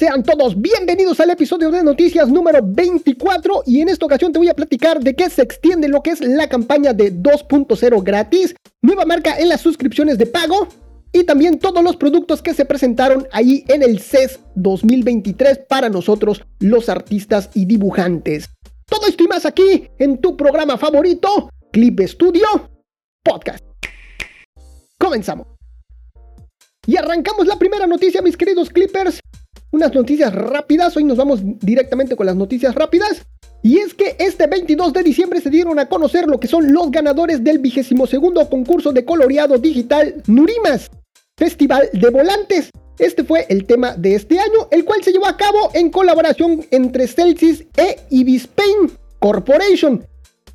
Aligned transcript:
sean 0.00 0.22
todos 0.22 0.58
bienvenidos 0.58 1.20
al 1.20 1.28
episodio 1.28 1.70
de 1.70 1.82
noticias 1.82 2.26
número 2.26 2.60
24 2.62 3.64
y 3.66 3.82
en 3.82 3.90
esta 3.90 4.06
ocasión 4.06 4.32
te 4.32 4.38
voy 4.38 4.48
a 4.48 4.54
platicar 4.54 4.98
de 4.98 5.14
qué 5.14 5.28
se 5.28 5.42
extiende 5.42 5.88
lo 5.88 6.02
que 6.02 6.08
es 6.08 6.22
la 6.22 6.48
campaña 6.48 6.94
de 6.94 7.12
2.0 7.12 8.02
gratis, 8.02 8.54
nueva 8.80 9.04
marca 9.04 9.38
en 9.38 9.50
las 9.50 9.60
suscripciones 9.60 10.16
de 10.16 10.24
pago 10.24 10.68
y 11.12 11.24
también 11.24 11.58
todos 11.58 11.84
los 11.84 11.96
productos 11.96 12.40
que 12.40 12.54
se 12.54 12.64
presentaron 12.64 13.28
ahí 13.30 13.62
en 13.68 13.82
el 13.82 14.00
CES 14.00 14.40
2023 14.54 15.66
para 15.68 15.90
nosotros 15.90 16.46
los 16.60 16.88
artistas 16.88 17.50
y 17.52 17.66
dibujantes. 17.66 18.48
Todo 18.86 19.06
esto 19.06 19.24
y 19.24 19.28
más 19.28 19.44
aquí 19.44 19.86
en 19.98 20.18
tu 20.18 20.34
programa 20.34 20.78
favorito, 20.78 21.50
Clip 21.72 22.00
Studio 22.06 22.46
Podcast. 23.22 23.62
Comenzamos. 24.98 25.46
Y 26.86 26.96
arrancamos 26.96 27.46
la 27.46 27.58
primera 27.58 27.86
noticia, 27.86 28.22
mis 28.22 28.38
queridos 28.38 28.70
Clippers. 28.70 29.20
Unas 29.72 29.94
noticias 29.94 30.34
rápidas, 30.34 30.96
hoy 30.96 31.04
nos 31.04 31.16
vamos 31.16 31.40
directamente 31.60 32.16
con 32.16 32.26
las 32.26 32.34
noticias 32.34 32.74
rápidas. 32.74 33.24
Y 33.62 33.78
es 33.78 33.94
que 33.94 34.16
este 34.18 34.48
22 34.48 34.92
de 34.92 35.02
diciembre 35.04 35.40
se 35.40 35.50
dieron 35.50 35.78
a 35.78 35.88
conocer 35.88 36.26
lo 36.26 36.40
que 36.40 36.48
son 36.48 36.72
los 36.72 36.90
ganadores 36.90 37.44
del 37.44 37.58
vigésimo 37.58 38.06
segundo 38.06 38.48
concurso 38.48 38.92
de 38.92 39.04
coloreado 39.04 39.58
digital 39.58 40.22
Nurimas, 40.26 40.90
Festival 41.36 41.88
de 41.92 42.10
Volantes. 42.10 42.70
Este 42.98 43.22
fue 43.22 43.46
el 43.48 43.64
tema 43.64 43.94
de 43.96 44.16
este 44.16 44.40
año, 44.40 44.66
el 44.72 44.84
cual 44.84 45.04
se 45.04 45.12
llevó 45.12 45.26
a 45.26 45.36
cabo 45.36 45.70
en 45.74 45.90
colaboración 45.90 46.64
entre 46.70 47.06
Celsius 47.06 47.64
e 47.76 47.96
Ibispain 48.10 48.90
Corporation. 49.20 50.04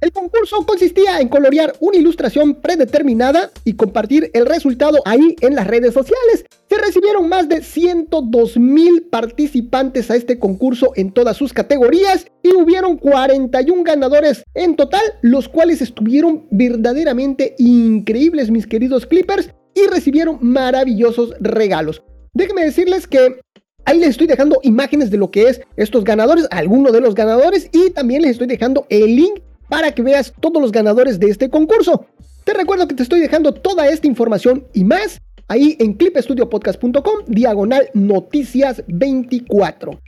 El 0.02 0.12
concurso 0.12 0.66
consistía 0.66 1.20
en 1.22 1.30
colorear 1.30 1.74
una 1.80 1.98
ilustración 1.98 2.56
predeterminada 2.56 3.52
y 3.64 3.74
compartir 3.74 4.30
el 4.34 4.46
resultado 4.46 5.02
ahí 5.06 5.36
en 5.42 5.56
las 5.56 5.68
redes 5.68 5.94
sociales. 5.94 6.46
Se 6.70 6.78
recibieron 6.78 7.30
más 7.30 7.48
de 7.48 7.62
102 7.62 8.58
mil 8.58 9.04
participantes 9.04 10.12
a 10.12 10.16
este 10.16 10.38
concurso 10.38 10.92
en 10.96 11.12
todas 11.12 11.38
sus 11.38 11.54
categorías 11.54 12.28
y 12.44 12.54
hubieron 12.56 12.98
41 12.98 13.84
ganadores 13.84 14.44
en 14.54 14.76
total, 14.76 15.02
los 15.22 15.48
cuales 15.48 15.82
estuvieron 15.82 16.46
verdaderamente 16.52 17.56
increíbles, 17.58 18.52
mis 18.52 18.68
queridos 18.68 19.06
Clippers, 19.06 19.52
y 19.74 19.88
recibieron 19.88 20.40
maravillosos 20.42 21.34
regalos. 21.40 22.04
Déjenme 22.34 22.66
decirles 22.66 23.08
que 23.08 23.40
Ahí 23.88 24.00
les 24.00 24.10
estoy 24.10 24.26
dejando 24.26 24.60
imágenes 24.64 25.12
de 25.12 25.18
lo 25.18 25.30
que 25.30 25.48
es 25.48 25.62
estos 25.78 26.04
ganadores, 26.04 26.48
algunos 26.50 26.92
de 26.92 27.02
los 27.02 27.14
ganadores, 27.14 27.70
y 27.72 27.92
también 27.92 28.24
les 28.24 28.32
estoy 28.32 28.48
dejando 28.48 28.88
el 28.90 29.16
link 29.16 29.42
para 29.70 29.92
que 29.94 30.02
veas 30.02 30.34
todos 30.40 30.62
los 30.62 30.72
ganadores 30.72 31.20
de 31.20 31.28
este 31.28 31.50
concurso. 31.50 32.06
Te 32.44 32.54
recuerdo 32.54 32.88
que 32.88 32.96
te 32.96 33.04
estoy 33.04 33.20
dejando 33.20 33.54
toda 33.54 33.88
esta 33.88 34.08
información 34.08 34.68
y 34.74 34.84
más 34.84 35.22
ahí 35.48 35.76
en 35.80 35.94
clipestudiopodcast.com, 35.94 37.26
diagonal 37.28 37.90
noticias 37.94 38.84
24. 38.88 40.00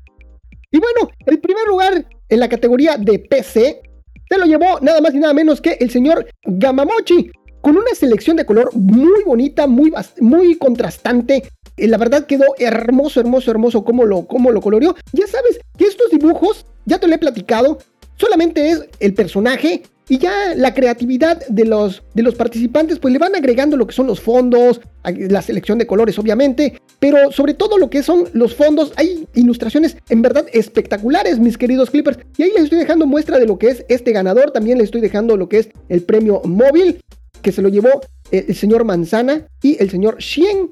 Y 0.72 0.80
bueno, 0.80 1.12
el 1.26 1.40
primer 1.40 1.68
lugar 1.68 2.06
en 2.30 2.40
la 2.40 2.50
categoría 2.50 2.98
de 2.98 3.20
PC 3.20 3.82
se 4.30 4.38
lo 4.38 4.46
llevó 4.46 4.80
nada 4.82 5.00
más 5.02 5.14
y 5.14 5.20
nada 5.20 5.34
menos 5.34 5.62
que 5.62 5.78
el 5.80 5.90
señor 5.90 6.28
Gamamochi, 6.44 7.32
con 7.62 7.78
una 7.78 7.96
selección 7.96 8.38
de 8.38 8.46
color 8.46 8.76
muy 8.76 9.24
bonita, 9.24 9.68
muy, 9.68 9.94
muy 10.20 10.58
contrastante. 10.58 11.44
Eh, 11.78 11.88
la 11.88 11.98
verdad 11.98 12.26
quedó 12.26 12.46
hermoso, 12.58 13.20
hermoso, 13.20 13.52
hermoso 13.52 13.84
como 13.84 14.06
lo, 14.06 14.28
como 14.28 14.52
lo 14.52 14.62
coloreó. 14.62 14.96
Ya 15.14 15.28
sabes 15.28 15.60
que 15.78 15.86
estos 15.86 16.12
dibujos, 16.12 16.66
ya 16.86 17.00
te 17.00 17.08
lo 17.08 17.16
he 17.16 17.20
platicado, 17.20 17.80
Solamente 18.18 18.70
es 18.70 18.84
el 19.00 19.14
personaje 19.14 19.84
y 20.10 20.18
ya 20.18 20.56
la 20.56 20.73
creatividad 20.73 21.46
de 21.48 21.66
los, 21.66 22.04
de 22.14 22.23
los 22.23 22.36
participantes 22.36 23.00
pues 23.00 23.12
le 23.12 23.20
van 23.20 23.36
agregando 23.36 23.76
lo 23.76 23.86
que 23.86 23.94
son 23.94 24.08
los 24.08 24.22
fondos, 24.22 24.82
la 25.04 25.42
selección 25.42 25.78
de 25.78 25.86
colores 25.86 26.18
obviamente, 26.18 26.80
pero 27.00 27.32
sobre 27.32 27.54
todo 27.54 27.78
lo 27.78 27.90
que 27.90 28.04
son 28.04 28.30
los 28.34 28.56
fondos, 28.56 28.94
hay 28.95 29.28
ilustraciones 29.36 29.98
en 30.10 30.22
verdad 30.22 30.45
espectaculares 30.54 31.40
mis 31.40 31.58
queridos 31.58 31.90
clippers. 31.90 32.20
Y 32.38 32.44
ahí 32.44 32.52
les 32.56 32.66
estoy 32.66 32.80
dejando 32.80 33.06
muestra 33.06 33.38
de 33.38 33.45
lo 33.45 33.58
que 33.58 33.68
es 33.68 33.86
este 33.90 34.12
ganador, 34.14 34.52
también 34.52 34.78
les 34.78 34.86
estoy 34.86 35.02
dejando 35.02 35.36
lo 35.38 35.49
que 35.49 35.60
es 35.60 35.70
el 35.89 36.04
premio 36.04 36.42
móvil 36.45 36.99
que 37.42 37.52
se 37.52 37.61
lo 37.61 37.70
llevó 37.70 38.02
el, 38.32 38.55
señor 38.55 38.84
Manzana 38.84 39.48
y 39.61 39.82
el 39.82 39.89
señor 39.89 40.17
Xien. 40.20 40.72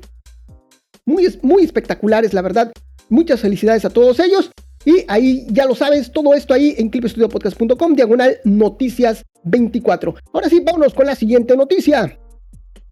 Muy, 1.06 1.28
muy 1.44 1.64
espectaculares 1.64 2.34
la 2.34 2.42
verdad, 2.42 2.72
muchas 3.10 3.42
felicidades 3.42 3.86
a 3.86 3.90
todos 3.92 4.20
ellos 4.20 4.50
y 4.86 5.04
ahí 5.08 5.48
ya 5.50 5.66
lo 5.66 5.76
sabes, 5.76 6.12
todo 6.12 6.34
esto 6.34 6.54
ahí 6.54 6.76
en 6.78 6.90
clipestudiopodcast.com, 6.90 7.96
diagonal 7.96 8.38
noticias 8.44 9.26
24. 9.44 10.16
Ahora 10.32 10.50
sí, 10.50 10.62
vámonos 10.64 10.94
con 10.94 11.08
la 11.08 11.16
siguiente 11.16 11.58
noticia. 11.58 12.18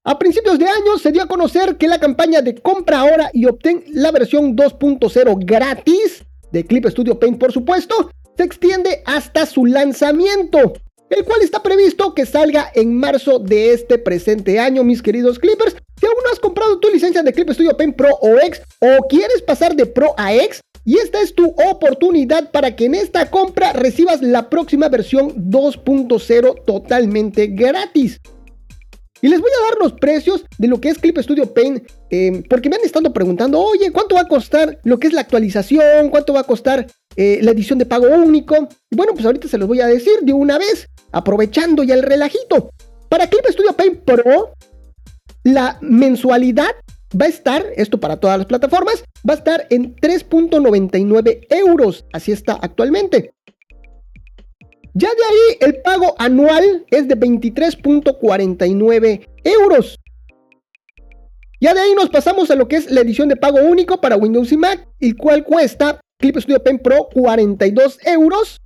A 0.04 0.20
principios 0.20 0.60
de 0.60 0.66
año 0.66 0.98
se 1.02 1.12
dio 1.12 1.24
a 1.24 1.28
conocer 1.28 1.78
que 1.78 1.88
la 1.88 2.00
campaña 2.00 2.42
de 2.42 2.56
compra 2.56 3.00
ahora 3.00 3.30
y 3.32 3.46
obtén 3.46 3.86
la 3.94 4.12
versión 4.12 4.56
2.0 4.56 5.46
gratis 5.46 6.26
de 6.52 6.66
Clip 6.66 6.86
Studio 6.88 7.18
Paint, 7.18 7.40
por 7.40 7.54
supuesto, 7.54 8.12
se 8.36 8.44
extiende 8.44 9.02
hasta 9.06 9.46
su 9.46 9.66
lanzamiento, 9.66 10.74
el 11.10 11.24
cual 11.24 11.42
está 11.42 11.64
previsto 11.64 12.14
que 12.14 12.26
salga 12.26 12.70
en 12.74 12.98
marzo 12.98 13.40
de 13.40 13.72
este 13.74 13.98
presente 13.98 14.60
año, 14.60 14.84
mis 14.84 15.02
queridos 15.02 15.40
Clippers. 15.40 15.76
Si 16.00 16.06
aún 16.06 16.16
no 16.24 16.32
has 16.32 16.40
comprado 16.40 16.80
tu 16.80 16.90
licencia 16.90 17.24
de 17.24 17.32
Clip 17.32 17.50
Studio 17.52 17.78
Paint 17.78 17.96
Pro 17.96 18.10
o 18.20 18.38
X 18.40 18.62
o 18.80 19.08
quieres 19.08 19.42
pasar 19.42 19.76
de 19.76 19.86
Pro 19.86 20.14
a 20.18 20.34
X, 20.34 20.62
y 20.86 20.98
esta 20.98 21.22
es 21.22 21.34
tu 21.34 21.54
oportunidad 21.70 22.52
para 22.52 22.76
que 22.76 22.86
en 22.86 22.96
esta 22.96 23.30
compra 23.30 23.74
recibas 23.74 24.22
la 24.22 24.50
próxima 24.50 24.90
versión 24.90 25.50
2.0 25.50 26.66
totalmente 26.66 27.48
gratis. 27.48 28.20
Y 29.22 29.30
les 29.30 29.40
voy 29.40 29.52
a 29.52 29.70
dar 29.70 29.80
los 29.80 29.94
precios 29.94 30.44
de 30.58 30.68
lo 30.68 30.82
que 30.82 30.90
es 30.90 30.98
Clip 30.98 31.18
Studio 31.18 31.54
Paint, 31.54 31.90
em, 32.10 32.44
porque 32.44 32.70
me 32.70 32.76
han 32.76 32.84
estado 32.84 33.14
preguntando, 33.14 33.58
oye, 33.58 33.90
¿cuánto 33.94 34.16
va 34.16 34.22
a 34.22 34.28
costar 34.28 34.80
lo 34.84 35.00
que 35.00 35.08
es 35.08 35.14
la 35.14 35.22
actualización? 35.22 36.10
¿Cuánto 36.10 36.34
va 36.34 36.42
a 36.42 36.44
costar 36.44 36.88
eh, 37.16 37.40
la 37.42 37.52
edición 37.52 37.80
de 37.80 37.86
pago 37.86 38.08
único? 38.08 38.68
Y 38.92 38.98
bueno, 38.98 39.14
pues 39.14 39.26
ahorita 39.26 39.48
se 39.48 39.58
los 39.58 39.70
voy 39.70 39.80
a 39.80 39.88
decir 39.88 40.14
de 40.24 40.34
una 40.34 40.58
vez, 40.58 40.90
aprovechando 41.14 41.84
ya 41.84 41.94
el 41.94 42.04
relajito. 42.04 42.72
Para 43.08 43.28
Clip 43.28 43.46
Studio 43.48 43.72
Paint 43.72 44.00
Pro, 44.00 44.56
la 45.46 45.78
mensualidad 45.80 46.76
va 47.20 47.26
a 47.26 47.30
estar, 47.30 47.66
esto 47.76 48.00
para 48.00 48.18
todas 48.18 48.38
las 48.38 48.46
plataformas, 48.48 49.04
va 49.28 49.34
a 49.34 49.38
estar 49.38 49.66
en 49.70 49.96
3.99 49.96 51.48
euros. 51.50 52.06
Así 52.14 52.32
está 52.32 52.54
actualmente. 52.54 53.34
Ya 54.94 55.10
de 55.10 55.24
ahí 55.24 55.58
el 55.62 55.82
pago 55.82 56.14
anual 56.20 56.86
es 56.92 57.08
de 57.08 57.18
23.49 57.18 59.28
euros. 59.44 60.00
Ya 61.60 61.74
de 61.74 61.80
ahí 61.80 61.96
nos 61.96 62.10
pasamos 62.10 62.52
a 62.52 62.56
lo 62.56 62.68
que 62.68 62.76
es 62.76 62.92
la 62.92 63.02
edición 63.02 63.30
de 63.30 63.36
pago 63.36 63.62
único 63.62 64.00
para 64.02 64.18
Windows 64.18 64.52
y 64.52 64.58
Mac, 64.58 64.88
el 65.00 65.16
cual 65.16 65.44
cuesta 65.46 66.00
Clip 66.20 66.38
Studio 66.38 66.62
Pen 66.62 66.78
Pro 66.78 67.10
42 67.14 67.98
euros. 68.06 68.62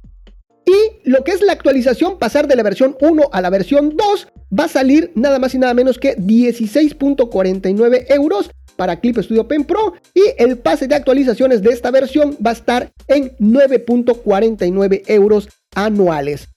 Y 0.66 1.10
lo 1.10 1.24
que 1.24 1.32
es 1.32 1.42
la 1.42 1.54
actualización, 1.54 2.20
pasar 2.20 2.46
de 2.48 2.58
la 2.58 2.64
versión 2.64 2.98
1 3.00 3.30
a 3.32 3.40
la 3.40 3.50
versión 3.50 3.96
2, 3.96 4.28
va 4.52 4.66
a 4.66 4.70
salir 4.70 5.12
nada 5.16 5.40
más 5.40 5.56
y 5.56 5.58
nada 5.58 5.74
menos 5.74 5.98
que 5.98 6.18
16.49 6.18 8.06
euros 8.10 8.52
para 8.76 9.00
Clip 9.00 9.18
Studio 9.18 9.48
Pen 9.48 9.64
Pro 9.66 9.94
y 10.14 10.22
el 10.38 10.58
pase 10.58 10.88
de 10.88 10.96
actualizaciones 10.96 11.62
de 11.62 11.72
esta 11.72 11.92
versión 11.92 12.38
va 12.46 12.52
a 12.52 12.54
estar 12.54 12.92
en 13.08 13.36
9.49 13.38 15.04
euros 15.08 15.50
anuales. 15.76 16.48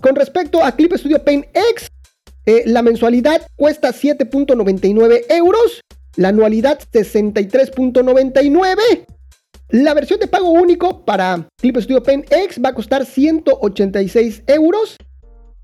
Con 0.00 0.16
respecto 0.16 0.64
a 0.64 0.72
Clip 0.72 0.92
Studio 0.94 1.22
Paint 1.22 1.46
X, 1.54 1.88
eh, 2.46 2.62
la 2.66 2.82
mensualidad 2.82 3.42
cuesta 3.56 3.90
7.99 3.90 5.26
euros, 5.28 5.82
la 6.16 6.28
anualidad 6.28 6.78
63.99. 6.92 9.06
La 9.70 9.92
versión 9.92 10.18
de 10.18 10.28
pago 10.28 10.50
único 10.50 11.04
para 11.04 11.46
Clip 11.60 11.76
Studio 11.76 12.02
Paint 12.02 12.32
X 12.32 12.58
va 12.64 12.70
a 12.70 12.74
costar 12.74 13.04
186 13.04 14.44
euros 14.46 14.96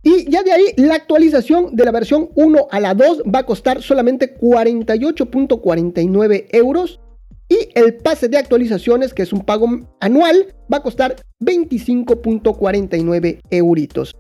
y 0.05 0.31
ya 0.31 0.43
de 0.43 0.53
ahí 0.53 0.67
la 0.77 0.97
actualización 0.97 1.75
de 1.75 1.83
la 1.85 1.91
versión 1.91 2.29
1 2.35 2.69
a 2.71 2.79
la 2.79 2.93
2 2.95 3.23
va 3.35 3.39
a 3.41 3.47
costar 3.47 3.81
solamente 3.83 4.39
48.49 4.39 6.49
euros. 6.53 7.01
Y 7.49 7.71
el 7.75 7.97
pase 7.97 8.29
de 8.29 8.37
actualizaciones, 8.39 9.15
que 9.15 9.23
es 9.23 9.33
un 9.33 9.45
pago 9.45 9.67
anual, 10.01 10.55
va 10.73 10.79
a 10.79 10.83
costar 10.83 11.17
25.49 11.41 13.41
euritos. 13.51 14.15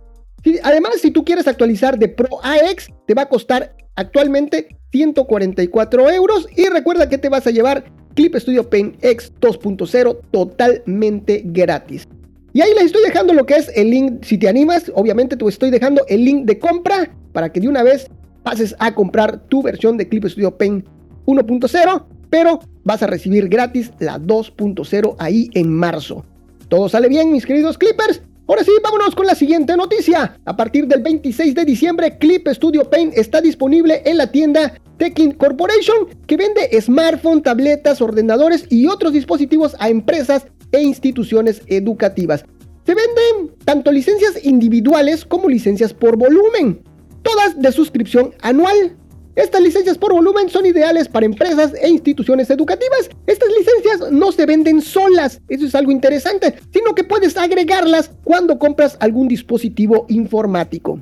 Además, 0.62 0.97
si 1.00 1.11
tú 1.11 1.25
quieres 1.25 1.49
actualizar 1.49 1.99
de 1.99 2.08
Pro 2.08 2.29
a 2.43 2.58
X, 2.70 2.88
te 3.06 3.14
va 3.14 3.23
a 3.23 3.29
costar 3.29 3.75
actualmente 3.97 4.76
144 4.93 6.11
euros. 6.11 6.47
Y 6.56 6.69
recuerda 6.69 7.08
que 7.08 7.17
te 7.19 7.31
vas 7.31 7.47
a 7.47 7.50
llevar 7.50 7.85
Clip 8.14 8.37
Studio 8.37 8.69
Paint 8.69 9.03
X 9.03 9.32
2.0 9.41 10.19
totalmente 10.31 11.41
gratis. 11.44 12.06
Y 12.55 12.61
ahí 12.61 12.73
les 12.75 12.85
estoy 12.85 13.03
dejando 13.03 13.35
lo 13.35 13.47
que 13.47 13.56
es 13.56 13.69
el 13.75 13.91
link, 13.91 14.23
si 14.23 14.39
te 14.39 14.49
animas, 14.49 14.93
obviamente 14.95 15.37
te 15.37 15.45
estoy 15.45 15.71
dejando 15.71 16.05
el 16.06 16.25
link 16.25 16.45
de 16.47 16.61
compra 16.61 17.11
para 17.33 17.51
que 17.51 17.59
de 17.59 17.67
una 17.67 17.83
vez 17.83 18.09
pases 18.45 18.77
a 18.79 18.95
comprar 18.95 19.41
tu 19.49 19.61
versión 19.61 19.97
de 19.97 20.09
Clip 20.09 20.25
Studio 20.25 20.56
Paint 20.56 20.87
1.0, 21.27 22.05
pero 22.31 22.61
vas 22.85 23.03
a 23.03 23.09
recibir 23.09 23.49
gratis 23.49 23.91
la 23.99 24.21
2.0 24.21 25.17
ahí 25.19 25.51
en 25.55 25.69
marzo. 25.69 26.25
Todo 26.69 26.89
sale 26.89 27.09
bien, 27.09 27.33
mis 27.33 27.45
queridos 27.45 27.77
Clippers. 27.77 28.23
Ahora 28.47 28.62
sí, 28.62 28.71
vámonos 28.85 29.17
con 29.17 29.27
la 29.27 29.35
siguiente 29.35 29.77
noticia. 29.77 30.39
A 30.45 30.56
partir 30.56 30.87
del 30.87 31.03
26 31.03 31.56
de 31.56 31.65
diciembre, 31.65 32.19
Clip 32.19 32.47
Studio 32.47 32.89
Paint 32.89 33.19
está 33.19 33.41
disponible 33.41 34.01
en 34.05 34.17
la 34.17 34.31
tienda 34.31 34.75
Tekin 34.99 35.33
Corporation, 35.33 36.06
que 36.29 36.37
vende 36.37 36.81
smartphones, 36.81 37.43
tabletas, 37.43 38.01
ordenadores 38.01 38.67
y 38.71 38.87
otros 38.87 39.12
dispositivos 39.12 39.75
a 39.81 39.89
empresas 39.89 40.47
e 40.75 40.82
instituciones 40.82 41.62
educativas. 41.69 42.44
Se 42.85 42.94
venden 42.94 43.56
tanto 43.65 43.93
licencias 43.93 44.44
individuales 44.44 45.25
como 45.25 45.49
licencias 45.49 45.94
por 45.94 46.17
volumen, 46.17 46.82
todas 47.23 47.61
de 47.61 47.73
suscripción 47.73 48.35
anual. 48.43 48.97
Estas 49.37 49.62
licencias 49.62 49.99
por 49.99 50.12
volumen 50.12 50.49
son 50.49 50.67
ideales 50.67 51.09
para 51.09 51.26
empresas 51.26 51.73
e 51.81 51.88
instituciones 51.88 52.50
educativas. 52.50 53.09
Estas 53.26 53.49
licencias 53.49 54.12
no 54.12 54.32
se 54.32 54.47
venden 54.47 54.81
solas, 54.81 55.41
eso 55.49 55.67
es 55.67 55.75
algo 55.75 55.93
interesante, 55.93 56.55
sino 56.73 56.94
que 56.94 57.05
puedes 57.05 57.37
agregarlas 57.37 58.11
cuando 58.23 58.59
compras 58.59 58.97
algún 59.00 59.29
dispositivo 59.29 60.06
informático. 60.09 61.00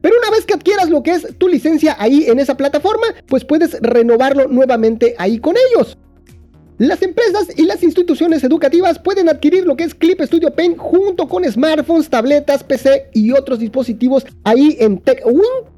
Pero 0.00 0.16
una 0.18 0.30
vez 0.30 0.44
que 0.44 0.54
adquieras 0.54 0.90
lo 0.90 1.02
que 1.02 1.12
es 1.12 1.26
tu 1.38 1.48
licencia 1.48 1.96
ahí 1.98 2.24
en 2.26 2.40
esa 2.40 2.56
plataforma, 2.56 3.06
pues 3.26 3.44
puedes 3.44 3.80
renovarlo 3.80 4.48
nuevamente 4.48 5.14
ahí 5.16 5.38
con 5.38 5.54
ellos. 5.70 5.96
Las 6.78 7.02
empresas 7.02 7.48
y 7.56 7.64
las 7.64 7.82
instituciones 7.82 8.42
educativas 8.44 8.98
pueden 8.98 9.28
adquirir 9.28 9.66
lo 9.66 9.76
que 9.76 9.84
es 9.84 9.94
Clip 9.94 10.20
Studio 10.22 10.54
Paint 10.54 10.78
junto 10.78 11.28
con 11.28 11.44
smartphones, 11.44 12.08
tabletas, 12.08 12.64
PC 12.64 13.10
y 13.12 13.32
otros 13.32 13.58
dispositivos 13.58 14.26
ahí 14.44 14.76
en 14.80 14.98
TechWin 14.98 15.72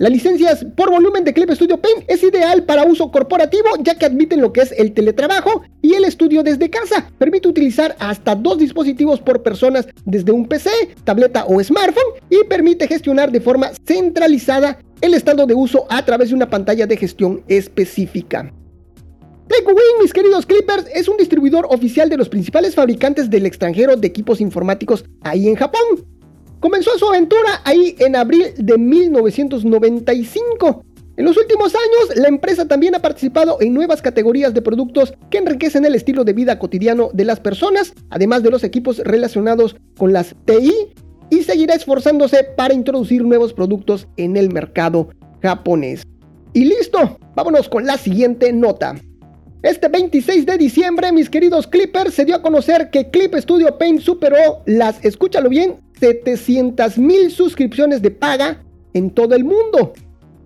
la 0.00 0.08
licencia 0.08 0.58
por 0.76 0.90
volumen 0.90 1.24
de 1.24 1.34
Clip 1.34 1.50
Studio 1.50 1.76
Paint 1.76 2.04
es 2.08 2.22
ideal 2.22 2.64
para 2.64 2.84
uso 2.84 3.10
corporativo 3.10 3.68
ya 3.80 3.96
que 3.96 4.06
admiten 4.06 4.40
lo 4.40 4.50
que 4.50 4.62
es 4.62 4.72
el 4.72 4.94
teletrabajo 4.94 5.60
y 5.82 5.92
el 5.92 6.06
estudio 6.06 6.42
desde 6.42 6.70
casa. 6.70 7.10
Permite 7.18 7.48
utilizar 7.48 7.94
hasta 7.98 8.34
dos 8.34 8.56
dispositivos 8.56 9.20
por 9.20 9.42
personas 9.42 9.86
desde 10.06 10.32
un 10.32 10.46
PC, 10.46 10.70
tableta 11.04 11.44
o 11.44 11.62
smartphone 11.62 12.14
y 12.30 12.44
permite 12.44 12.88
gestionar 12.88 13.30
de 13.30 13.42
forma 13.42 13.72
centralizada 13.86 14.78
el 15.02 15.12
estado 15.12 15.44
de 15.44 15.52
uso 15.52 15.84
a 15.90 16.02
través 16.02 16.30
de 16.30 16.34
una 16.34 16.48
pantalla 16.48 16.86
de 16.86 16.96
gestión 16.96 17.44
específica. 17.46 18.50
TechWin, 19.50 19.76
mis 20.00 20.12
queridos 20.12 20.46
Clippers, 20.46 20.86
es 20.94 21.08
un 21.08 21.16
distribuidor 21.16 21.66
oficial 21.70 22.08
de 22.08 22.16
los 22.16 22.28
principales 22.28 22.76
fabricantes 22.76 23.28
del 23.28 23.46
extranjero 23.46 23.96
de 23.96 24.06
equipos 24.06 24.40
informáticos 24.40 25.04
ahí 25.22 25.48
en 25.48 25.56
Japón. 25.56 26.06
Comenzó 26.60 26.96
su 26.96 27.08
aventura 27.08 27.60
ahí 27.64 27.96
en 27.98 28.14
abril 28.14 28.54
de 28.56 28.78
1995. 28.78 30.84
En 31.16 31.24
los 31.24 31.36
últimos 31.36 31.74
años, 31.74 32.16
la 32.16 32.28
empresa 32.28 32.68
también 32.68 32.94
ha 32.94 33.00
participado 33.00 33.56
en 33.60 33.74
nuevas 33.74 34.00
categorías 34.00 34.54
de 34.54 34.62
productos 34.62 35.14
que 35.30 35.38
enriquecen 35.38 35.84
el 35.84 35.96
estilo 35.96 36.22
de 36.22 36.32
vida 36.32 36.60
cotidiano 36.60 37.10
de 37.12 37.24
las 37.24 37.40
personas, 37.40 37.92
además 38.08 38.44
de 38.44 38.52
los 38.52 38.62
equipos 38.62 38.98
relacionados 38.98 39.74
con 39.98 40.12
las 40.12 40.36
TI, 40.44 40.72
y 41.28 41.42
seguirá 41.42 41.74
esforzándose 41.74 42.44
para 42.56 42.72
introducir 42.72 43.24
nuevos 43.24 43.52
productos 43.52 44.06
en 44.16 44.36
el 44.36 44.52
mercado 44.52 45.08
japonés. 45.42 46.04
Y 46.52 46.66
listo, 46.66 47.18
vámonos 47.34 47.68
con 47.68 47.84
la 47.84 47.98
siguiente 47.98 48.52
nota. 48.52 48.94
Este 49.62 49.88
26 49.88 50.46
de 50.46 50.56
diciembre, 50.56 51.12
mis 51.12 51.28
queridos 51.28 51.66
Clippers, 51.66 52.14
se 52.14 52.24
dio 52.24 52.34
a 52.34 52.40
conocer 52.40 52.88
que 52.88 53.10
Clip 53.10 53.34
Studio 53.34 53.76
Paint 53.76 54.00
superó 54.00 54.62
las, 54.64 55.04
escúchalo 55.04 55.50
bien, 55.50 55.76
700 56.00 56.96
mil 56.96 57.30
suscripciones 57.30 58.00
de 58.00 58.10
paga 58.10 58.62
en 58.94 59.10
todo 59.10 59.34
el 59.34 59.44
mundo. 59.44 59.92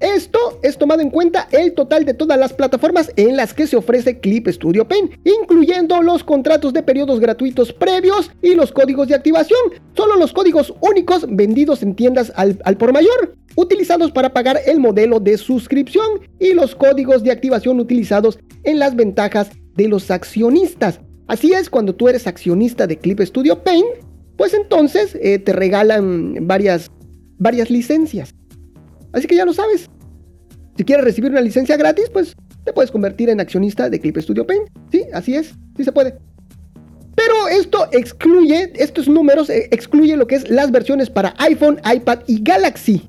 Esto 0.01 0.59
es 0.65 0.77
tomado 0.77 1.01
en 1.01 1.11
cuenta 1.11 1.47
el 1.53 1.75
total 1.75 2.05
de 2.05 2.15
todas 2.15 2.37
las 2.37 2.53
plataformas 2.53 3.13
en 3.15 3.37
las 3.37 3.55
que 3.55 3.69
se 3.69 3.77
ofrece 3.77 4.19
Clip 4.19 4.49
Studio 4.49 4.89
Paint, 4.89 5.13
incluyendo 5.25 6.03
los 6.03 6.25
contratos 6.25 6.73
de 6.73 6.83
periodos 6.83 7.21
gratuitos 7.21 7.73
previos 7.73 8.33
y 8.43 8.57
los 8.57 8.73
códigos 8.73 9.07
de 9.07 9.15
activación. 9.15 9.61
Solo 9.97 10.17
los 10.17 10.33
códigos 10.33 10.75
únicos 10.81 11.25
vendidos 11.29 11.85
en 11.85 11.95
tiendas 11.95 12.33
al, 12.35 12.59
al 12.65 12.77
por 12.77 12.93
mayor, 12.93 13.37
utilizados 13.57 14.13
para 14.13 14.33
pagar 14.33 14.59
el 14.67 14.81
modelo 14.81 15.21
de 15.21 15.39
suscripción 15.39 16.21
y 16.39 16.53
los 16.53 16.75
códigos 16.75 17.23
de 17.23 17.31
activación 17.31 17.81
utilizados 17.81 18.39
en 18.65 18.79
las 18.79 18.97
ventajas 18.97 19.51
de 19.77 19.89
los 19.89 20.11
accionistas. 20.11 21.01
Así 21.27 21.53
es, 21.53 21.71
cuando 21.71 21.95
tú 21.95 22.09
eres 22.09 22.27
accionista 22.27 22.87
de 22.87 22.99
Clip 22.99 23.21
Studio 23.21 23.63
Paint, 23.63 23.87
pues 24.37 24.53
entonces 24.55 25.17
eh, 25.21 25.39
te 25.39 25.53
regalan 25.53 26.47
varias, 26.47 26.91
varias 27.39 27.71
licencias. 27.71 28.35
Así 29.13 29.27
que 29.27 29.37
ya 29.37 29.45
lo 29.45 29.53
sabes. 29.53 29.89
Si 30.77 30.85
quieres 30.85 31.05
recibir 31.05 31.31
una 31.31 31.41
licencia 31.41 31.77
gratis, 31.77 32.11
pues 32.13 32.35
te 32.65 32.73
puedes 32.73 32.91
convertir 32.91 33.31
en 33.31 33.41
accionista 33.41 33.89
de 33.89 34.01
Clip 34.01 34.17
Studio 34.19 34.47
Paint. 34.47 34.69
Sí, 34.91 35.05
así 35.13 35.37
es, 35.37 35.55
sí 35.77 35.85
se 35.85 35.93
puede. 35.93 36.19
Pero 37.15 37.49
esto 37.49 37.87
excluye, 37.93 38.73
estos 38.75 39.09
números 39.09 39.49
eh, 39.49 39.69
excluye 39.71 40.17
lo 40.17 40.27
que 40.27 40.35
es 40.35 40.51
las 40.51 40.73
versiones 40.73 41.11
para 41.11 41.35
iPhone, 41.39 41.81
iPad 41.91 42.21
y 42.27 42.43
Galaxy. 42.43 43.09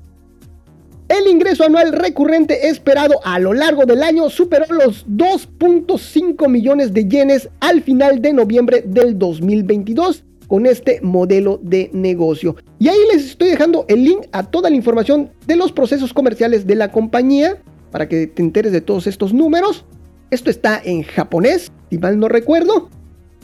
El 1.08 1.28
ingreso 1.28 1.64
anual 1.64 1.94
recurrente 1.94 2.68
esperado 2.68 3.14
a 3.24 3.38
lo 3.38 3.54
largo 3.54 3.86
del 3.86 4.02
año 4.02 4.28
superó 4.30 4.66
los 4.70 5.06
2.5 5.08 6.50
millones 6.50 6.94
de 6.94 7.08
yenes 7.08 7.48
al 7.60 7.84
final 7.84 8.24
de 8.24 8.34
noviembre 8.34 8.84
del 8.86 9.20
2022 9.20 10.24
con 10.48 10.66
este 10.66 11.02
modelo 11.02 11.60
de 11.62 11.92
negocio. 11.94 12.56
Y 12.80 12.88
ahí 12.88 12.98
les 13.14 13.24
estoy 13.24 13.50
dejando 13.50 13.86
el 13.88 14.04
link 14.04 14.26
a 14.32 14.50
toda 14.50 14.72
la 14.72 14.76
información 14.76 15.30
de 15.46 15.56
los 15.56 15.72
procesos 15.72 16.12
comerciales 16.12 16.66
de 16.66 16.76
la 16.76 16.92
compañía 16.92 17.62
para 17.92 18.10
que 18.10 18.26
te 18.26 18.42
enteres 18.42 18.72
de 18.72 18.82
todos 18.82 19.06
estos 19.06 19.32
números. 19.32 19.86
Esto 20.32 20.50
está 20.50 20.82
en 20.84 21.04
japonés, 21.04 21.72
si 21.92 22.00
mal 22.00 22.20
no 22.20 22.30
recuerdo. 22.30 22.90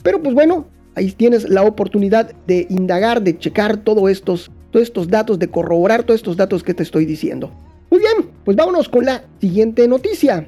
Pero 0.02 0.22
pues 0.22 0.34
bueno, 0.34 0.68
ahí 0.96 1.12
tienes 1.12 1.48
la 1.48 1.62
oportunidad 1.62 2.34
de 2.48 2.66
indagar, 2.70 3.22
de 3.22 3.38
checar 3.38 3.78
todos 3.78 4.10
estos, 4.10 4.50
todos 4.72 4.88
estos 4.88 5.08
datos, 5.08 5.38
de 5.38 5.50
corroborar 5.50 6.04
todos 6.04 6.20
estos 6.20 6.38
datos 6.38 6.64
que 6.64 6.74
te 6.74 6.84
estoy 6.84 7.06
diciendo. 7.06 7.52
Muy 7.90 8.00
bien, 8.00 8.32
pues 8.46 8.56
vámonos 8.58 8.90
con 8.90 9.06
la 9.06 9.24
siguiente 9.40 9.88
noticia. 9.88 10.48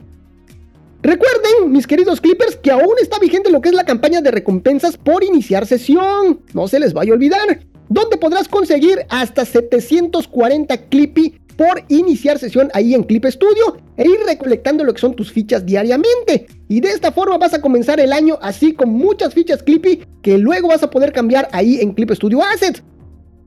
Recuerden, 1.02 1.70
mis 1.70 1.86
queridos 1.86 2.22
Clippers, 2.22 2.56
que 2.56 2.72
aún 2.72 2.96
está 3.02 3.20
vigente 3.20 3.52
lo 3.52 3.60
que 3.60 3.68
es 3.68 3.76
la 3.76 3.84
campaña 3.84 4.22
de 4.22 4.32
recompensas 4.32 4.96
por 4.96 5.22
iniciar 5.22 5.66
sesión. 5.66 6.40
No 6.54 6.70
se 6.70 6.80
les 6.80 6.94
vaya 6.94 7.12
a 7.12 7.16
olvidar. 7.16 7.60
Donde 7.90 8.16
podrás 8.16 8.48
conseguir 8.48 9.06
hasta 9.10 9.44
740 9.44 10.78
Clippy 10.88 11.38
por 11.58 11.84
iniciar 11.90 12.40
sesión 12.40 12.70
ahí 12.74 12.96
en 12.96 13.04
Clip 13.04 13.26
Studio 13.26 13.78
e 13.98 14.08
ir 14.08 14.20
recolectando 14.26 14.86
lo 14.86 14.94
que 14.94 15.02
son 15.02 15.14
tus 15.14 15.32
fichas 15.32 15.66
diariamente. 15.66 16.48
Y 16.70 16.80
de 16.80 16.90
esta 16.90 17.12
forma 17.12 17.38
vas 17.38 17.54
a 17.54 17.62
comenzar 17.62 18.00
el 18.00 18.14
año 18.14 18.38
así 18.42 18.74
con 18.74 18.90
muchas 18.90 19.34
fichas 19.34 19.62
Clippy 19.62 20.06
que 20.22 20.38
luego 20.38 20.70
vas 20.70 20.84
a 20.84 20.90
poder 20.90 21.12
cambiar 21.12 21.50
ahí 21.52 21.82
en 21.82 21.94
Clip 21.94 22.12
Studio 22.12 22.42
Assets. 22.42 22.82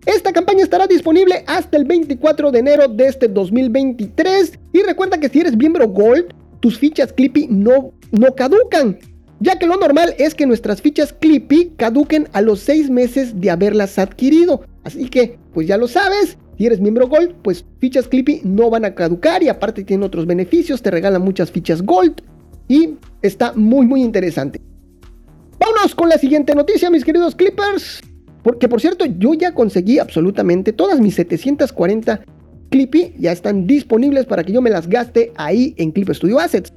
Esta 0.07 0.33
campaña 0.33 0.63
estará 0.63 0.87
disponible 0.87 1.43
hasta 1.49 1.77
el 1.77 1.85
24 1.85 2.53
de 2.53 2.61
enero 2.61 2.87
de 2.87 3.09
este 3.09 3.27
2023 3.27 4.53
y 4.73 4.83
recuerda 4.83 5.19
que 5.19 5.29
si 5.29 5.41
eres 5.41 5.57
miembro 5.57 5.89
Gold 5.89 6.33
tus 6.61 6.79
fichas 6.79 7.13
Clippy 7.13 7.49
no, 7.51 7.93
no 8.13 8.35
caducan. 8.37 8.99
Ya 9.41 9.59
que 9.59 9.67
lo 9.67 9.77
normal 9.77 10.15
es 10.19 10.37
que 10.37 10.47
nuestras 10.47 10.81
fichas 10.81 11.13
Clippy 11.13 11.73
caduquen 11.77 12.29
a 12.33 12.41
los 12.41 12.61
6 12.61 12.89
meses 12.89 13.41
de 13.41 13.51
haberlas 13.51 13.99
adquirido. 13.99 14.65
Así 14.85 15.09
que, 15.09 15.39
pues 15.53 15.67
ya 15.67 15.77
lo 15.77 15.89
sabes, 15.89 16.39
si 16.57 16.67
eres 16.67 16.81
miembro 16.81 17.09
Gold, 17.09 17.35
pues 17.43 17.65
fichas 17.81 18.07
Clippy 18.07 18.43
no 18.45 18.71
van 18.71 18.85
a 18.85 18.95
caducar 18.95 19.43
y 19.43 19.49
aparte 19.49 19.83
tienen 19.83 20.07
otros 20.07 20.25
beneficios, 20.25 20.83
te 20.83 20.93
regalan 20.93 21.21
muchas 21.21 21.51
fichas 21.51 21.83
Gold 21.83 22.23
y 22.69 22.95
está 23.23 23.53
muy 23.55 23.87
muy 23.87 24.03
interesante. 24.03 24.61
Vámonos 25.59 25.97
con 25.97 26.09
la 26.09 26.17
siguiente 26.17 26.55
noticia, 26.55 26.91
mis 26.91 27.05
queridos 27.05 27.35
Clippers. 27.35 28.01
Porque 28.47 28.69
por 28.69 28.81
cierto, 28.81 29.07
yo 29.07 29.35
ya 29.35 29.53
conseguí 29.53 29.99
absolutamente 29.99 30.73
todas 30.73 31.01
mis 31.01 31.17
740 31.17 32.21
Clippy 32.71 33.13
ya 33.19 33.33
están 33.33 33.67
disponibles 33.67 34.25
para 34.25 34.45
que 34.45 34.53
yo 34.53 34.63
me 34.63 34.71
las 34.71 34.89
gaste 34.89 35.33
ahí 35.35 35.75
en 35.79 35.91
Clip 35.91 36.09
Studio 36.11 36.39
Assets. 36.39 36.73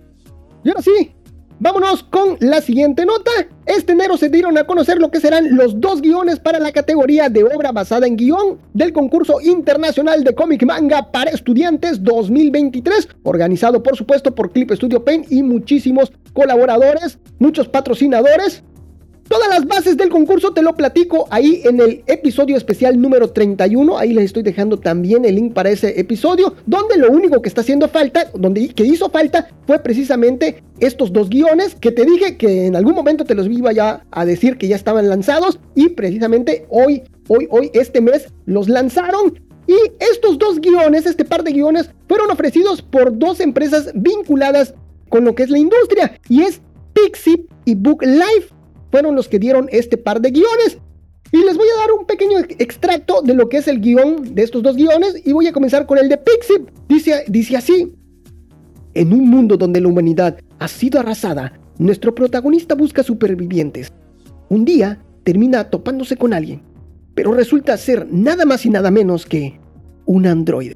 Y 0.64 0.70
ahora 0.70 0.82
sí, 0.82 1.12
vámonos 1.60 2.02
con 2.02 2.38
la 2.40 2.62
siguiente 2.62 3.06
nota. 3.06 3.30
Este 3.68 3.94
enero 3.94 4.18
se 4.18 4.30
dieron 4.30 4.58
a 4.58 4.64
conocer 4.64 4.98
lo 4.98 5.12
que 5.12 5.20
serán 5.20 5.56
los 5.56 5.80
dos 5.80 6.02
guiones 6.02 6.40
para 6.40 6.60
la 6.60 6.72
categoría 6.72 7.30
de 7.30 7.44
obra 7.44 7.72
basada 7.72 8.08
en 8.08 8.18
guion 8.18 8.58
del 8.74 8.92
concurso 8.92 9.40
internacional 9.40 10.24
de 10.24 10.34
cómic 10.34 10.66
manga 10.66 11.12
para 11.12 11.30
estudiantes 11.30 12.04
2023, 12.04 13.10
organizado 13.22 13.84
por 13.84 13.96
supuesto 13.96 14.34
por 14.34 14.52
Clip 14.52 14.72
Studio 14.72 15.06
Paint 15.06 15.32
y 15.32 15.44
muchísimos 15.44 16.12
colaboradores, 16.34 17.20
muchos 17.38 17.68
patrocinadores. 17.68 18.64
Todas 19.30 19.48
las 19.48 19.68
bases 19.68 19.96
del 19.96 20.10
concurso 20.10 20.54
te 20.54 20.64
lo 20.64 20.76
platico 20.76 21.28
ahí 21.30 21.62
en 21.64 21.80
el 21.80 22.04
episodio 22.08 22.58
especial 22.58 23.00
número 23.00 23.30
31. 23.30 23.96
Ahí 23.96 24.12
les 24.12 24.26
estoy 24.26 24.42
dejando 24.42 24.80
también 24.80 25.24
el 25.24 25.36
link 25.36 25.54
para 25.54 25.70
ese 25.70 26.00
episodio, 26.00 26.56
donde 26.66 26.98
lo 26.98 27.12
único 27.12 27.40
que 27.40 27.48
está 27.48 27.62
haciendo 27.62 27.88
falta, 27.90 28.32
donde 28.34 28.70
que 28.70 28.86
hizo 28.86 29.08
falta, 29.12 29.48
fue 29.68 29.78
precisamente 29.84 30.64
estos 30.80 31.14
dos 31.14 31.30
guiones 31.30 31.76
que 31.76 31.92
te 31.92 32.06
dije 32.06 32.38
que 32.38 32.66
en 32.66 32.76
algún 32.76 32.96
momento 32.96 33.24
te 33.24 33.36
los 33.36 33.46
iba 33.46 33.72
ya 33.72 34.04
a 34.10 34.26
decir 34.26 34.58
que 34.58 34.68
ya 34.68 34.76
estaban 34.76 35.08
lanzados 35.08 35.60
y 35.76 35.90
precisamente 35.90 36.66
hoy, 36.70 37.04
hoy, 37.28 37.48
hoy, 37.52 37.70
este 37.76 38.02
mes 38.02 38.34
los 38.48 38.68
lanzaron. 38.68 39.40
Y 39.68 39.76
estos 40.00 40.40
dos 40.40 40.60
guiones, 40.60 41.06
este 41.06 41.24
par 41.24 41.44
de 41.44 41.52
guiones, 41.52 41.92
fueron 42.08 42.32
ofrecidos 42.32 42.82
por 42.82 43.16
dos 43.16 43.42
empresas 43.42 43.92
vinculadas 43.94 44.74
con 45.10 45.24
lo 45.24 45.36
que 45.36 45.44
es 45.44 45.52
la 45.52 45.60
industria 45.60 46.20
y 46.28 46.42
es 46.42 46.62
Pixie 46.94 47.46
y 47.66 47.76
Book 47.76 48.02
Life 48.02 48.59
fueron 48.91 49.15
los 49.15 49.27
que 49.27 49.39
dieron 49.39 49.67
este 49.72 49.98
par 49.98 50.22
de 50.22 50.31
guiones. 50.31 50.77
Y 51.31 51.38
les 51.38 51.58
voy 51.58 51.67
a 51.67 51.79
dar 51.79 51.91
un 51.91 52.05
pequeño 52.05 52.39
extracto 52.39 53.22
de 53.22 53.36
lo 53.36 53.50
que 53.50 53.58
es 53.58 53.67
el 53.67 53.79
guion 53.79 54.34
de 54.34 54.41
estos 54.41 54.63
dos 54.63 54.75
guiones 54.75 55.22
y 55.24 55.31
voy 55.31 55.48
a 55.48 55.53
comenzar 55.53 55.86
con 55.86 55.98
el 55.98 56.10
de 56.10 56.17
Pixip. 56.17 56.69
Dice, 56.88 57.25
dice 57.27 57.58
así. 57.58 57.93
En 58.96 59.13
un 59.13 59.29
mundo 59.29 59.55
donde 59.55 59.79
la 59.79 59.88
humanidad 59.88 60.39
ha 60.58 60.67
sido 60.67 61.00
arrasada, 61.00 61.53
nuestro 61.77 62.15
protagonista 62.15 62.74
busca 62.74 63.03
supervivientes. 63.03 63.91
Un 64.50 64.65
día 64.65 65.00
termina 65.24 65.69
topándose 65.69 66.17
con 66.17 66.34
alguien, 66.34 66.63
pero 67.13 67.34
resulta 67.34 67.77
ser 67.77 68.08
nada 68.12 68.46
más 68.46 68.65
y 68.65 68.72
nada 68.72 68.89
menos 68.89 69.27
que 69.27 69.60
un 70.08 70.25
androide. 70.25 70.75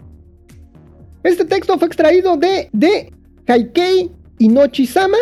Este 1.23 1.45
texto 1.45 1.79
fue 1.79 1.87
extraído 1.87 2.37
de, 2.37 2.69
de 2.71 3.11
Haikei 3.47 4.11
Inochi-sama, 4.37 5.17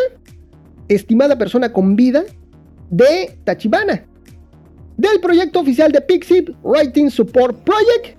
estimada 0.90 1.38
persona 1.38 1.72
con 1.72 1.96
vida, 1.96 2.26
de 2.92 3.38
Tachibana, 3.46 4.06
del 4.98 5.20
proyecto 5.20 5.62
oficial 5.62 5.92
de 5.92 6.02
Pixip 6.02 6.50
Writing 6.64 7.10
Support 7.10 7.64
Project, 7.64 8.18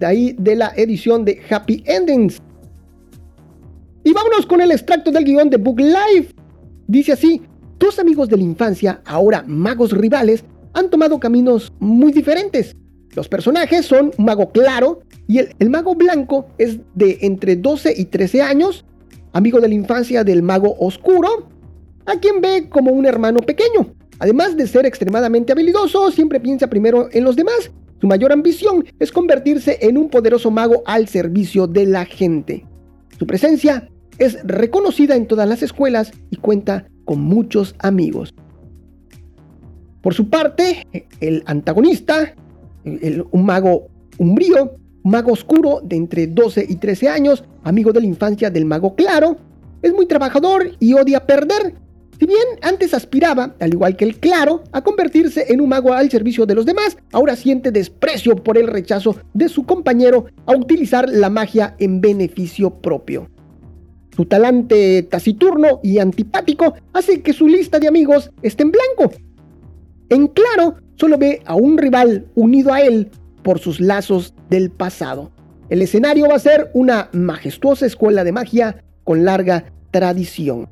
de 0.00 0.06
ahí 0.06 0.36
de 0.38 0.56
la 0.56 0.72
edición 0.76 1.24
de 1.24 1.40
Happy 1.48 1.84
Endings. 1.86 2.42
Y 4.02 4.12
vámonos 4.12 4.46
con 4.46 4.60
el 4.60 4.72
extracto 4.72 5.12
del 5.12 5.24
guion 5.24 5.50
de 5.50 5.58
Book 5.58 5.80
Life. 5.80 6.34
Dice 6.86 7.12
así, 7.12 7.42
dos 7.78 7.98
amigos 7.98 8.28
de 8.28 8.36
la 8.36 8.42
infancia, 8.42 9.00
ahora 9.04 9.44
magos 9.46 9.92
rivales, 9.92 10.44
han 10.72 10.90
tomado 10.90 11.20
caminos 11.20 11.72
muy 11.78 12.12
diferentes. 12.12 12.74
Los 13.14 13.28
personajes 13.28 13.86
son 13.86 14.12
un 14.16 14.24
mago 14.24 14.50
claro 14.50 15.00
y 15.26 15.38
el, 15.38 15.54
el, 15.58 15.70
mago 15.70 15.94
blanco 15.94 16.48
es 16.58 16.78
de 16.94 17.18
entre 17.22 17.56
12 17.56 17.94
y 17.96 18.04
13 18.06 18.42
años, 18.42 18.84
amigo 19.32 19.60
de 19.60 19.68
la 19.68 19.74
infancia 19.74 20.22
del 20.22 20.42
mago 20.42 20.76
oscuro, 20.78 21.48
a 22.06 22.18
quien 22.18 22.40
ve 22.40 22.68
como 22.68 22.92
un 22.92 23.06
hermano 23.06 23.40
pequeño. 23.40 23.94
Además 24.18 24.56
de 24.56 24.66
ser 24.66 24.86
extremadamente 24.86 25.52
habilidoso, 25.52 26.10
siempre 26.10 26.40
piensa 26.40 26.68
primero 26.68 27.08
en 27.12 27.24
los 27.24 27.36
demás. 27.36 27.70
Su 28.00 28.06
mayor 28.06 28.32
ambición 28.32 28.84
es 28.98 29.12
convertirse 29.12 29.78
en 29.80 29.98
un 29.98 30.08
poderoso 30.08 30.50
mago 30.50 30.82
al 30.86 31.08
servicio 31.08 31.66
de 31.66 31.86
la 31.86 32.04
gente. 32.04 32.64
Su 33.18 33.26
presencia 33.26 33.88
es 34.18 34.38
reconocida 34.44 35.16
en 35.16 35.26
todas 35.26 35.48
las 35.48 35.62
escuelas 35.62 36.12
y 36.30 36.36
cuenta 36.36 36.88
con 37.04 37.20
muchos 37.20 37.74
amigos. 37.78 38.34
Por 40.02 40.14
su 40.14 40.28
parte, 40.28 40.86
el 41.20 41.42
antagonista, 41.46 42.34
un 42.84 43.44
mago 43.44 43.88
umbrío, 44.18 44.76
un 45.02 45.10
mago 45.10 45.32
oscuro 45.32 45.80
de 45.82 45.96
entre 45.96 46.26
12 46.26 46.66
y 46.68 46.76
13 46.76 47.08
años, 47.08 47.44
amigo 47.64 47.92
de 47.92 48.00
la 48.00 48.06
infancia 48.06 48.50
del 48.50 48.64
mago 48.66 48.94
claro, 48.94 49.36
es 49.82 49.92
muy 49.92 50.06
trabajador 50.06 50.72
y 50.78 50.94
odia 50.94 51.26
perder, 51.26 51.74
si 52.18 52.24
bien 52.24 52.40
antes 52.62 52.94
aspiraba, 52.94 53.54
al 53.60 53.74
igual 53.74 53.96
que 53.96 54.06
el 54.06 54.18
claro, 54.18 54.64
a 54.72 54.82
convertirse 54.82 55.52
en 55.52 55.60
un 55.60 55.68
mago 55.68 55.92
al 55.92 56.10
servicio 56.10 56.46
de 56.46 56.54
los 56.54 56.64
demás, 56.64 56.96
ahora 57.12 57.36
siente 57.36 57.70
desprecio 57.70 58.36
por 58.36 58.56
el 58.56 58.68
rechazo 58.68 59.16
de 59.34 59.48
su 59.48 59.66
compañero 59.66 60.26
a 60.46 60.56
utilizar 60.56 61.08
la 61.10 61.28
magia 61.28 61.74
en 61.78 62.00
beneficio 62.00 62.70
propio. 62.70 63.28
Su 64.16 64.24
talante 64.24 65.02
taciturno 65.02 65.80
y 65.82 65.98
antipático 65.98 66.74
hace 66.94 67.20
que 67.20 67.34
su 67.34 67.48
lista 67.48 67.78
de 67.78 67.88
amigos 67.88 68.30
esté 68.40 68.62
en 68.62 68.72
blanco. 68.72 69.14
En 70.08 70.28
claro, 70.28 70.76
solo 70.94 71.18
ve 71.18 71.42
a 71.44 71.54
un 71.54 71.76
rival 71.76 72.26
unido 72.34 72.72
a 72.72 72.80
él 72.80 73.10
por 73.42 73.58
sus 73.58 73.78
lazos 73.78 74.32
del 74.48 74.70
pasado. 74.70 75.32
El 75.68 75.82
escenario 75.82 76.28
va 76.28 76.36
a 76.36 76.38
ser 76.38 76.70
una 76.72 77.10
majestuosa 77.12 77.84
escuela 77.84 78.24
de 78.24 78.32
magia 78.32 78.82
con 79.04 79.26
larga 79.26 79.66
tradición. 79.90 80.68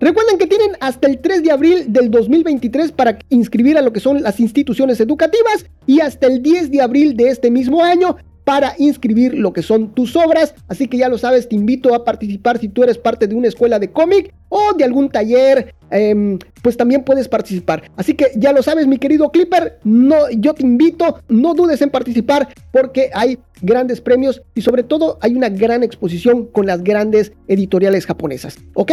Recuerden 0.00 0.38
que 0.38 0.46
tienen 0.46 0.70
hasta 0.80 1.06
el 1.08 1.18
3 1.18 1.42
de 1.42 1.52
abril 1.52 1.92
del 1.92 2.10
2023 2.10 2.92
para 2.92 3.18
inscribir 3.28 3.76
a 3.76 3.82
lo 3.82 3.92
que 3.92 4.00
son 4.00 4.22
las 4.22 4.40
instituciones 4.40 4.98
educativas 4.98 5.66
y 5.86 6.00
hasta 6.00 6.26
el 6.26 6.42
10 6.42 6.70
de 6.70 6.80
abril 6.80 7.14
de 7.14 7.28
este 7.28 7.50
mismo 7.50 7.84
año 7.84 8.16
para 8.44 8.74
inscribir 8.78 9.34
lo 9.34 9.52
que 9.52 9.60
son 9.60 9.94
tus 9.94 10.16
obras. 10.16 10.54
Así 10.68 10.88
que 10.88 10.96
ya 10.96 11.10
lo 11.10 11.18
sabes, 11.18 11.50
te 11.50 11.54
invito 11.54 11.94
a 11.94 12.02
participar 12.02 12.58
si 12.58 12.68
tú 12.68 12.82
eres 12.82 12.96
parte 12.96 13.26
de 13.26 13.34
una 13.34 13.48
escuela 13.48 13.78
de 13.78 13.90
cómic 13.90 14.32
o 14.48 14.72
de 14.72 14.84
algún 14.84 15.10
taller, 15.10 15.74
em, 15.90 16.38
pues 16.62 16.78
también 16.78 17.04
puedes 17.04 17.28
participar. 17.28 17.82
Así 17.94 18.14
que 18.14 18.32
ya 18.36 18.54
lo 18.54 18.62
sabes, 18.62 18.86
mi 18.86 18.96
querido 18.96 19.30
Clipper, 19.30 19.80
no, 19.84 20.30
yo 20.30 20.54
te 20.54 20.62
invito, 20.62 21.20
no 21.28 21.52
dudes 21.52 21.82
en 21.82 21.90
participar 21.90 22.48
porque 22.72 23.10
hay 23.12 23.38
grandes 23.60 24.00
premios 24.00 24.40
y 24.54 24.62
sobre 24.62 24.82
todo 24.82 25.18
hay 25.20 25.34
una 25.34 25.50
gran 25.50 25.82
exposición 25.82 26.46
con 26.46 26.64
las 26.64 26.82
grandes 26.82 27.32
editoriales 27.48 28.06
japonesas. 28.06 28.56
¿Ok? 28.72 28.92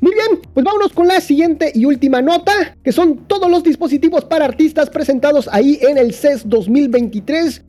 Muy 0.00 0.12
bien, 0.12 0.40
pues 0.52 0.64
vámonos 0.64 0.92
con 0.92 1.06
la 1.06 1.20
siguiente 1.20 1.72
y 1.74 1.84
última 1.84 2.20
nota, 2.20 2.52
que 2.82 2.92
son 2.92 3.26
todos 3.26 3.50
los 3.50 3.62
dispositivos 3.62 4.24
para 4.24 4.44
artistas 4.44 4.90
presentados 4.90 5.48
ahí 5.50 5.78
en 5.82 5.96
el 5.96 6.12
CES 6.12 6.48
2023. 6.48 7.62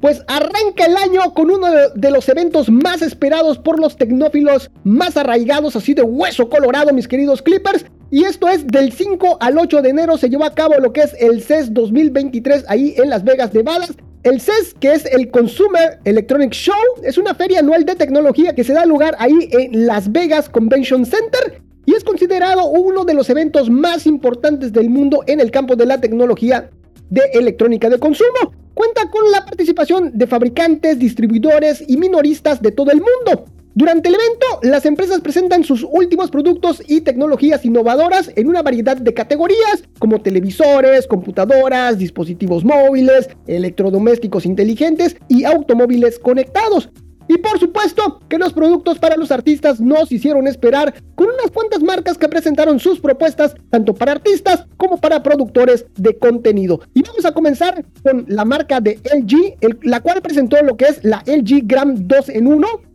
Pues 0.00 0.22
arranca 0.26 0.84
el 0.86 0.96
año 0.96 1.32
con 1.32 1.50
uno 1.50 1.68
de 1.94 2.10
los 2.10 2.28
eventos 2.28 2.68
más 2.68 3.00
esperados 3.00 3.58
por 3.58 3.80
los 3.80 3.96
tecnófilos 3.96 4.70
más 4.82 5.16
arraigados, 5.16 5.76
así 5.76 5.94
de 5.94 6.02
hueso 6.02 6.50
colorado, 6.50 6.92
mis 6.92 7.08
queridos 7.08 7.40
Clippers. 7.40 7.86
Y 8.10 8.24
esto 8.24 8.48
es 8.48 8.66
del 8.66 8.92
5 8.92 9.38
al 9.40 9.56
8 9.56 9.80
de 9.80 9.88
enero 9.88 10.18
se 10.18 10.28
llevó 10.28 10.44
a 10.44 10.54
cabo 10.54 10.74
lo 10.78 10.92
que 10.92 11.02
es 11.02 11.16
el 11.18 11.42
CES 11.42 11.72
2023 11.72 12.64
ahí 12.68 12.94
en 12.98 13.08
Las 13.08 13.24
Vegas, 13.24 13.54
Nevada. 13.54 13.86
El 14.24 14.40
CES, 14.40 14.74
que 14.80 14.90
es 14.94 15.04
el 15.04 15.30
Consumer 15.30 15.98
Electronic 16.04 16.52
Show, 16.52 16.74
es 17.02 17.18
una 17.18 17.34
feria 17.34 17.58
anual 17.58 17.84
de 17.84 17.94
tecnología 17.94 18.54
que 18.54 18.64
se 18.64 18.72
da 18.72 18.86
lugar 18.86 19.14
ahí 19.18 19.50
en 19.52 19.86
Las 19.86 20.10
Vegas 20.10 20.48
Convention 20.48 21.04
Center 21.04 21.60
y 21.84 21.92
es 21.92 22.02
considerado 22.02 22.64
uno 22.64 23.04
de 23.04 23.12
los 23.12 23.28
eventos 23.28 23.68
más 23.68 24.06
importantes 24.06 24.72
del 24.72 24.88
mundo 24.88 25.22
en 25.26 25.40
el 25.40 25.50
campo 25.50 25.76
de 25.76 25.84
la 25.84 26.00
tecnología 26.00 26.70
de 27.10 27.20
electrónica 27.34 27.90
de 27.90 27.98
consumo. 27.98 28.54
Cuenta 28.72 29.10
con 29.10 29.30
la 29.30 29.44
participación 29.44 30.10
de 30.14 30.26
fabricantes, 30.26 30.98
distribuidores 30.98 31.84
y 31.86 31.98
minoristas 31.98 32.62
de 32.62 32.72
todo 32.72 32.92
el 32.92 33.02
mundo. 33.02 33.44
Durante 33.76 34.08
el 34.08 34.14
evento, 34.14 34.46
las 34.62 34.86
empresas 34.86 35.20
presentan 35.20 35.64
sus 35.64 35.84
últimos 35.90 36.30
productos 36.30 36.80
y 36.86 37.00
tecnologías 37.00 37.64
innovadoras 37.64 38.30
en 38.36 38.46
una 38.46 38.62
variedad 38.62 38.96
de 38.96 39.12
categorías 39.12 39.82
como 39.98 40.22
televisores, 40.22 41.08
computadoras, 41.08 41.98
dispositivos 41.98 42.64
móviles, 42.64 43.28
electrodomésticos 43.48 44.46
inteligentes 44.46 45.16
y 45.26 45.42
automóviles 45.42 46.20
conectados. 46.20 46.90
Y 47.26 47.38
por 47.38 47.58
supuesto 47.58 48.20
que 48.28 48.38
los 48.38 48.52
productos 48.52 49.00
para 49.00 49.16
los 49.16 49.32
artistas 49.32 49.80
no 49.80 50.06
se 50.06 50.16
hicieron 50.16 50.46
esperar 50.46 50.94
con 51.16 51.26
unas 51.26 51.50
cuantas 51.52 51.82
marcas 51.82 52.16
que 52.16 52.28
presentaron 52.28 52.78
sus 52.78 53.00
propuestas 53.00 53.56
tanto 53.70 53.92
para 53.92 54.12
artistas 54.12 54.66
como 54.76 54.98
para 54.98 55.20
productores 55.20 55.86
de 55.96 56.16
contenido. 56.16 56.80
Y 56.94 57.02
vamos 57.02 57.24
a 57.24 57.32
comenzar 57.32 57.84
con 58.04 58.24
la 58.28 58.44
marca 58.44 58.80
de 58.80 59.00
LG, 59.12 59.56
la 59.82 60.00
cual 60.00 60.22
presentó 60.22 60.62
lo 60.62 60.76
que 60.76 60.84
es 60.84 61.02
la 61.02 61.24
LG 61.26 61.62
Gram 61.64 61.96
2 62.06 62.28
en 62.28 62.46
1 62.46 62.93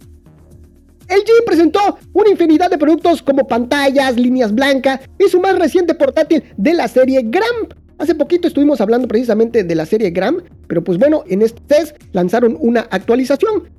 LG 1.09 1.45
presentó 1.45 1.97
una 2.13 2.29
infinidad 2.29 2.69
de 2.69 2.77
productos 2.77 3.21
como 3.21 3.47
pantallas, 3.47 4.15
líneas 4.15 4.53
blancas 4.53 5.01
y 5.17 5.29
su 5.29 5.39
más 5.39 5.57
reciente 5.57 5.95
portátil 5.95 6.43
de 6.55 6.73
la 6.73 6.87
serie 6.87 7.21
Gram. 7.23 7.67
Hace 7.97 8.15
poquito 8.15 8.47
estuvimos 8.47 8.79
hablando 8.79 9.07
precisamente 9.07 9.63
de 9.63 9.75
la 9.75 9.85
serie 9.85 10.11
Gram, 10.11 10.41
pero 10.67 10.83
pues 10.83 10.97
bueno, 10.97 11.23
en 11.27 11.41
este 11.41 11.61
test 11.61 11.97
lanzaron 12.13 12.57
una 12.59 12.81
actualización. 12.91 13.69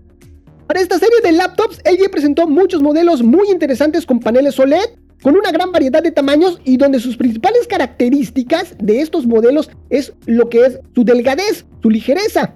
Para 0.67 0.81
esta 0.81 0.99
serie 0.99 1.21
de 1.23 1.33
laptops, 1.33 1.79
LG 1.85 2.11
presentó 2.11 2.47
muchos 2.47 2.83
modelos 2.83 3.23
muy 3.23 3.49
interesantes 3.51 4.05
con 4.05 4.21
paneles 4.21 4.59
OLED, 4.59 4.99
con 5.23 5.37
una 5.37 5.53
gran 5.53 5.73
variedad 5.73 6.03
de 6.03 6.11
tamaños 6.11 6.61
y 6.65 6.77
donde 6.77 7.01
sus 7.01 7.17
principales 7.17 7.67
características 7.67 8.75
de 8.79 9.01
estos 9.01 9.27
modelos 9.27 9.71
es 9.89 10.13
lo 10.27 10.49
que 10.49 10.67
es 10.67 10.81
su 10.95 11.05
delgadez, 11.05 11.65
su 11.83 11.91
ligereza. 11.91 12.55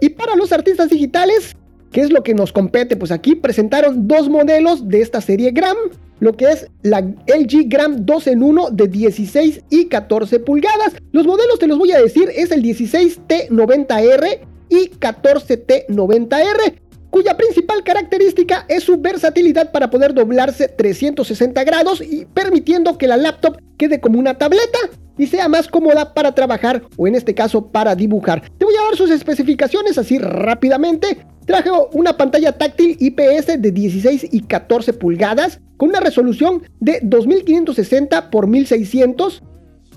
Y 0.00 0.10
para 0.10 0.36
los 0.36 0.52
artistas 0.52 0.88
digitales, 0.88 1.56
¿Qué 1.92 2.00
es 2.02 2.12
lo 2.12 2.22
que 2.22 2.34
nos 2.34 2.52
compete? 2.52 2.96
Pues 2.96 3.10
aquí 3.10 3.34
presentaron 3.34 4.06
dos 4.06 4.28
modelos 4.28 4.88
de 4.88 5.00
esta 5.00 5.20
serie 5.20 5.50
Gram, 5.50 5.76
lo 6.20 6.36
que 6.36 6.44
es 6.46 6.68
la 6.82 7.00
LG 7.00 7.66
Gram 7.66 8.04
2 8.04 8.26
en 8.28 8.42
1 8.42 8.70
de 8.70 8.86
16 8.86 9.62
y 9.70 9.86
14 9.86 10.38
pulgadas. 10.40 10.94
Los 11.12 11.26
modelos 11.26 11.58
te 11.58 11.66
los 11.66 11.78
voy 11.78 11.92
a 11.92 12.00
decir, 12.00 12.30
es 12.34 12.52
el 12.52 12.62
16T90R 12.62 14.40
y 14.68 14.90
14T90R 14.90 16.80
cuya 17.10 17.36
principal 17.36 17.82
característica 17.82 18.64
es 18.68 18.84
su 18.84 19.00
versatilidad 19.00 19.72
para 19.72 19.90
poder 19.90 20.14
doblarse 20.14 20.68
360 20.68 21.64
grados 21.64 22.00
y 22.00 22.24
permitiendo 22.24 22.96
que 22.96 23.06
la 23.06 23.16
laptop 23.16 23.58
quede 23.76 24.00
como 24.00 24.18
una 24.18 24.38
tableta 24.38 24.78
y 25.18 25.26
sea 25.26 25.48
más 25.48 25.68
cómoda 25.68 26.14
para 26.14 26.34
trabajar 26.34 26.82
o 26.96 27.06
en 27.06 27.14
este 27.14 27.34
caso 27.34 27.66
para 27.66 27.94
dibujar. 27.94 28.42
Te 28.56 28.64
voy 28.64 28.74
a 28.74 28.84
dar 28.84 28.96
sus 28.96 29.10
especificaciones 29.10 29.98
así 29.98 30.18
rápidamente. 30.18 31.26
Traje 31.44 31.70
una 31.92 32.16
pantalla 32.16 32.52
táctil 32.56 32.96
IPS 33.00 33.60
de 33.60 33.70
16 33.72 34.28
y 34.30 34.40
14 34.42 34.92
pulgadas 34.92 35.60
con 35.76 35.90
una 35.90 36.00
resolución 36.00 36.62
de 36.78 37.00
2560 37.02 38.30
x 38.32 38.48
1600 38.48 39.42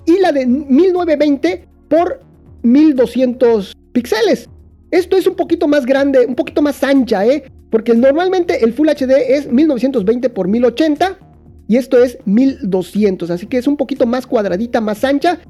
y 0.06 0.18
la 0.18 0.32
de 0.32 0.46
1920 0.46 1.68
x 1.90 2.18
1200 2.62 3.76
píxeles. 3.92 4.48
Esto 4.94 5.16
es 5.16 5.26
un 5.26 5.34
poquito 5.34 5.66
más 5.66 5.86
grande, 5.86 6.24
un 6.24 6.36
poquito 6.36 6.62
más 6.62 6.84
ancha, 6.84 7.26
¿eh? 7.26 7.42
Porque 7.68 7.94
normalmente 7.94 8.64
el 8.64 8.72
Full 8.72 8.88
HD 8.88 9.10
es 9.28 9.50
1920 9.50 10.28
x 10.28 10.46
1080 10.46 11.18
y 11.66 11.78
esto 11.78 12.00
es 12.00 12.16
1200, 12.26 13.28
así 13.28 13.48
que 13.48 13.58
es 13.58 13.66
un 13.66 13.76
poquito 13.76 14.06
más 14.06 14.24
cuadradita, 14.24 14.80
más 14.80 15.02
ancha. 15.02 15.40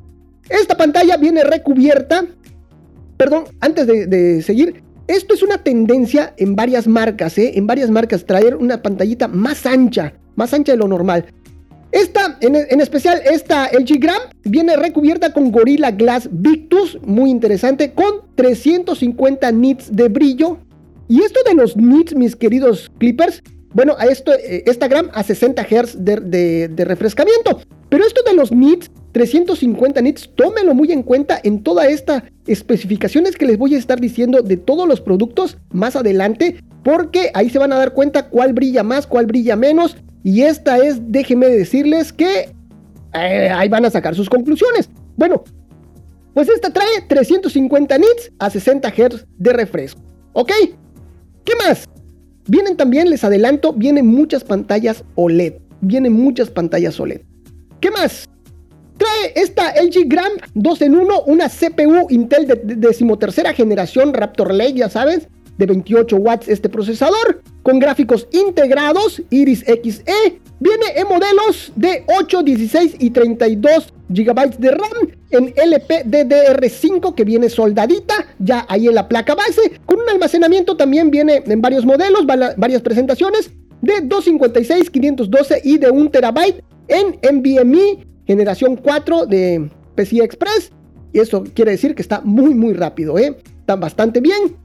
Esta 0.49 0.79
pantalla 0.79 1.19
viene 1.19 1.45
recubierta, 1.45 2.25
perdón, 3.19 3.45
antes 3.61 3.87
de, 3.87 4.41
seguir, 4.41 4.83
esto 5.09 5.35
es 5.35 5.43
una 5.43 5.59
tendencia 5.59 6.33
en 6.39 6.57
varias 6.57 6.87
marcas, 6.87 7.37
¿eh? 7.37 7.53
en 7.55 7.67
varias 7.67 7.91
marcas, 7.91 8.25
traer 8.25 8.57
una 8.57 8.81
pantallita 8.81 9.29
más 9.29 9.67
ancha, 9.67 10.15
más 10.37 10.55
ancha 10.55 10.73
de 10.73 10.79
lo 10.79 10.89
normal. 10.89 11.27
Esta, 11.95 12.37
en, 12.41 12.81
especial, 12.81 13.23
esta 13.25 13.71
LG 13.71 14.01
Gram 14.01 14.21
viene 14.43 14.77
recubierta 14.77 15.33
con 15.33 15.53
Gorilla 15.53 15.93
Glass 15.93 16.29
Victus, 16.29 16.99
muy 17.03 17.31
interesante, 17.31 17.93
con 17.93 18.23
350 18.35 19.53
nits 19.53 19.95
de 19.95 20.09
brillo. 20.09 20.59
Y 21.07 21.23
esto 21.23 21.39
de 21.47 21.55
los 21.55 21.77
nits, 21.77 22.17
mis 22.17 22.35
queridos 22.35 22.91
clippers, 22.99 23.45
bueno, 23.73 23.95
a 23.97 24.07
esto, 24.07 24.33
eh, 24.35 24.65
esta 24.67 24.89
Gram 24.89 25.09
a 25.15 25.23
60 25.23 25.63
Hz 25.63 26.05
de, 26.05 26.67
de 26.67 26.85
refrescamiento. 26.85 27.61
Pero 27.89 28.05
esto 28.05 28.23
de 28.25 28.35
los 28.35 28.51
nits 28.51 28.91
350 29.13 30.03
nits, 30.03 30.29
tómelo 30.35 30.75
muy 30.75 30.91
en 30.91 31.05
cuenta 31.05 31.41
en 31.45 31.63
toda 31.63 31.87
esta 31.87 32.25
especificaciones 32.49 33.37
que 33.37 33.47
les 33.47 33.57
voy 33.57 33.77
a 33.77 33.79
estar 33.79 34.01
diciendo 34.01 34.43
de 34.43 34.57
todos 34.57 34.89
los 34.89 35.01
productos 35.01 35.59
más 35.71 35.95
adelante, 35.95 36.57
porque 36.83 37.31
ahí 37.35 37.51
se 37.51 37.61
van 37.61 37.73
a 37.73 37.77
dar 37.77 37.93
cuenta 37.93 38.31
cuál 38.31 38.53
brilla 38.53 38.83
más, 38.83 39.07
cuál 39.07 39.27
brilla 39.27 39.55
menos, 39.55 39.97
y 40.25 40.43
esta 40.43 40.79
es, 40.79 40.97
déjenme 41.13 41.47
decirles 41.47 42.13
que 42.13 42.51
eh, 43.13 43.51
ahí 43.51 43.69
van 43.69 43.85
a 43.85 43.91
sacar 43.91 44.15
sus 44.15 44.29
conclusiones. 44.29 44.89
Bueno, 45.17 45.45
pues 46.33 46.49
esta 46.49 46.71
trae 46.71 47.03
350 47.07 47.99
nits 47.99 48.33
a 48.39 48.51
60 48.51 48.91
Hz 48.91 49.27
de 49.39 49.53
refresco, 49.53 50.01
¿ok? 50.33 50.51
¿Qué 51.45 51.53
más? 51.65 51.85
Vienen 52.49 52.77
también, 52.77 53.11
les 53.11 53.23
adelanto, 53.23 53.75
vienen 53.75 54.07
muchas 54.07 54.43
pantallas 54.43 55.05
OLED, 55.15 55.55
vienen 55.83 56.15
muchas 56.15 56.51
pantallas 56.51 56.99
OLED. 56.99 57.21
¿Qué 57.81 57.91
más? 57.91 58.29
Trae 58.97 59.33
esta 59.35 59.75
LG 59.75 60.09
Gram 60.09 60.33
2 60.55 60.83
en 60.83 60.95
1, 60.97 61.23
una 61.25 61.49
CPU 61.51 62.07
Intel 62.09 62.47
de, 62.47 62.57
decimotercera 62.77 63.53
generación 63.53 64.15
Raptor 64.15 64.55
Lake, 64.55 64.75
ya 64.75 64.89
sabes, 64.89 65.29
de 65.59 65.67
28 65.67 66.17
watts 66.17 66.49
este 66.49 66.71
procesador, 66.71 67.43
con 67.65 67.81
gráficos 67.81 68.29
integrados, 68.31 69.21
Iris 69.31 69.65
Xe, 69.65 70.39
viene 70.61 70.87
en 70.95 71.09
modelos 71.09 71.73
de 71.75 72.05
8, 72.21 72.43
16 72.43 72.97
y 73.01 73.11
32 73.11 73.93
GB 74.11 74.59
de 74.59 74.71
RAM 74.71 75.09
en 75.31 75.55
LPDDR5 75.55 77.15
que 77.15 77.25
viene 77.25 77.49
soldadita 77.49 78.15
ya 78.39 78.67
ahí 78.69 78.87
en 78.87 78.95
la 78.95 79.09
placa 79.09 79.35
base, 79.35 79.81
con 79.87 79.99
un 79.99 80.09
almacenamiento 80.09 80.77
también 80.77 81.11
viene 81.11 81.43
en 81.45 81.61
varios 81.63 81.87
modelos, 81.87 82.27
varias 82.27 82.83
presentaciones 82.83 83.51
de 83.81 84.03
256, 84.03 84.91
512 84.91 85.63
y 85.65 85.79
de 85.79 85.91
1 85.91 86.11
TB 86.11 86.39
en 86.89 87.19
NVMe 87.37 88.07
generación 88.27 88.77
4 88.77 89.27
de 89.27 89.71
PCI 89.95 90.21
Express. 90.21 90.71
Y 91.13 91.21
eso 91.21 91.45
quiere 91.55 91.71
decir 91.71 91.95
que 91.95 92.03
está 92.03 92.21
muy 92.23 92.55
muy 92.55 92.75
rápido, 92.75 93.19
¿eh? 93.19 93.37
Está 93.61 93.77
bastante 93.77 94.21
bien. 94.21 94.57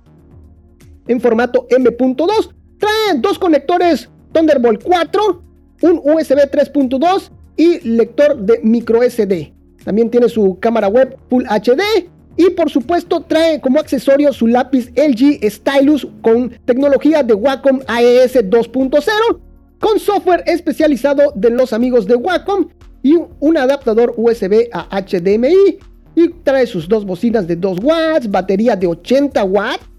En 1.07 1.21
formato 1.21 1.65
M.2. 1.69 2.58
Trae 2.79 3.19
dos 3.19 3.37
conectores 3.37 4.09
Thunderbolt 4.31 4.83
4, 4.83 5.43
un 5.83 6.01
USB 6.03 6.49
3.2 6.49 7.29
y 7.57 7.79
lector 7.87 8.37
de 8.37 8.59
micro 8.63 9.01
SD. 9.03 9.53
También 9.83 10.09
tiene 10.09 10.29
su 10.29 10.57
cámara 10.59 10.87
web 10.87 11.17
Full 11.29 11.43
HD. 11.45 12.09
Y 12.37 12.51
por 12.51 12.69
supuesto 12.69 13.21
trae 13.21 13.59
como 13.59 13.81
accesorio 13.81 14.31
su 14.31 14.47
lápiz 14.47 14.89
LG 14.95 15.39
Stylus 15.49 16.07
con 16.21 16.51
tecnología 16.63 17.21
de 17.21 17.33
Wacom 17.33 17.81
AES 17.85 18.35
2.0 18.35 19.39
con 19.79 19.99
software 19.99 20.43
especializado 20.45 21.33
de 21.35 21.49
los 21.49 21.73
amigos 21.73 22.05
de 22.05 22.15
Wacom 22.15 22.69
y 23.03 23.17
un 23.39 23.57
adaptador 23.57 24.13
USB 24.15 24.69
a 24.71 25.01
HDMI 25.01 25.79
y 26.15 26.29
trae 26.43 26.65
sus 26.65 26.87
dos 26.87 27.05
bocinas 27.05 27.45
de 27.45 27.57
2 27.57 27.79
watts, 27.83 28.29
batería 28.29 28.75
de 28.75 28.87
80 28.87 29.43
watts 29.43 29.89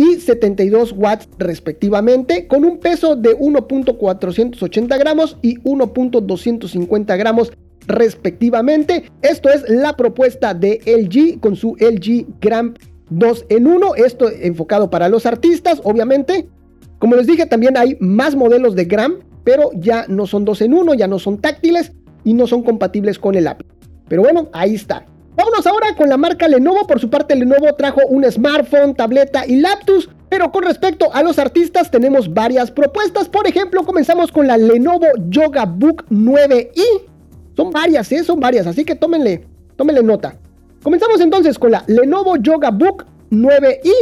y 0.00 0.18
72 0.18 0.94
watts 0.96 1.28
respectivamente, 1.38 2.46
con 2.46 2.64
un 2.64 2.78
peso 2.78 3.16
de 3.16 3.36
1.480 3.36 4.98
gramos 4.98 5.36
y 5.42 5.58
1.250 5.58 7.18
gramos 7.18 7.52
respectivamente. 7.86 9.04
Esto 9.20 9.50
es 9.50 9.68
la 9.68 9.96
propuesta 9.96 10.54
de 10.54 10.80
LG 10.86 11.40
con 11.40 11.54
su 11.54 11.76
LG 11.78 12.26
Gram 12.40 12.72
2 13.10 13.46
en 13.50 13.66
1. 13.66 13.94
Esto 13.96 14.30
enfocado 14.30 14.88
para 14.88 15.10
los 15.10 15.26
artistas, 15.26 15.82
obviamente. 15.84 16.48
Como 16.98 17.16
les 17.16 17.26
dije, 17.26 17.44
también 17.44 17.76
hay 17.76 17.98
más 18.00 18.34
modelos 18.34 18.74
de 18.74 18.86
Gram 18.86 19.18
pero 19.44 19.70
ya 19.74 20.06
no 20.08 20.26
son 20.26 20.44
dos 20.44 20.60
en 20.60 20.74
uno, 20.74 20.94
ya 20.94 21.08
no 21.08 21.18
son 21.18 21.40
táctiles 21.40 21.92
y 22.24 22.34
no 22.34 22.46
son 22.46 22.62
compatibles 22.62 23.18
con 23.18 23.34
el 23.34 23.46
Apple. 23.46 23.66
Pero 24.08 24.22
bueno, 24.22 24.48
ahí 24.52 24.74
está. 24.74 25.06
Vámonos 25.40 25.66
ahora 25.66 25.96
con 25.96 26.10
la 26.10 26.18
marca 26.18 26.46
Lenovo. 26.48 26.86
Por 26.86 27.00
su 27.00 27.08
parte, 27.08 27.34
Lenovo 27.34 27.72
trajo 27.74 28.02
un 28.10 28.30
smartphone, 28.30 28.94
tableta 28.94 29.46
y 29.46 29.56
laptop. 29.56 30.04
Pero 30.28 30.52
con 30.52 30.64
respecto 30.64 31.10
a 31.14 31.22
los 31.22 31.38
artistas, 31.38 31.90
tenemos 31.90 32.34
varias 32.34 32.70
propuestas. 32.70 33.26
Por 33.26 33.46
ejemplo, 33.46 33.82
comenzamos 33.86 34.30
con 34.30 34.46
la 34.46 34.58
Lenovo 34.58 35.06
Yoga 35.30 35.64
Book 35.64 36.04
9i. 36.10 36.84
Son 37.56 37.70
varias, 37.70 38.12
¿eh? 38.12 38.22
Son 38.22 38.38
varias, 38.38 38.66
así 38.66 38.84
que 38.84 38.94
tómenle, 38.94 39.46
tómenle 39.76 40.02
nota. 40.02 40.36
Comenzamos 40.82 41.22
entonces 41.22 41.58
con 41.58 41.70
la 41.70 41.84
Lenovo 41.86 42.36
Yoga 42.36 42.70
Book 42.70 43.06
9i. 43.30 43.92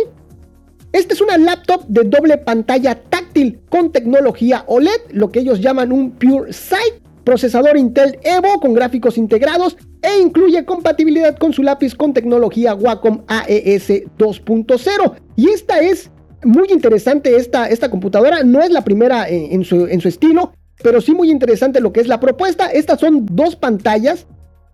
Esta 0.90 1.14
es 1.14 1.20
una 1.20 1.38
laptop 1.38 1.84
de 1.86 2.02
doble 2.02 2.38
pantalla 2.38 2.96
táctil 2.96 3.60
con 3.70 3.92
tecnología 3.92 4.64
OLED, 4.66 5.12
lo 5.12 5.30
que 5.30 5.38
ellos 5.38 5.60
llaman 5.60 5.92
un 5.92 6.10
Pure 6.10 6.52
Sight, 6.52 6.94
procesador 7.22 7.76
Intel 7.76 8.18
Evo 8.24 8.58
con 8.58 8.74
gráficos 8.74 9.18
integrados 9.18 9.76
e 10.02 10.20
incluye 10.20 10.64
compatibilidad 10.64 11.36
con 11.36 11.52
su 11.52 11.62
lápiz 11.62 11.94
con 11.94 12.12
tecnología 12.12 12.74
Wacom 12.74 13.22
AES 13.26 13.88
2.0. 14.18 15.14
Y 15.36 15.48
esta 15.48 15.80
es 15.80 16.10
muy 16.44 16.68
interesante, 16.70 17.36
esta, 17.36 17.68
esta 17.68 17.90
computadora 17.90 18.42
no 18.42 18.60
es 18.62 18.70
la 18.70 18.84
primera 18.84 19.28
en, 19.28 19.64
su, 19.64 19.86
en 19.86 20.00
su 20.00 20.08
estilo, 20.08 20.52
pero 20.82 21.00
sí 21.00 21.14
muy 21.14 21.30
interesante 21.30 21.80
lo 21.80 21.92
que 21.92 22.00
es 22.00 22.06
la 22.06 22.20
propuesta. 22.20 22.66
Estas 22.66 23.00
son 23.00 23.26
dos 23.30 23.56
pantallas 23.56 24.26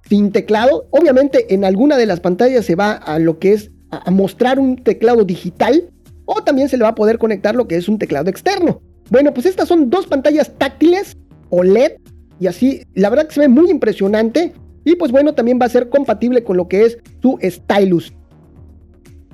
sin 0.08 0.32
teclado. 0.32 0.87
Obviamente 0.90 1.54
en 1.54 1.64
alguna 1.64 1.96
de 1.96 2.06
las 2.06 2.20
pantallas 2.20 2.66
se 2.66 2.74
va 2.74 2.92
a 2.92 3.18
lo 3.18 3.38
que 3.38 3.52
es 3.52 3.70
a 3.90 4.10
mostrar 4.10 4.58
un 4.58 4.76
teclado 4.76 5.24
digital 5.24 5.90
o 6.24 6.42
también 6.42 6.68
se 6.68 6.76
le 6.76 6.82
va 6.82 6.90
a 6.90 6.94
poder 6.94 7.18
conectar 7.18 7.54
lo 7.54 7.68
que 7.68 7.76
es 7.76 7.88
un 7.88 7.98
teclado 7.98 8.28
externo. 8.28 8.82
Bueno, 9.10 9.32
pues 9.32 9.46
estas 9.46 9.68
son 9.68 9.90
dos 9.90 10.06
pantallas 10.06 10.52
táctiles 10.58 11.16
OLED 11.50 11.92
y 12.40 12.46
así 12.46 12.82
la 12.94 13.10
verdad 13.10 13.26
que 13.28 13.34
se 13.34 13.40
ve 13.40 13.48
muy 13.48 13.70
impresionante 13.70 14.52
y 14.85 14.97
pues 14.97 15.11
bueno, 15.12 15.35
también 15.35 15.59
va 15.61 15.66
a 15.66 15.70
ser 15.70 15.88
compatible 15.88 16.44
con 16.44 16.57
lo 16.57 16.68
que 16.68 16.85
es 16.85 16.99
su 17.23 17.38
stylus. 17.42 18.12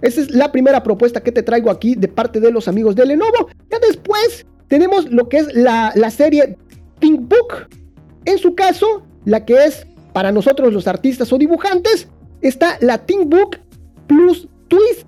Esa 0.02 0.20
es 0.20 0.30
la 0.30 0.50
primera 0.50 0.82
propuesta 0.82 1.22
que 1.22 1.32
te 1.32 1.42
traigo 1.42 1.70
aquí 1.70 1.94
de 1.94 2.08
parte 2.08 2.40
de 2.40 2.50
los 2.50 2.68
amigos 2.68 2.94
de 2.96 3.04
Lenovo. 3.04 3.48
Ya 3.70 3.78
después 3.86 4.46
tenemos 4.68 5.10
lo 5.10 5.28
que 5.28 5.38
es 5.38 5.54
la, 5.54 5.92
la 5.94 6.10
serie 6.10 6.56
ThinkBook. 7.00 7.68
En 8.24 8.38
su 8.38 8.54
caso, 8.54 9.02
la 9.24 9.44
que 9.44 9.64
es 9.64 9.86
para 10.12 10.32
nosotros 10.32 10.72
los 10.72 10.86
artistas 10.86 11.32
o 11.32 11.38
dibujantes, 11.38 12.08
está 12.40 12.78
la 12.80 12.98
ThinkBook 12.98 13.58
Plus 14.06 14.48
Twist 14.68 15.06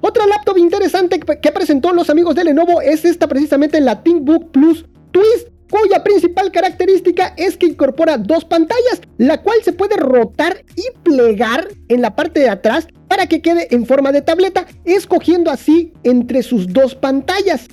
otra 0.00 0.26
laptop 0.26 0.58
interesante 0.58 1.18
que 1.18 1.52
presentó 1.52 1.92
los 1.92 2.08
amigos 2.08 2.34
de 2.34 2.44
Lenovo 2.44 2.80
es 2.80 3.04
esta 3.04 3.26
precisamente 3.26 3.80
la 3.80 4.02
ThinkBook 4.02 4.50
Plus 4.52 4.86
Twist, 5.10 5.48
cuya 5.70 6.02
principal 6.02 6.50
característica 6.50 7.34
es 7.36 7.56
que 7.56 7.66
incorpora 7.66 8.18
dos 8.18 8.44
pantallas, 8.44 9.00
la 9.18 9.42
cual 9.42 9.58
se 9.62 9.72
puede 9.72 9.96
rotar 9.96 10.64
y 10.76 10.84
plegar 11.02 11.68
en 11.88 12.02
la 12.02 12.16
parte 12.16 12.40
de 12.40 12.48
atrás 12.48 12.88
para 13.08 13.26
que 13.26 13.42
quede 13.42 13.74
en 13.74 13.86
forma 13.86 14.12
de 14.12 14.22
tableta, 14.22 14.66
escogiendo 14.84 15.50
así 15.50 15.92
entre 16.04 16.42
sus 16.42 16.72
dos 16.72 16.94
pantallas. 16.94 17.68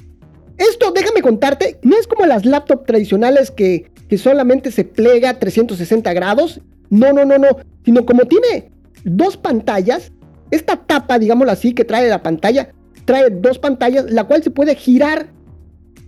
Esto, 0.57 0.91
déjame 0.91 1.21
contarte, 1.21 1.77
no 1.81 1.97
es 1.97 2.07
como 2.07 2.25
las 2.25 2.45
laptops 2.45 2.85
tradicionales 2.85 3.51
que, 3.51 3.91
que 4.07 4.17
solamente 4.17 4.71
se 4.71 4.85
plega 4.85 5.39
360 5.39 6.13
grados. 6.13 6.61
No, 6.89 7.11
no, 7.11 7.25
no, 7.25 7.37
no. 7.37 7.57
Sino 7.83 8.05
como 8.05 8.25
tiene 8.25 8.71
dos 9.03 9.35
pantallas, 9.37 10.11
esta 10.51 10.77
tapa, 10.77 11.19
digámoslo 11.19 11.51
así, 11.51 11.73
que 11.73 11.83
trae 11.83 12.07
la 12.07 12.23
pantalla, 12.23 12.69
trae 13.03 13.29
dos 13.29 13.59
pantallas, 13.59 14.09
la 14.09 14.23
cual 14.25 14.43
se 14.43 14.51
puede 14.51 14.75
girar. 14.75 15.27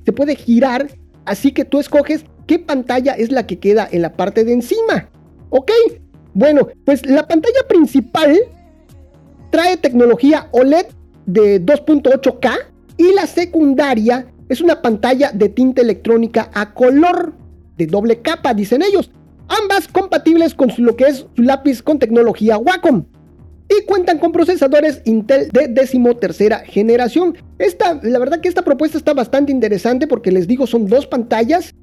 Se 0.06 0.14
puede 0.14 0.36
girar, 0.36 0.88
así 1.28 1.52
que 1.52 1.66
tú 1.66 1.80
escoges 1.80 2.26
qué 2.48 2.60
pantalla 2.60 3.14
es 3.14 3.32
la 3.32 3.46
que 3.46 3.60
queda 3.60 3.88
en 3.92 4.02
la 4.02 4.14
parte 4.14 4.44
de 4.44 4.54
encima. 4.54 5.10
¿Ok? 5.50 5.72
Bueno, 6.34 6.68
pues 6.86 7.06
la 7.06 7.28
pantalla 7.28 7.68
principal 7.68 8.38
trae 9.52 9.78
tecnología 9.78 10.48
OLED 10.52 10.88
de 11.26 11.64
2.8K 11.64 12.52
y 12.98 13.14
la 13.14 13.28
secundaria 13.28 14.28
es 14.50 14.62
una 14.62 14.82
pantalla 14.82 15.32
de 15.32 15.50
tinta 15.50 15.82
electrónica 15.82 16.50
a 16.54 16.74
color 16.74 17.34
de 17.78 17.86
doble 17.86 18.22
capa, 18.22 18.54
dicen 18.54 18.82
ellos. 18.82 19.12
Ambas 19.48 19.88
compatibles 19.88 20.54
con 20.54 20.72
lo 20.78 20.96
que 20.96 21.06
es 21.06 21.26
su 21.36 21.42
lápiz 21.42 21.82
con 21.82 22.00
tecnología 22.00 22.58
Wacom 22.58 23.06
y 23.70 23.86
cuentan 23.86 24.20
con 24.20 24.32
procesadores 24.32 25.02
Intel 25.06 25.50
de 25.50 25.68
decimotercera 25.68 26.60
generación. 26.60 27.38
Esta, 27.60 28.00
la 28.02 28.20
verdad 28.20 28.40
que 28.40 28.50
esta 28.50 28.62
propuesta 28.62 28.98
está 28.98 29.14
bastante 29.14 29.52
interesante 29.52 30.08
porque 30.08 30.32
les 30.32 30.48
digo 30.48 30.68
son 30.68 30.88
dos 30.88 31.08
pantallas 31.08 31.74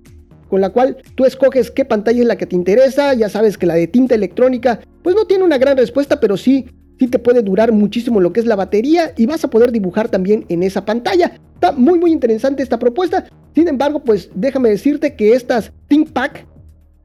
con 0.49 0.61
la 0.61 0.70
cual 0.70 0.99
tú 1.14 1.25
escoges 1.25 1.70
qué 1.70 1.85
pantalla 1.85 2.20
es 2.20 2.27
la 2.27 2.37
que 2.37 2.47
te 2.47 2.57
interesa. 2.57 3.14
Ya 3.14 3.29
sabes 3.29 3.59
que 3.59 3.66
la 3.66 3.75
de 3.75 3.87
tinta 3.87 4.14
electrónica 4.14 4.81
pues 5.03 5.14
no 5.16 5.27
tiene 5.27 5.44
una 5.44 5.59
gran 5.59 5.77
respuesta, 5.77 6.20
pero 6.20 6.37
sí, 6.37 6.66
sí 6.99 7.09
te 7.09 7.18
puede 7.18 7.42
durar 7.42 7.73
muchísimo 7.73 8.20
lo 8.20 8.33
que 8.33 8.40
es 8.40 8.47
la 8.47 8.57
batería 8.57 9.12
y 9.16 9.27
vas 9.27 9.44
a 9.44 9.51
poder 9.51 9.73
dibujar 9.73 10.09
también 10.09 10.47
en 10.49 10.62
esa 10.62 10.85
pantalla. 10.85 11.33
Está 11.55 11.73
muy 11.73 11.99
muy 11.99 12.12
interesante 12.12 12.62
esta 12.62 12.79
propuesta. 12.79 13.27
Sin 13.55 13.68
embargo, 13.68 14.03
pues 14.03 14.31
déjame 14.35 14.70
decirte 14.70 15.14
que 15.14 15.35
estas 15.35 15.73
ThinkPack 15.88 16.47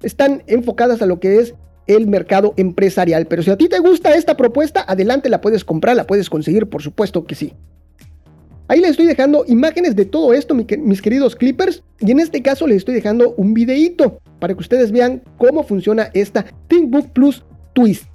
están 0.04 0.44
enfocadas 0.48 1.02
a 1.02 1.06
lo 1.06 1.20
que 1.20 1.40
es 1.40 1.54
el 1.90 2.08
mercado 2.08 2.54
empresarial. 2.56 3.26
Pero 3.26 3.42
si 3.42 3.50
a 3.50 3.58
ti 3.58 3.68
te 3.68 3.80
gusta 3.80 4.16
esta 4.16 4.38
propuesta, 4.38 4.86
adelante 4.88 5.28
la 5.28 5.42
puedes 5.42 5.66
comprar, 5.66 5.96
la 5.96 6.06
puedes 6.06 6.30
conseguir, 6.30 6.68
por 6.68 6.84
supuesto 6.84 7.26
que 7.26 7.36
sí. 7.36 7.54
Ahí 8.68 8.80
les 8.80 8.92
estoy 8.92 9.08
dejando 9.08 9.44
imágenes 9.48 9.96
de 9.96 10.06
todo 10.06 10.34
esto, 10.34 10.54
mis 10.54 11.02
queridos 11.02 11.36
clippers. 11.36 11.84
Y 12.00 12.12
en 12.12 12.20
este 12.20 12.44
caso 12.44 12.68
les 12.68 12.78
estoy 12.78 12.94
dejando 12.94 13.34
un 13.36 13.56
videíto 13.56 14.20
para 14.40 14.54
que 14.54 14.60
ustedes 14.60 14.92
vean 14.92 15.24
cómo 15.40 15.64
funciona 15.64 16.12
esta 16.14 16.46
ThinkBook 16.68 17.10
Plus 17.10 17.44
Twist. 17.74 18.06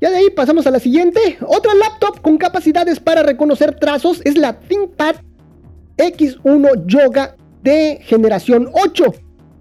Ya 0.00 0.10
de 0.10 0.18
ahí 0.18 0.30
pasamos 0.30 0.68
a 0.68 0.70
la 0.70 0.78
siguiente. 0.78 1.38
Otra 1.46 1.74
laptop 1.74 2.20
con 2.22 2.38
capacidades 2.38 3.00
para 3.00 3.24
reconocer 3.24 3.74
trazos 3.80 4.20
es 4.24 4.38
la 4.38 4.60
ThinkPad 4.60 5.16
X1 5.96 6.86
Yoga 6.86 7.36
de 7.64 7.98
generación 8.02 8.68
8 8.72 9.12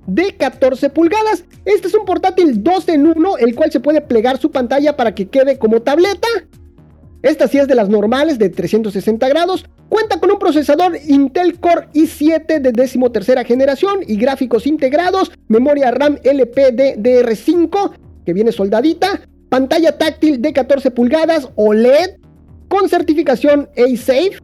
de 0.08 0.36
14 0.36 0.90
pulgadas. 0.90 1.46
Este 1.66 1.88
es 1.88 1.94
un 1.94 2.06
portátil 2.06 2.64
2 2.64 2.90
en 2.90 3.08
1, 3.08 3.38
el 3.38 3.56
cual 3.56 3.72
se 3.72 3.80
puede 3.80 4.02
plegar 4.02 4.40
su 4.40 4.52
pantalla 4.52 4.98
para 4.98 5.14
que 5.14 5.28
quede 5.28 5.58
como 5.58 5.82
tableta. 5.82 6.28
Esta 7.22 7.48
sí 7.48 7.60
es 7.60 7.68
de 7.68 7.76
las 7.76 7.90
normales 7.90 8.40
de 8.40 8.50
360 8.50 9.30
grados. 9.30 9.66
Cuenta 9.90 10.20
con 10.20 10.32
un 10.32 10.40
procesador 10.40 10.98
Intel 11.08 11.60
Core 11.60 11.88
i7 11.94 12.60
de 12.60 12.72
13 12.72 13.46
generación 13.46 14.00
y 14.08 14.16
gráficos 14.16 14.66
integrados, 14.66 15.32
memoria 15.48 15.92
RAM 15.92 16.18
LPDDR5 16.24 17.92
que 18.26 18.34
viene 18.34 18.52
soldadita, 18.52 19.22
pantalla 19.50 19.98
táctil 19.98 20.42
de 20.42 20.54
14 20.54 20.92
pulgadas 20.92 21.50
OLED 21.56 22.18
con 22.70 22.88
certificación 22.88 23.70
A-Safe 23.78 24.40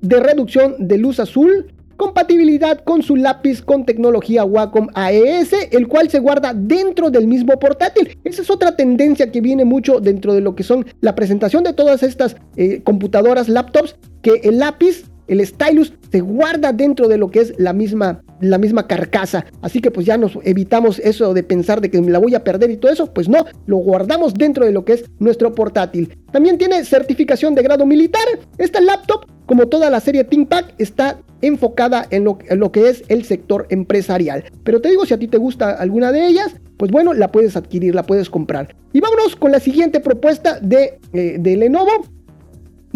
de 0.00 0.20
reducción 0.20 0.76
de 0.78 0.98
luz 0.98 1.20
azul, 1.20 1.72
compatibilidad 1.96 2.80
con 2.84 3.02
su 3.02 3.16
lápiz 3.16 3.62
con 3.62 3.84
tecnología 3.84 4.44
Wacom 4.44 4.88
AES, 4.94 5.52
el 5.70 5.88
cual 5.88 6.10
se 6.10 6.18
guarda 6.18 6.52
dentro 6.54 7.10
del 7.10 7.26
mismo 7.26 7.58
portátil. 7.58 8.18
Esa 8.24 8.42
es 8.42 8.50
otra 8.50 8.76
tendencia 8.76 9.30
que 9.30 9.40
viene 9.40 9.64
mucho 9.64 10.00
dentro 10.00 10.34
de 10.34 10.40
lo 10.40 10.54
que 10.54 10.62
son 10.62 10.86
la 11.00 11.14
presentación 11.14 11.64
de 11.64 11.72
todas 11.72 12.02
estas 12.02 12.36
eh, 12.56 12.82
computadoras, 12.82 13.48
laptops, 13.48 13.96
que 14.22 14.40
el 14.44 14.58
lápiz 14.58 15.04
el 15.28 15.44
stylus 15.46 15.92
se 16.10 16.20
guarda 16.20 16.72
dentro 16.72 17.08
de 17.08 17.18
lo 17.18 17.30
que 17.30 17.40
es 17.40 17.54
la 17.58 17.72
misma, 17.72 18.22
la 18.40 18.58
misma 18.58 18.86
carcasa. 18.86 19.46
Así 19.62 19.80
que 19.80 19.90
pues 19.90 20.06
ya 20.06 20.16
nos 20.16 20.38
evitamos 20.44 20.98
eso 21.00 21.34
de 21.34 21.42
pensar 21.42 21.80
de 21.80 21.90
que 21.90 22.00
me 22.00 22.10
la 22.10 22.18
voy 22.18 22.34
a 22.34 22.44
perder 22.44 22.70
y 22.70 22.76
todo 22.76 22.92
eso. 22.92 23.12
Pues 23.12 23.28
no, 23.28 23.44
lo 23.66 23.76
guardamos 23.76 24.34
dentro 24.34 24.64
de 24.64 24.72
lo 24.72 24.84
que 24.84 24.94
es 24.94 25.04
nuestro 25.18 25.54
portátil. 25.54 26.16
También 26.32 26.58
tiene 26.58 26.84
certificación 26.84 27.54
de 27.54 27.62
grado 27.62 27.86
militar. 27.86 28.26
Esta 28.58 28.80
laptop, 28.80 29.26
como 29.46 29.66
toda 29.68 29.90
la 29.90 30.00
serie 30.00 30.24
ThinkPad, 30.24 30.66
está 30.78 31.18
enfocada 31.42 32.06
en 32.10 32.24
lo, 32.24 32.72
que 32.72 32.88
es 32.88 33.04
el 33.08 33.24
sector 33.24 33.66
empresarial. 33.70 34.44
Pero 34.64 34.80
te 34.80 34.88
digo, 34.88 35.06
si 35.06 35.14
a 35.14 35.18
ti 35.18 35.28
te 35.28 35.38
gusta 35.38 35.72
alguna 35.72 36.12
de 36.12 36.26
ellas, 36.26 36.54
pues 36.76 36.90
bueno, 36.90 37.14
la 37.14 37.30
puedes 37.30 37.56
adquirir, 37.56 37.94
la 37.94 38.04
puedes 38.04 38.30
comprar. 38.30 38.74
Y 38.92 39.00
vámonos 39.00 39.36
con 39.36 39.52
la 39.52 39.60
siguiente 39.60 40.00
propuesta 40.00 40.60
de, 40.60 40.98
eh, 41.12 41.36
de 41.38 41.56
Lenovo 41.56 42.15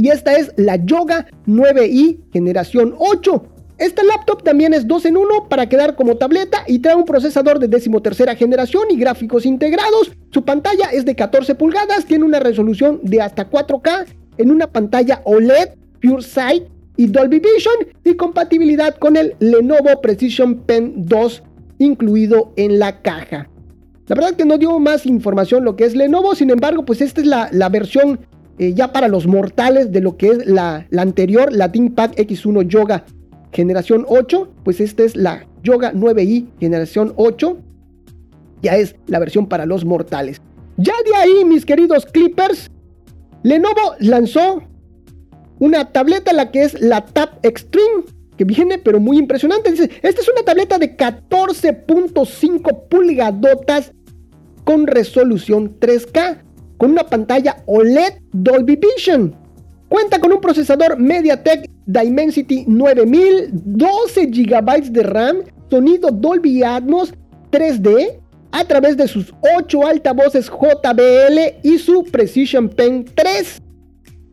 y 0.01 0.09
esta 0.09 0.33
es 0.33 0.51
la 0.57 0.77
Yoga 0.77 1.27
9i 1.47 2.19
generación 2.33 2.95
8. 2.99 3.43
Esta 3.77 4.03
laptop 4.03 4.43
también 4.43 4.73
es 4.73 4.87
2 4.87 5.07
en 5.07 5.17
1 5.19 5.49
para 5.51 5.69
quedar 5.69 5.95
como 5.95 6.17
tableta 6.17 6.65
y 6.67 6.79
trae 6.79 6.95
un 6.95 7.05
procesador 7.05 7.59
de 7.59 7.69
13 7.69 8.37
generación 8.37 8.85
y 8.91 8.97
gráficos 8.97 9.45
integrados. 9.45 10.13
Su 10.31 10.43
pantalla 10.43 10.87
es 10.91 11.05
de 11.05 11.15
14 11.15 11.55
pulgadas, 11.55 12.07
tiene 12.07 12.25
una 12.25 12.41
resolución 12.41 13.01
de 13.03 13.21
hasta 13.21 13.51
4K 13.51 14.07
en 14.39 14.51
una 14.51 14.69
pantalla 14.69 15.21
OLED, 15.25 15.71
Pure 16.01 16.23
Sight 16.23 16.65
y 16.97 17.07
Dolby 17.07 17.41
Vision 17.41 17.75
y 18.03 18.15
compatibilidad 18.15 18.97
con 18.97 19.19
el 19.19 19.35
Lenovo 19.39 20.01
Precision 20.01 20.61
Pen 20.61 20.95
2 20.97 21.43
incluido 21.79 22.55
en 22.57 22.79
la 22.79 23.03
caja. 23.03 23.51
La 24.07 24.15
verdad 24.17 24.35
que 24.35 24.47
no 24.47 24.57
dio 24.57 24.79
más 24.79 25.05
información 25.05 25.65
lo 25.65 25.77
que 25.77 25.85
es 25.85 25.95
Lenovo, 25.95 26.35
sin 26.35 26.51
embargo, 26.51 26.87
pues 26.87 27.03
esta 27.03 27.21
es 27.21 27.27
la, 27.27 27.51
la 27.53 27.69
versión 27.69 28.19
eh, 28.61 28.75
ya 28.75 28.93
para 28.93 29.09
los 29.09 29.27
mortales 29.27 29.91
de 29.91 30.03
lo 30.03 30.19
que 30.19 30.29
es 30.29 30.47
la, 30.47 30.87
anterior, 30.99 31.51
la 31.51 31.73
ThinkPad 31.73 32.11
X1 32.11 32.69
Yoga 32.69 33.07
generación 33.53 34.05
8, 34.07 34.53
pues 34.65 34.83
esta 34.83 35.03
es 35.03 35.17
la 35.17 35.47
Yoga 35.63 35.95
9i 35.95 36.47
generación 36.61 37.15
8. 37.17 37.57
Ya 38.61 38.77
es 38.77 38.97
la 39.07 39.19
versión 39.19 39.47
para 39.47 39.65
los 39.65 39.87
mortales. 39.87 40.43
Ya 40.77 40.93
de 41.07 41.17
ahí, 41.17 41.47
mis 41.47 41.65
queridos 41.65 42.05
clippers, 42.05 42.71
Lenovo 43.43 43.95
lanzó 43.99 44.63
una 45.59 45.91
tableta, 45.91 46.35
la 46.35 46.51
que 46.51 46.65
es 46.65 46.79
la 46.83 47.07
Tab 47.07 47.31
Extreme, 47.43 48.05
que 48.37 48.45
viene 48.45 48.77
pero 48.77 49.01
muy 49.01 49.17
impresionante. 49.17 49.71
Dice, 49.71 49.91
esta 50.03 50.21
es 50.21 50.29
una 50.29 50.43
tableta 50.43 50.77
de 50.77 50.99
14.5 50.99 52.89
pulgadotas 52.91 53.93
con 54.65 54.87
resolución 54.87 55.81
3K 55.81 56.50
con 56.81 56.93
una 56.93 57.05
pantalla 57.05 57.59
OLED 57.67 58.23
Dolby 58.33 58.77
Vision. 58.77 59.37
Cuenta 59.91 60.19
con 60.19 60.33
un 60.33 60.41
procesador 60.41 60.99
MediaTek 60.99 61.69
Dimensity 61.85 62.65
9000, 62.67 63.51
12 63.53 64.27
GB 64.29 64.91
de 64.91 65.03
RAM, 65.03 65.37
sonido 65.69 66.09
Dolby 66.11 66.63
Atmos 66.63 67.13
3D 67.53 68.19
a 68.53 68.65
través 68.65 68.97
de 68.97 69.09
sus 69.09 69.35
8 69.59 69.87
altavoces 69.87 70.51
JBL 70.51 71.59
y 71.63 71.79
su 71.79 72.05
Precision 72.05 72.71
Pen 72.71 73.05
3 73.15 73.61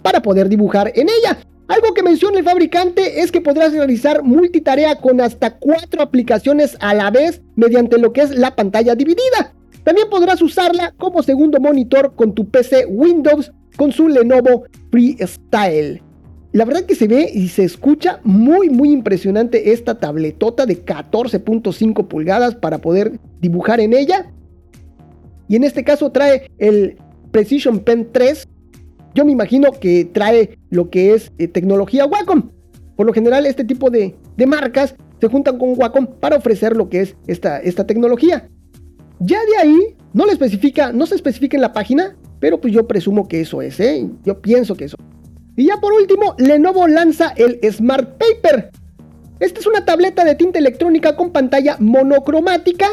para 0.01 0.21
poder 0.21 0.47
dibujar 0.47 0.93
en 0.95 1.09
ella. 1.09 1.39
Algo 1.67 1.93
que 1.93 2.01
menciona 2.01 2.39
el 2.39 2.45
fabricante 2.45 3.23
es 3.23 3.29
que 3.29 3.41
podrás 3.41 3.73
realizar 3.73 4.23
multitarea 4.23 4.95
con 4.95 5.19
hasta 5.19 5.57
4 5.57 6.01
aplicaciones 6.01 6.77
a 6.79 6.93
la 6.93 7.11
vez 7.11 7.41
mediante 7.57 7.97
lo 7.97 8.13
que 8.13 8.21
es 8.21 8.29
la 8.29 8.55
pantalla 8.55 8.95
dividida. 8.95 9.53
También 9.87 10.09
podrás 10.09 10.41
usarla 10.41 10.93
como 10.97 11.23
segundo 11.23 11.61
monitor 11.61 12.13
con 12.13 12.35
tu 12.35 12.49
PC 12.49 12.87
Windows 12.87 13.53
con 13.77 13.93
su 13.93 14.09
Lenovo 14.09 14.65
Freestyle. 14.91 16.03
La 16.51 16.65
verdad 16.65 16.83
que 16.83 16.93
se 16.93 17.07
ve 17.07 17.31
y 17.33 17.47
se 17.47 17.63
escucha 17.63 18.19
muy 18.25 18.69
muy 18.69 18.91
impresionante 18.91 19.71
esta 19.71 19.97
tabletota 19.97 20.65
de 20.65 20.83
14.5 20.83 22.05
pulgadas 22.05 22.55
para 22.55 22.79
poder 22.79 23.17
dibujar 23.39 23.79
en 23.79 23.93
ella. 23.93 24.29
Y 25.47 25.55
en 25.55 25.63
este 25.63 25.85
caso 25.85 26.11
trae 26.11 26.51
el 26.57 26.97
Precision 27.31 27.79
Pen 27.79 28.09
3. 28.11 28.45
Yo 29.15 29.23
me 29.23 29.31
imagino 29.31 29.71
que 29.71 30.03
trae 30.03 30.59
lo 30.69 30.89
que 30.89 31.13
es 31.13 31.31
eh, 31.37 31.47
tecnología 31.47 32.05
Wacom. 32.05 32.51
Por 32.97 33.05
lo 33.05 33.13
general 33.13 33.45
este 33.45 33.63
tipo 33.63 33.89
de, 33.89 34.17
marcas 34.45 34.95
se 35.21 35.27
juntan 35.29 35.57
con 35.57 35.79
Wacom 35.79 36.07
para 36.19 36.35
ofrecer 36.35 36.75
lo 36.75 36.89
que 36.89 36.99
es 36.99 37.15
esta, 37.25 37.61
esta 37.61 37.87
tecnología. 37.87 38.49
Ya 39.19 39.39
de 39.45 39.57
ahí, 39.57 39.95
no 40.13 40.25
le 40.25 40.31
especifica, 40.31 40.91
no 40.91 41.05
se 41.05 41.15
especifica 41.15 41.57
en 41.57 41.61
la 41.61 41.73
página, 41.73 42.15
pero 42.39 42.61
pues 42.61 42.73
yo 42.73 42.87
presumo 42.87 43.27
que 43.27 43.41
eso 43.41 43.61
es, 43.61 43.79
¿eh? 43.79 44.07
Yo 44.23 44.41
pienso 44.41 44.75
que 44.75 44.85
eso. 44.85 44.97
Y 45.55 45.65
ya 45.65 45.77
por 45.77 45.93
último, 45.93 46.35
Lenovo 46.37 46.87
lanza 46.87 47.33
el 47.35 47.59
Smart 47.71 48.17
Paper. 48.17 48.69
Esta 49.39 49.59
es 49.59 49.67
una 49.67 49.85
tableta 49.85 50.23
de 50.23 50.35
tinta 50.35 50.59
electrónica 50.59 51.15
con 51.15 51.31
pantalla 51.31 51.77
monocromática 51.79 52.87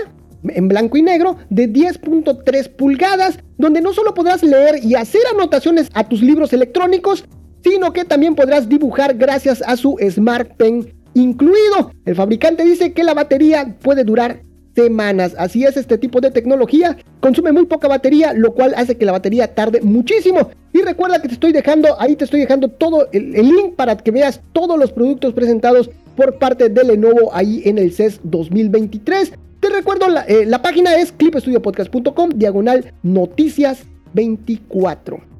en 0.48 0.68
blanco 0.68 0.96
y 0.96 1.02
negro 1.02 1.36
de 1.50 1.70
10.3 1.70 2.68
pulgadas, 2.76 3.38
donde 3.56 3.80
no 3.80 3.92
solo 3.92 4.14
podrás 4.14 4.42
leer 4.42 4.84
y 4.84 4.94
hacer 4.94 5.22
anotaciones 5.32 5.88
a 5.94 6.08
tus 6.08 6.22
libros 6.22 6.52
electrónicos, 6.52 7.24
sino 7.62 7.92
que 7.92 8.04
también 8.04 8.34
podrás 8.34 8.68
dibujar 8.68 9.14
gracias 9.16 9.62
a 9.62 9.76
su 9.76 9.96
Smart 10.10 10.54
Pen 10.56 10.94
incluido. 11.14 11.92
El 12.04 12.14
fabricante 12.14 12.64
dice 12.64 12.92
que 12.92 13.04
la 13.04 13.14
batería 13.14 13.76
puede 13.80 14.04
durar 14.04 14.42
semanas. 14.74 15.34
Así 15.38 15.64
es 15.64 15.76
este 15.76 15.98
tipo 15.98 16.20
de 16.20 16.30
tecnología. 16.30 16.96
Consume 17.20 17.52
muy 17.52 17.66
poca 17.66 17.88
batería, 17.88 18.32
lo 18.32 18.54
cual 18.54 18.74
hace 18.76 18.96
que 18.96 19.04
la 19.04 19.12
batería 19.12 19.54
tarde 19.54 19.80
muchísimo. 19.82 20.50
Y 20.72 20.82
recuerda 20.82 21.20
que 21.22 21.28
te 21.28 21.34
estoy 21.34 21.52
dejando, 21.52 22.00
ahí 22.00 22.16
te 22.16 22.24
estoy 22.24 22.40
dejando 22.40 22.68
todo 22.68 23.08
el, 23.12 23.32
link 23.32 23.74
para 23.76 23.96
que 23.96 24.10
veas 24.10 24.40
todos 24.52 24.78
los 24.78 24.92
productos 24.92 25.32
presentados 25.32 25.90
por 26.16 26.38
parte 26.38 26.68
de 26.68 26.84
Lenovo 26.84 27.30
ahí 27.32 27.62
en 27.64 27.78
el 27.78 27.92
CES 27.92 28.20
2023. 28.24 29.32
Te 29.60 29.70
recuerdo, 29.70 30.08
la, 30.08 30.22
eh, 30.22 30.44
la 30.44 30.60
página 30.60 30.96
es 30.96 31.12
clipestudiopodcast.com, 31.12 32.30
diagonal 32.34 32.92
noticias 33.02 33.84
24. 34.12 35.34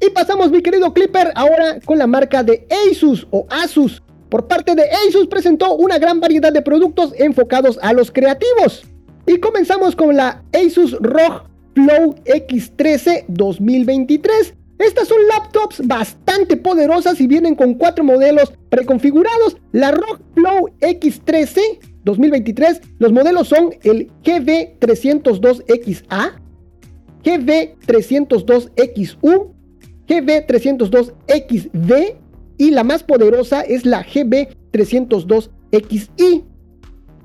Y 0.00 0.10
pasamos, 0.10 0.50
mi 0.50 0.62
querido 0.62 0.92
Clipper, 0.92 1.32
ahora 1.34 1.80
con 1.84 1.98
la 1.98 2.06
marca 2.06 2.42
de 2.42 2.66
Asus 2.90 3.26
o 3.30 3.46
Asus. 3.48 4.02
Por 4.28 4.48
parte 4.48 4.74
de 4.74 4.84
Asus 5.08 5.28
presentó 5.28 5.76
una 5.76 5.98
gran 5.98 6.20
variedad 6.20 6.52
de 6.52 6.62
productos 6.62 7.12
enfocados 7.16 7.78
a 7.82 7.92
los 7.92 8.10
creativos. 8.10 8.84
Y 9.26 9.38
comenzamos 9.38 9.94
con 9.94 10.16
la 10.16 10.42
Asus 10.52 10.96
ROG 11.00 11.44
Flow 11.74 12.16
X13 12.24 13.26
2023. 13.28 14.54
Estas 14.78 15.08
son 15.08 15.18
laptops 15.28 15.86
bastante 15.86 16.56
poderosas 16.56 17.20
y 17.20 17.26
vienen 17.26 17.54
con 17.54 17.74
cuatro 17.74 18.02
modelos 18.04 18.54
preconfigurados. 18.68 19.58
La 19.72 19.90
ROG 19.90 20.20
Flow 20.34 20.70
X13 20.80 21.80
2023, 22.04 22.80
los 22.98 23.12
modelos 23.12 23.48
son 23.48 23.74
el 23.82 24.10
GB302XA, 24.22 26.32
GB302XU, 27.24 29.50
GB302XV 30.06 32.16
y 32.58 32.70
la 32.70 32.84
más 32.84 33.02
poderosa 33.02 33.62
es 33.62 33.84
la 33.84 34.04
GB302XI. 34.04 36.44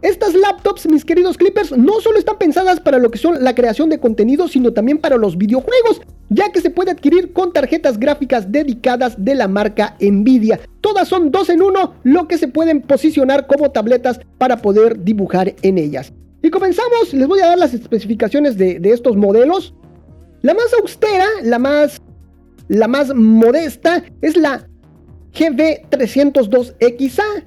Estas 0.02 0.34
laptops, 0.34 0.90
mis 0.90 1.06
queridos 1.06 1.38
clippers, 1.38 1.78
no 1.78 2.02
solo 2.02 2.18
están 2.18 2.40
pensadas 2.40 2.80
para 2.80 2.98
lo 2.98 3.12
que 3.12 3.20
son 3.20 3.44
la 3.44 3.54
creación 3.54 3.90
de 3.90 4.00
contenido, 4.00 4.48
sino 4.48 4.74
también 4.74 4.98
para 4.98 5.16
los 5.16 5.38
videojuegos, 5.38 6.02
ya 6.30 6.52
que 6.52 6.60
se 6.60 6.72
puede 6.72 6.90
adquirir 6.90 7.34
con 7.34 7.54
tarjetas 7.54 8.00
gráficas 8.00 8.52
dedicadas 8.52 9.14
de 9.24 9.36
la 9.36 9.48
marca 9.48 9.96
Nvidia. 10.00 10.60
Todas 10.82 11.08
son 11.08 11.30
dos 11.30 11.50
en 11.50 11.62
uno, 11.62 11.94
lo 12.04 12.28
que 12.28 12.40
se 12.40 12.48
pueden 12.48 12.82
posicionar 12.82 13.46
como 13.46 13.70
tabletas 13.70 14.20
para 14.40 14.58
poder 14.58 15.04
dibujar 15.04 15.54
en 15.62 15.78
ellas. 15.78 16.12
Y 16.42 16.50
comenzamos, 16.50 17.14
les 17.14 17.28
voy 17.28 17.42
a 17.42 17.48
dar 17.48 17.60
las 17.60 17.76
especificaciones 17.76 18.58
de, 18.58 18.80
de 18.80 18.92
estos 18.92 19.16
modelos. 19.16 19.76
La 20.42 20.56
más 20.56 20.74
austera, 20.82 21.28
la 21.44 21.60
más, 21.60 22.02
la 22.68 22.88
más 22.88 23.14
modesta, 23.14 24.04
es 24.24 24.36
la 24.36 24.68
GB302XA 25.34 27.46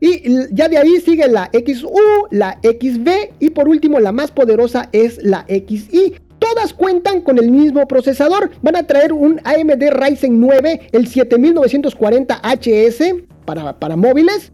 y 0.00 0.54
ya 0.54 0.68
de 0.68 0.78
ahí 0.78 1.00
sigue 1.00 1.26
la 1.26 1.50
XU, 1.52 1.90
la 2.30 2.60
XV 2.62 3.32
y 3.40 3.50
por 3.50 3.68
último 3.68 3.98
la 3.98 4.12
más 4.12 4.30
poderosa 4.30 4.88
es 4.92 5.20
la 5.22 5.44
XI. 5.48 6.14
Todas 6.38 6.72
cuentan 6.72 7.22
con 7.22 7.38
el 7.38 7.50
mismo 7.50 7.88
procesador. 7.88 8.52
Van 8.62 8.76
a 8.76 8.86
traer 8.86 9.12
un 9.12 9.40
AMD 9.42 9.90
Ryzen 9.90 10.38
9, 10.40 10.90
el 10.92 11.10
7940HS 11.10 13.24
para, 13.44 13.76
para 13.76 13.96
móviles, 13.96 14.52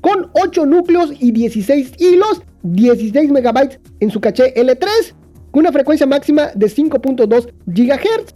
con 0.00 0.30
8 0.34 0.64
núcleos 0.66 1.10
y 1.18 1.32
16 1.32 1.94
hilos, 1.98 2.42
16 2.62 3.32
MB 3.32 3.78
en 3.98 4.10
su 4.10 4.20
caché 4.20 4.54
L3, 4.54 4.86
con 5.50 5.58
una 5.60 5.72
frecuencia 5.72 6.06
máxima 6.06 6.52
de 6.54 6.68
5.2 6.68 7.52
GHz. 7.66 8.32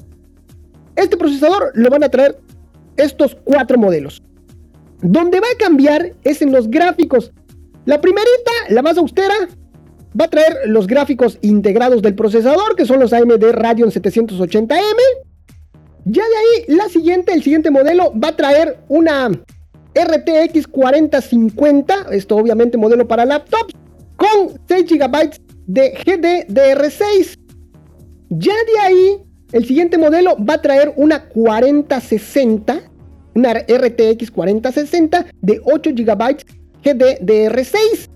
Este 0.96 1.16
procesador 1.16 1.70
lo 1.74 1.88
van 1.88 2.02
a 2.02 2.08
traer 2.08 2.36
estos 2.96 3.36
cuatro 3.44 3.78
modelos. 3.78 4.22
Donde 5.00 5.40
va 5.40 5.46
a 5.52 5.58
cambiar 5.58 6.12
es 6.24 6.42
en 6.42 6.52
los 6.52 6.70
gráficos. 6.70 7.32
La 7.84 8.00
primerita, 8.00 8.52
la 8.68 8.82
más 8.82 8.96
austera, 8.96 9.34
va 10.18 10.26
a 10.26 10.30
traer 10.30 10.56
los 10.66 10.86
gráficos 10.86 11.38
integrados 11.42 12.02
del 12.02 12.14
procesador, 12.14 12.76
que 12.76 12.86
son 12.86 13.00
los 13.00 13.12
AMD 13.12 13.42
Radeon 13.52 13.90
780M. 13.90 14.98
Ya 16.04 16.22
de 16.22 16.36
ahí, 16.36 16.76
la 16.76 16.88
siguiente, 16.88 17.32
el 17.32 17.42
siguiente 17.42 17.70
modelo, 17.70 18.12
va 18.18 18.28
a 18.28 18.36
traer 18.36 18.78
una 18.88 19.28
RTX 19.28 20.66
4050, 20.68 22.06
esto 22.12 22.36
obviamente 22.36 22.78
modelo 22.78 23.06
para 23.06 23.24
laptops, 23.24 23.74
con 24.16 24.60
6 24.68 24.86
GB 24.86 25.30
de 25.66 25.94
GDDR6. 25.94 27.38
Ya 28.30 28.54
de 28.54 28.80
ahí, 28.80 29.22
el 29.52 29.64
siguiente 29.66 29.98
modelo 29.98 30.36
va 30.38 30.54
a 30.54 30.62
traer 30.62 30.92
una 30.96 31.24
4060 31.28 32.92
una 33.34 33.54
RTX 33.54 34.30
4060 34.30 35.26
de 35.40 35.60
8 35.64 35.90
GB 35.94 36.44
GDDR6. 36.82 38.08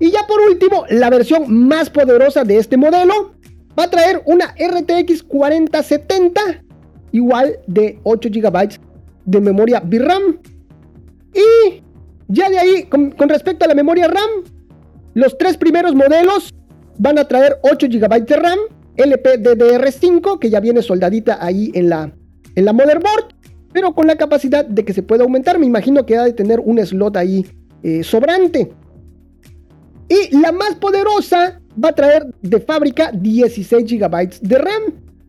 Y 0.00 0.10
ya 0.10 0.26
por 0.26 0.40
último, 0.40 0.84
la 0.90 1.10
versión 1.10 1.66
más 1.66 1.90
poderosa 1.90 2.44
de 2.44 2.58
este 2.58 2.76
modelo 2.76 3.34
va 3.78 3.84
a 3.84 3.90
traer 3.90 4.22
una 4.26 4.54
RTX 4.54 5.22
4070 5.22 6.40
igual 7.12 7.58
de 7.66 7.98
8 8.04 8.28
GB 8.32 8.78
de 9.24 9.40
memoria 9.40 9.80
VRAM. 9.84 10.38
Y 11.34 11.82
ya 12.28 12.50
de 12.50 12.58
ahí, 12.58 12.84
con, 12.84 13.12
respecto 13.28 13.64
a 13.64 13.68
la 13.68 13.74
memoria 13.74 14.08
RAM, 14.08 14.44
los 15.14 15.36
tres 15.38 15.56
primeros 15.56 15.94
modelos 15.94 16.54
van 16.98 17.18
a 17.18 17.26
traer 17.26 17.58
8 17.62 17.86
GB 17.90 18.24
de 18.24 18.36
RAM, 18.36 18.58
LPDDR5, 18.98 20.38
que 20.38 20.50
ya 20.50 20.60
viene 20.60 20.82
soldadita 20.82 21.38
ahí 21.40 21.70
en 21.74 21.88
la, 21.88 22.12
en 22.54 22.64
la 22.64 22.72
motherboard 22.72 23.38
pero 23.72 23.94
con 23.94 24.06
la 24.06 24.16
capacidad 24.16 24.64
de 24.64 24.84
que 24.84 24.92
se 24.92 25.02
pueda 25.02 25.24
aumentar. 25.24 25.58
Me 25.58 25.66
imagino 25.66 26.04
que 26.06 26.16
ha 26.16 26.24
de 26.24 26.32
tener 26.32 26.60
un 26.60 26.84
slot 26.84 27.16
ahí 27.16 27.46
eh, 27.82 28.02
sobrante. 28.02 28.72
Y 30.08 30.36
la 30.36 30.52
más 30.52 30.74
poderosa 30.76 31.60
va 31.82 31.90
a 31.90 31.94
traer 31.94 32.26
de 32.42 32.60
fábrica 32.60 33.10
16 33.12 33.84
GB 33.84 34.40
de 34.40 34.58
RAM. 34.58 34.82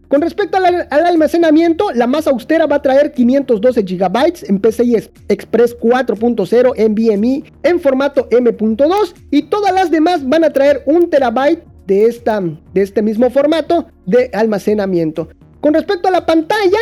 Con 0.07 0.21
respecto 0.21 0.57
al, 0.57 0.87
almacenamiento, 0.89 1.91
la 1.91 2.07
más 2.07 2.25
austera 2.25 2.65
va 2.65 2.77
a 2.77 2.81
traer 2.81 3.11
512 3.11 3.83
GB 3.83 4.47
en 4.47 4.59
PCI 4.59 4.95
Express 5.27 5.77
4.0 5.77 6.89
NVMe 6.89 7.43
en 7.61 7.79
formato 7.79 8.27
M.2 8.31 9.13
y 9.29 9.43
todas 9.43 9.71
las 9.71 9.91
demás 9.91 10.27
van 10.27 10.45
a 10.45 10.49
traer 10.49 10.81
un 10.87 11.11
terabyte 11.11 11.63
de, 11.89 12.05
esta, 12.05 12.39
de 12.39 12.81
este 12.81 13.01
mismo 13.01 13.29
formato 13.29 13.87
de 14.05 14.29
almacenamiento. 14.33 15.27
Con 15.59 15.73
respecto 15.73 16.07
a 16.07 16.11
la 16.11 16.25
pantalla, 16.25 16.79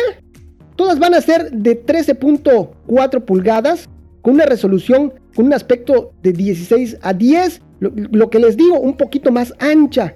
Todas 0.78 1.00
van 1.00 1.12
a 1.12 1.20
ser 1.20 1.50
de 1.50 1.84
13.4 1.84 3.24
pulgadas, 3.24 3.88
con 4.22 4.34
una 4.34 4.46
resolución, 4.46 5.12
con 5.34 5.46
un 5.46 5.52
aspecto 5.52 6.12
de 6.22 6.32
16 6.32 6.98
a 7.02 7.12
10, 7.12 7.60
lo, 7.80 8.30
que 8.30 8.38
les 8.38 8.56
digo, 8.56 8.78
un 8.78 8.96
poquito 8.96 9.32
más 9.32 9.52
ancha. 9.58 10.14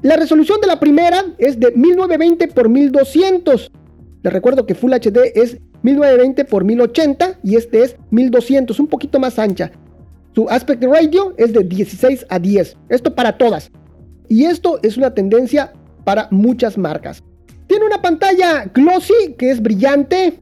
La 0.00 0.16
resolución 0.16 0.62
de 0.62 0.66
la 0.66 0.80
primera 0.80 1.26
es 1.36 1.60
de 1.60 1.72
1920 1.72 2.42
x 2.42 2.68
1200. 2.70 3.70
Les 4.22 4.32
recuerdo 4.32 4.64
que 4.64 4.74
Full 4.74 4.94
HD 4.94 5.30
es 5.34 5.58
1920 5.82 6.40
x 6.40 6.64
1080 6.64 7.40
y 7.44 7.56
este 7.56 7.82
es 7.82 7.96
1200, 8.10 8.80
un 8.80 8.86
poquito 8.86 9.20
más 9.20 9.38
ancha. 9.38 9.72
Su 10.34 10.48
aspect 10.48 10.82
ratio 10.84 11.34
es 11.36 11.52
de 11.52 11.64
16 11.64 12.24
a 12.30 12.38
10. 12.38 12.78
Esto 12.88 13.14
para 13.14 13.36
todas. 13.36 13.70
Y 14.32 14.46
esto 14.46 14.80
es 14.82 14.96
una 14.96 15.12
tendencia 15.12 15.74
para 16.04 16.28
muchas 16.30 16.78
marcas. 16.78 17.22
Tiene 17.66 17.84
una 17.84 18.00
pantalla 18.00 18.64
glossy 18.72 19.34
que 19.36 19.50
es 19.50 19.60
brillante. 19.60 20.40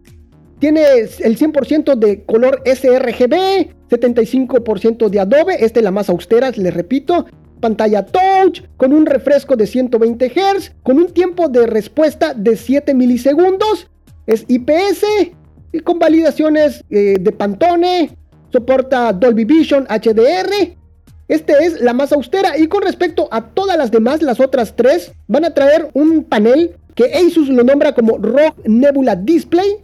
Tiene 0.61 0.83
el 1.19 1.37
100% 1.37 1.97
de 1.97 2.25
color 2.25 2.63
sRGB, 2.65 3.75
75% 3.91 5.09
de 5.09 5.19
Adobe. 5.19 5.57
Esta 5.65 5.81
es 5.81 5.85
la 5.85 5.91
más 5.91 6.09
austera, 6.09 6.53
les 6.53 6.73
repito. 6.73 7.27
Pantalla 7.59 8.07
touch 8.07 8.63
con 8.77 8.93
un 8.93 9.07
refresco 9.07 9.57
de 9.57 9.67
120 9.67 10.29
Hz, 10.37 10.73
con 10.85 10.99
un 10.99 11.09
tiempo 11.09 11.49
de 11.49 11.67
respuesta 11.67 12.33
de 12.33 12.57
7 12.57 12.95
milisegundos. 12.95 13.91
Es 14.29 14.45
IPS 14.47 15.33
y 15.73 15.81
con 15.81 15.99
validaciones 15.99 16.85
eh, 16.91 17.17
de 17.21 17.33
Pantone. 17.33 18.17
Soporta 18.53 19.13
Dolby 19.13 19.45
Vision 19.47 19.85
HDR. 19.89 20.80
Este 21.31 21.53
es 21.65 21.81
la 21.81 21.93
más 21.93 22.13
austera 22.13 22.59
y 22.59 22.67
con 22.67 22.83
respecto 22.83 23.29
a 23.31 23.41
todas 23.51 23.79
las 23.79 23.93
demás, 23.93 24.21
las 24.21 24.41
otras 24.41 24.75
tres, 24.75 25.13
van 25.29 25.45
a 25.45 25.55
traer 25.55 25.89
un 25.95 26.25
panel 26.25 26.75
que 26.97 27.05
Asus 27.15 27.49
lo 27.49 27.63
nombra 27.63 27.95
como 27.95 28.19
ROG 28.19 28.67
Nebula 28.67 29.15
Display 29.15 29.77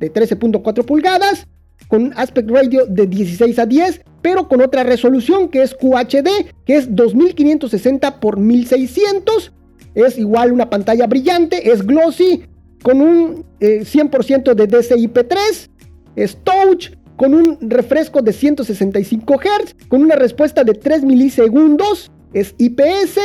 de 0.00 0.10
13.4 0.10 0.82
pulgadas, 0.86 1.46
con 1.88 2.14
aspect 2.16 2.50
ratio 2.50 2.86
de 2.86 3.06
16 3.06 3.58
a 3.58 3.66
10, 3.66 4.00
pero 4.22 4.48
con 4.48 4.62
otra 4.62 4.82
resolución 4.82 5.50
que 5.50 5.62
es 5.62 5.74
QHD, 5.74 6.48
que 6.64 6.76
es 6.76 6.96
2560 6.96 8.08
x 8.08 8.36
1600. 8.38 9.52
Es 9.94 10.16
igual 10.16 10.52
una 10.52 10.70
pantalla 10.70 11.06
brillante, 11.06 11.70
es 11.70 11.86
glossy, 11.86 12.46
con 12.82 13.02
un 13.02 13.44
100% 13.60 14.52
eh, 14.52 14.54
de 14.54 14.68
DCI-P3, 14.68 15.68
es 16.16 16.38
touch, 16.42 16.92
con 17.16 17.34
un 17.34 17.58
refresco 17.60 18.22
de 18.22 18.32
165 18.32 19.34
Hz, 19.34 19.88
con 19.88 20.02
una 20.02 20.16
respuesta 20.16 20.64
de 20.64 20.74
3 20.74 21.04
milisegundos, 21.04 22.10
es 22.32 22.54
IPS, 22.58 23.18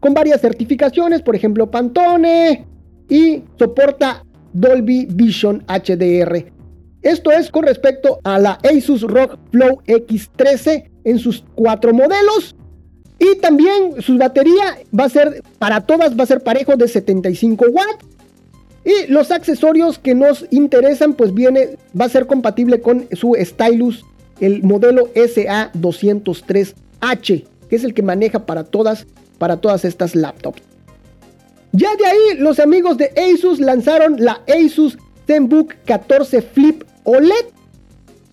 con 0.00 0.14
varias 0.14 0.40
certificaciones, 0.40 1.22
por 1.22 1.36
ejemplo 1.36 1.70
Pantone, 1.70 2.66
y 3.08 3.42
soporta 3.58 4.24
Dolby 4.52 5.06
Vision 5.10 5.64
HDR. 5.66 6.52
Esto 7.02 7.32
es 7.32 7.50
con 7.50 7.64
respecto 7.64 8.20
a 8.22 8.38
la 8.38 8.58
Asus 8.62 9.02
ROG 9.02 9.38
Flow 9.50 9.82
X13 9.86 10.90
en 11.04 11.18
sus 11.18 11.44
cuatro 11.54 11.92
modelos. 11.92 12.54
Y 13.18 13.36
también 13.36 14.00
su 14.00 14.18
batería 14.18 14.78
va 14.98 15.04
a 15.04 15.08
ser, 15.08 15.42
para 15.58 15.80
todas, 15.80 16.18
va 16.18 16.24
a 16.24 16.26
ser 16.26 16.42
parejo 16.42 16.76
de 16.76 16.88
75 16.88 17.66
watts. 17.70 18.06
Y 18.84 19.06
los 19.08 19.30
accesorios 19.30 19.98
que 19.98 20.14
nos 20.14 20.44
interesan, 20.50 21.14
pues 21.14 21.32
viene, 21.32 21.78
va 21.98 22.04
a 22.06 22.08
ser 22.08 22.26
compatible 22.26 22.80
con 22.80 23.06
su 23.12 23.36
stylus, 23.40 24.04
el 24.40 24.62
modelo 24.62 25.08
SA203H, 25.14 27.44
que 27.68 27.76
es 27.76 27.84
el 27.84 27.94
que 27.94 28.02
maneja 28.02 28.44
para 28.44 28.64
todas, 28.64 29.06
para 29.38 29.58
todas 29.58 29.84
estas 29.84 30.16
laptops. 30.16 30.62
Ya 31.72 31.94
de 31.96 32.04
ahí, 32.04 32.38
los 32.38 32.58
amigos 32.58 32.98
de 32.98 33.12
Asus 33.16 33.60
lanzaron 33.60 34.16
la 34.18 34.42
Asus 34.46 34.98
ZenBook 35.26 35.74
14 35.86 36.42
Flip 36.42 36.82
OLED. 37.04 37.46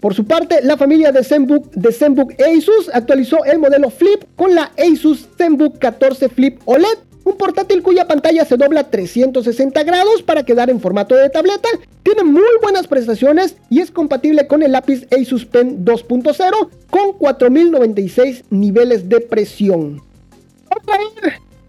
Por 0.01 0.13
su 0.13 0.25
parte, 0.25 0.61
la 0.63 0.77
familia 0.77 1.11
de 1.11 1.23
ZenBook, 1.23 1.71
de 1.71 1.91
ZenBook 1.91 2.33
Asus 2.41 2.89
actualizó 2.93 3.43
el 3.45 3.59
modelo 3.59 3.89
Flip 3.89 4.23
con 4.35 4.55
la 4.55 4.71
Asus 4.77 5.27
ZenBook 5.37 5.77
14 5.77 6.29
Flip 6.29 6.59
OLED, 6.65 6.97
un 7.29 7.37
portátil 7.37 7.83
cuya 7.83 8.07
pantalla 8.07 8.43
se 8.43 8.57
dobla 8.57 8.89
360 8.89 9.83
grados 9.83 10.23
para 10.23 10.43
quedar 10.43 10.69
en 10.69 10.79
formato 10.79 11.15
de 11.15 11.29
tableta, 11.29 11.69
tiene 12.03 12.23
muy 12.23 12.41
buenas 12.61 12.87
prestaciones 12.87 13.55
y 13.69 13.81
es 13.81 13.91
compatible 13.91 14.47
con 14.47 14.63
el 14.63 14.71
lápiz 14.71 15.07
Asus 15.11 15.45
Pen 15.45 15.85
2.0 15.85 16.69
con 16.89 17.13
4096 17.13 18.45
niveles 18.49 19.07
de 19.07 19.21
presión. 19.21 20.01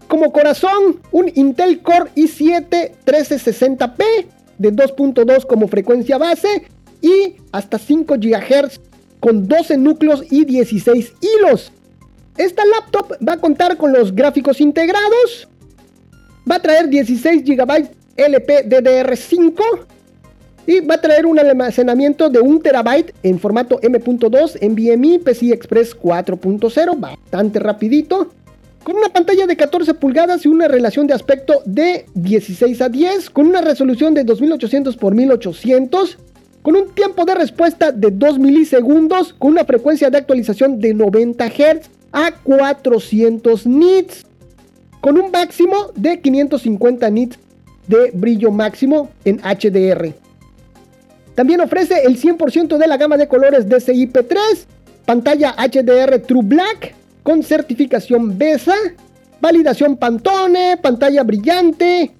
como 0.07 0.33
corazón 0.33 0.99
un 1.11 1.31
Intel 1.35 1.81
Core 1.81 2.11
i7 2.15 2.91
1360p 3.05 4.25
de 4.57 4.73
2.2 4.73 5.45
como 5.45 5.67
frecuencia 5.67 6.17
base 6.17 6.63
y 7.01 7.35
hasta 7.51 7.77
5 7.77 8.15
GHz 8.17 8.79
con 9.19 9.47
12 9.47 9.77
núcleos 9.77 10.23
y 10.29 10.45
16 10.45 11.13
hilos. 11.21 11.71
Esta 12.37 12.65
laptop 12.65 13.17
va 13.27 13.33
a 13.33 13.37
contar 13.37 13.77
con 13.77 13.91
los 13.93 14.15
gráficos 14.15 14.61
integrados, 14.61 15.47
va 16.51 16.57
a 16.57 16.61
traer 16.61 16.89
16 16.89 17.45
GB 17.45 17.89
LPDDR5 18.17 19.61
y 20.67 20.81
va 20.81 20.95
a 20.95 21.01
traer 21.01 21.25
un 21.25 21.39
almacenamiento 21.39 22.29
de 22.29 22.39
1 22.39 22.59
TB 22.59 23.13
en 23.23 23.39
formato 23.39 23.79
M.2 23.81 24.59
NVMe 24.61 25.19
PCI 25.19 25.53
Express 25.53 25.97
4.0, 25.97 26.99
bastante 26.99 27.59
rapidito. 27.59 28.33
Con 28.83 28.97
una 28.97 29.09
pantalla 29.09 29.45
de 29.47 29.55
14 29.55 29.93
pulgadas 29.93 30.45
y 30.45 30.49
una 30.49 30.67
relación 30.67 31.07
de 31.07 31.13
aspecto 31.13 31.61
de 31.65 32.05
16 32.15 32.81
a 32.81 32.89
10, 32.89 33.29
con 33.29 33.47
una 33.47 33.61
resolución 33.61 34.13
de 34.13 34.23
2800 34.23 34.95
x 34.95 35.11
1800, 35.11 36.17
con 36.63 36.75
un 36.75 36.89
tiempo 36.89 37.23
de 37.25 37.35
respuesta 37.35 37.91
de 37.91 38.11
2 38.11 38.39
milisegundos, 38.39 39.33
con 39.33 39.51
una 39.51 39.65
frecuencia 39.65 40.09
de 40.09 40.17
actualización 40.17 40.79
de 40.79 40.93
90 40.95 41.47
Hz 41.47 41.89
a 42.11 42.31
400 42.43 43.67
nits, 43.67 44.25
con 45.01 45.17
un 45.17 45.31
máximo 45.31 45.91
de 45.95 46.21
550 46.21 47.09
nits 47.09 47.37
de 47.87 48.11
brillo 48.13 48.51
máximo 48.51 49.09
en 49.25 49.39
HDR. 49.39 50.13
También 51.35 51.61
ofrece 51.61 52.03
el 52.05 52.21
100% 52.21 52.77
de 52.77 52.87
la 52.87 52.97
gama 52.97 53.17
de 53.17 53.27
colores 53.27 53.67
DCI-P3, 53.67 54.37
pantalla 55.05 55.55
HDR 55.57 56.19
True 56.19 56.43
Black 56.43 56.95
con 57.23 57.43
certificación 57.43 58.37
BESA, 58.37 58.75
validación 59.41 59.97
Pantone, 59.97 60.77
pantalla 60.77 61.23
brillante 61.23 62.11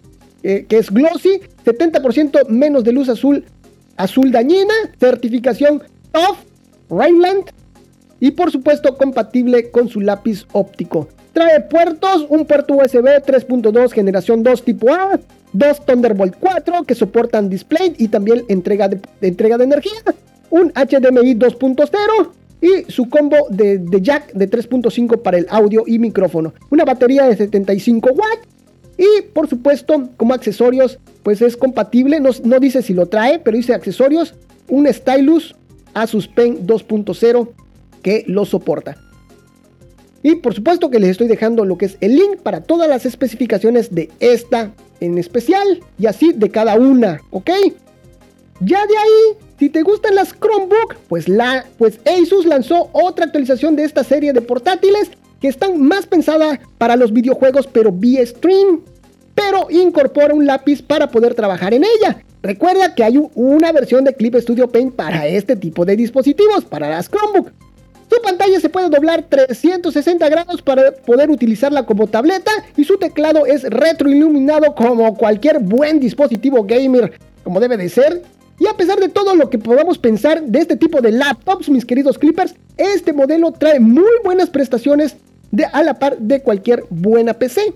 eh, 0.43 0.65
que 0.67 0.79
es 0.79 0.89
glossy, 0.89 1.39
70% 1.63 2.47
menos 2.47 2.83
de 2.83 2.93
luz 2.93 3.09
azul 3.09 3.45
azul 3.95 4.31
dañina, 4.31 4.73
certificación 4.99 5.83
TOF, 6.11 6.39
Rhineland 6.89 7.51
y 8.19 8.31
por 8.31 8.51
supuesto 8.51 8.97
compatible 8.97 9.69
con 9.69 9.87
su 9.87 10.01
lápiz 10.01 10.47
óptico. 10.51 11.07
Trae 11.33 11.61
puertos, 11.61 12.25
un 12.29 12.45
puerto 12.45 12.75
USB 12.75 13.23
3.2 13.25 13.91
generación 13.91 14.43
2 14.43 14.63
tipo 14.63 14.91
A, 14.91 15.19
dos 15.53 15.85
Thunderbolt 15.85 16.35
4 16.39 16.83
que 16.83 16.95
soportan 16.95 17.49
display 17.49 17.95
y 17.97 18.09
también 18.09 18.43
entrega 18.49 18.89
de, 18.89 18.99
entrega 19.21 19.57
de 19.57 19.63
energía, 19.63 20.01
un 20.49 20.71
HDMI 20.71 21.35
2.0 21.35 22.29
y 22.61 22.91
su 22.91 23.09
combo 23.09 23.37
de, 23.49 23.81
jack 24.01 24.33
de 24.33 24.49
3.5 24.49 25.21
para 25.21 25.37
el 25.37 25.47
audio 25.49 25.83
y 25.87 25.99
micrófono, 25.99 26.53
una 26.69 26.83
batería 26.83 27.25
de 27.25 27.37
75 27.37 28.09
watts 28.09 28.47
y 28.97 29.21
por 29.33 29.47
supuesto 29.47 30.09
como 30.17 30.33
accesorios 30.33 30.99
pues 31.23 31.41
es 31.41 31.55
compatible, 31.55 32.19
no, 32.19 32.31
no 32.43 32.59
dice 32.59 32.81
si 32.81 32.93
lo 32.93 33.07
trae, 33.07 33.39
pero 33.39 33.55
dice 33.55 33.73
accesorios, 33.73 34.35
un 34.67 34.91
stylus 34.91 35.55
Asus 35.93 36.27
Pen 36.27 36.65
2.0 36.65 37.49
que 38.01 38.23
lo 38.27 38.45
soporta. 38.45 38.97
Y 40.23 40.35
por 40.35 40.53
supuesto 40.53 40.89
que 40.89 40.99
les 40.99 41.09
estoy 41.09 41.27
dejando 41.27 41.65
lo 41.65 41.77
que 41.77 41.85
es 41.85 41.97
el 42.01 42.15
link 42.15 42.37
para 42.43 42.61
todas 42.61 42.87
las 42.87 43.05
especificaciones 43.05 43.93
de 43.93 44.09
esta 44.19 44.71
en 44.99 45.17
especial 45.17 45.79
y 45.97 46.05
así 46.05 46.31
de 46.33 46.49
cada 46.49 46.75
una, 46.75 47.19
¿ok? 47.31 47.49
Ya 48.59 48.85
de 48.85 48.97
ahí, 48.97 49.37
si 49.57 49.69
te 49.69 49.81
gustan 49.81 50.13
las 50.13 50.33
Chromebook, 50.39 50.95
pues, 51.07 51.27
la, 51.27 51.65
pues 51.79 51.99
Asus 52.05 52.45
lanzó 52.45 52.89
otra 52.93 53.25
actualización 53.25 53.75
de 53.75 53.83
esta 53.83 54.03
serie 54.03 54.33
de 54.33 54.41
portátiles 54.41 55.09
que 55.39 55.47
están 55.47 55.81
más 55.81 56.05
pensadas 56.05 56.59
para 56.77 56.95
los 56.95 57.11
videojuegos 57.11 57.65
pero 57.65 57.91
vía 57.91 58.23
stream, 58.23 58.81
pero 59.33 59.67
incorpora 59.71 60.35
un 60.35 60.45
lápiz 60.45 60.83
para 60.83 61.09
poder 61.09 61.33
trabajar 61.33 61.73
en 61.73 61.83
ella. 61.83 62.23
Recuerda 62.43 62.93
que 62.93 63.03
hay 63.03 63.19
una 63.33 63.71
versión 63.71 64.03
de 64.03 64.13
Clip 64.13 64.35
Studio 64.35 64.67
Paint 64.67 64.93
para 64.93 65.25
este 65.25 65.55
tipo 65.55 65.83
de 65.85 65.95
dispositivos, 65.95 66.65
para 66.65 66.89
las 66.89 67.09
Chromebook. 67.09 67.51
Su 68.11 68.21
pantalla 68.21 68.59
se 68.59 68.67
puede 68.67 68.89
doblar 68.89 69.23
360 69.23 70.27
grados 70.27 70.61
para 70.61 70.91
poder 70.91 71.31
utilizarla 71.31 71.85
como 71.85 72.07
tableta 72.07 72.51
y 72.75 72.83
su 72.83 72.97
teclado 72.97 73.45
es 73.45 73.63
retroiluminado 73.63 74.75
como 74.75 75.15
cualquier 75.15 75.59
buen 75.59 76.01
dispositivo 76.01 76.65
gamer 76.65 77.17
como 77.45 77.61
debe 77.61 77.77
de 77.77 77.87
ser. 77.87 78.21
Y 78.59 78.67
a 78.67 78.75
pesar 78.75 78.99
de 78.99 79.07
todo 79.07 79.33
lo 79.33 79.49
que 79.49 79.57
podamos 79.59 79.97
pensar 79.97 80.43
de 80.43 80.59
este 80.59 80.75
tipo 80.75 80.99
de 80.99 81.13
laptops, 81.13 81.69
mis 81.69 81.85
queridos 81.85 82.17
clippers, 82.17 82.53
este 82.75 83.13
modelo 83.13 83.53
trae 83.53 83.79
muy 83.79 84.11
buenas 84.25 84.49
prestaciones 84.49 85.15
a 85.71 85.81
la 85.81 85.97
par 85.97 86.17
de 86.17 86.41
cualquier 86.41 86.83
buena 86.89 87.35
PC. 87.35 87.73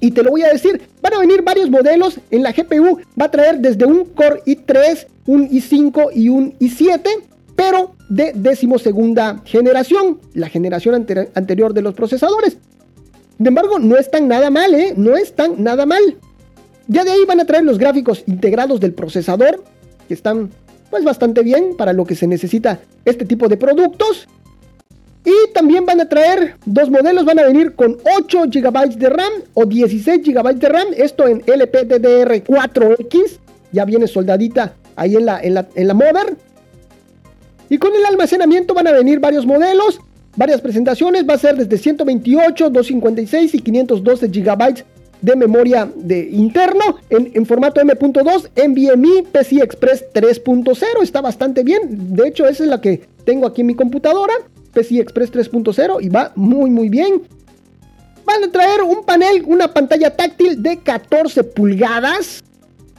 Y 0.00 0.10
te 0.10 0.24
lo 0.24 0.30
voy 0.30 0.42
a 0.42 0.48
decir, 0.48 0.82
van 1.00 1.14
a 1.14 1.20
venir 1.20 1.42
varios 1.42 1.70
modelos. 1.70 2.18
En 2.32 2.42
la 2.42 2.50
GPU 2.50 2.98
va 3.18 3.26
a 3.26 3.30
traer 3.30 3.60
desde 3.60 3.84
un 3.84 4.04
Core 4.06 4.42
i3, 4.46 5.06
un 5.26 5.48
i5 5.48 6.10
y 6.12 6.28
un 6.28 6.58
i7 6.58 7.08
pero 7.56 7.94
de 8.08 8.32
decimosegunda 8.34 9.42
generación, 9.44 10.20
la 10.34 10.48
generación 10.48 10.94
anterior 10.94 11.74
de 11.74 11.82
los 11.82 11.94
procesadores. 11.94 12.58
Sin 13.36 13.46
embargo, 13.46 13.78
no 13.78 13.96
están 13.96 14.28
nada 14.28 14.50
mal, 14.50 14.74
¿eh? 14.74 14.92
No 14.96 15.16
están 15.16 15.62
nada 15.62 15.86
mal. 15.86 16.18
Ya 16.88 17.04
de 17.04 17.12
ahí 17.12 17.24
van 17.26 17.40
a 17.40 17.44
traer 17.44 17.64
los 17.64 17.78
gráficos 17.78 18.24
integrados 18.26 18.80
del 18.80 18.92
procesador, 18.92 19.62
que 20.08 20.14
están 20.14 20.50
pues 20.90 21.04
bastante 21.04 21.42
bien 21.42 21.76
para 21.76 21.92
lo 21.92 22.04
que 22.04 22.16
se 22.16 22.26
necesita 22.26 22.80
este 23.04 23.24
tipo 23.24 23.48
de 23.48 23.56
productos. 23.56 24.28
Y 25.24 25.52
también 25.52 25.86
van 25.86 26.00
a 26.00 26.08
traer 26.08 26.56
dos 26.66 26.90
modelos, 26.90 27.24
van 27.24 27.38
a 27.38 27.44
venir 27.44 27.74
con 27.74 27.98
8 28.18 28.44
GB 28.50 28.96
de 28.96 29.08
RAM 29.08 29.32
o 29.54 29.66
16 29.66 30.22
GB 30.22 30.54
de 30.56 30.68
RAM, 30.68 30.88
esto 30.96 31.28
en 31.28 31.42
LPDDR4X, 31.42 33.38
ya 33.70 33.84
viene 33.84 34.08
soldadita 34.08 34.74
ahí 34.96 35.16
en 35.16 35.26
la, 35.26 35.40
en 35.40 35.54
la, 35.54 35.68
en 35.74 35.86
la 35.86 35.94
Mother. 35.94 36.36
Y 37.70 37.78
con 37.78 37.94
el 37.94 38.04
almacenamiento 38.04 38.74
van 38.74 38.88
a 38.88 38.92
venir 38.92 39.20
varios 39.20 39.46
modelos, 39.46 40.00
varias 40.36 40.60
presentaciones. 40.60 41.24
Va 41.26 41.34
a 41.34 41.38
ser 41.38 41.56
desde 41.56 41.78
128, 41.78 42.68
256 42.68 43.54
y 43.54 43.58
512 43.60 44.26
GB 44.26 44.84
de 45.22 45.36
memoria 45.36 45.90
de 45.94 46.28
interno 46.30 46.96
en, 47.10 47.46
formato 47.46 47.80
M.2, 47.80 48.50
NVMe, 48.56 49.22
PCI 49.30 49.60
Express 49.60 50.04
3.0. 50.12 51.02
Está 51.02 51.20
bastante 51.20 51.62
bien. 51.62 52.16
De 52.16 52.26
hecho, 52.26 52.46
esa 52.46 52.64
es 52.64 52.68
la 52.68 52.80
que 52.80 53.02
tengo 53.24 53.46
aquí 53.46 53.60
en 53.60 53.68
mi 53.68 53.74
computadora. 53.74 54.34
PCI 54.72 54.98
Express 54.98 55.32
3.0 55.32 56.02
y 56.02 56.08
va 56.08 56.32
muy 56.34 56.70
muy 56.70 56.88
bien. 56.88 57.22
Van 58.24 58.42
a 58.42 58.50
traer 58.50 58.82
un 58.82 59.04
panel, 59.04 59.44
una 59.46 59.72
pantalla 59.72 60.10
táctil 60.16 60.60
de 60.60 60.78
14 60.78 61.44
pulgadas 61.44 62.42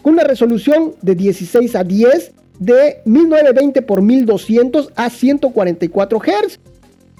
con 0.01 0.13
una 0.13 0.23
resolución 0.23 0.93
de 1.01 1.15
16 1.15 1.75
a 1.75 1.83
10 1.83 2.31
de 2.61 3.01
1920 3.05 3.79
x 3.79 4.01
1200 4.01 4.93
a 4.95 5.09
144 5.09 6.19
Hz. 6.19 6.59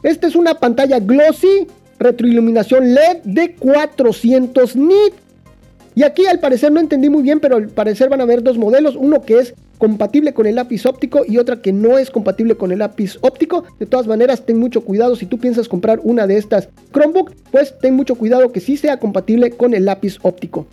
Esta 0.04 0.28
es 0.28 0.36
una 0.36 0.54
pantalla 0.56 1.00
glossy, 1.00 1.68
retroiluminación 2.00 2.94
LED 2.94 3.18
de 3.24 3.56
400 3.56 4.76
nits. 4.76 5.16
Y 5.96 6.04
aquí 6.04 6.26
al 6.28 6.40
parecer 6.40 6.72
no 6.72 6.80
entendí 6.80 7.10
muy 7.10 7.24
bien, 7.24 7.40
pero 7.40 7.58
al 7.58 7.68
parecer 7.70 8.10
van 8.10 8.22
a 8.22 8.24
haber 8.24 8.44
dos 8.44 8.58
modelos, 8.58 8.96
uno 8.96 9.22
que 9.24 9.40
es 9.40 9.54
compatible 9.78 10.34
con 10.34 10.46
el 10.46 10.56
lápiz 10.56 10.86
óptico 10.86 11.24
y 11.28 11.40
otra 11.40 11.60
que 11.60 11.74
no 11.74 11.98
es 11.98 12.12
compatible 12.12 12.56
con 12.56 12.72
el 12.72 12.80
lápiz 12.80 13.18
óptico. 13.22 13.64
De 13.80 13.88
todas 13.88 14.06
maneras, 14.06 14.46
ten 14.46 14.60
mucho 14.60 14.82
cuidado 14.82 15.16
si 15.16 15.26
tú 15.26 15.40
piensas 15.40 15.68
comprar 15.68 16.00
una 16.04 16.28
de 16.28 16.38
estas 16.38 16.70
Chromebook, 16.94 17.34
pues 17.52 17.78
ten 17.80 17.96
mucho 17.96 18.14
cuidado 18.14 18.52
que 18.52 18.60
sí 18.60 18.78
sea 18.78 18.98
compatible 18.98 19.50
con 19.50 19.74
el 19.74 19.86
lápiz 19.86 20.20
óptico. 20.22 20.68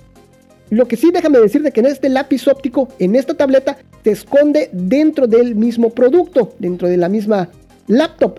Lo 0.70 0.86
que 0.86 0.96
sí 0.96 1.10
déjame 1.12 1.38
decirte 1.38 1.72
que 1.72 1.80
en 1.80 1.86
este 1.86 2.08
lápiz 2.08 2.46
óptico, 2.46 2.88
en 2.98 3.16
esta 3.16 3.34
tableta, 3.34 3.78
te 4.02 4.10
esconde 4.10 4.68
dentro 4.72 5.26
del 5.26 5.54
mismo 5.54 5.90
producto, 5.90 6.54
dentro 6.58 6.88
de 6.88 6.96
la 6.96 7.08
misma 7.08 7.48
laptop. 7.86 8.38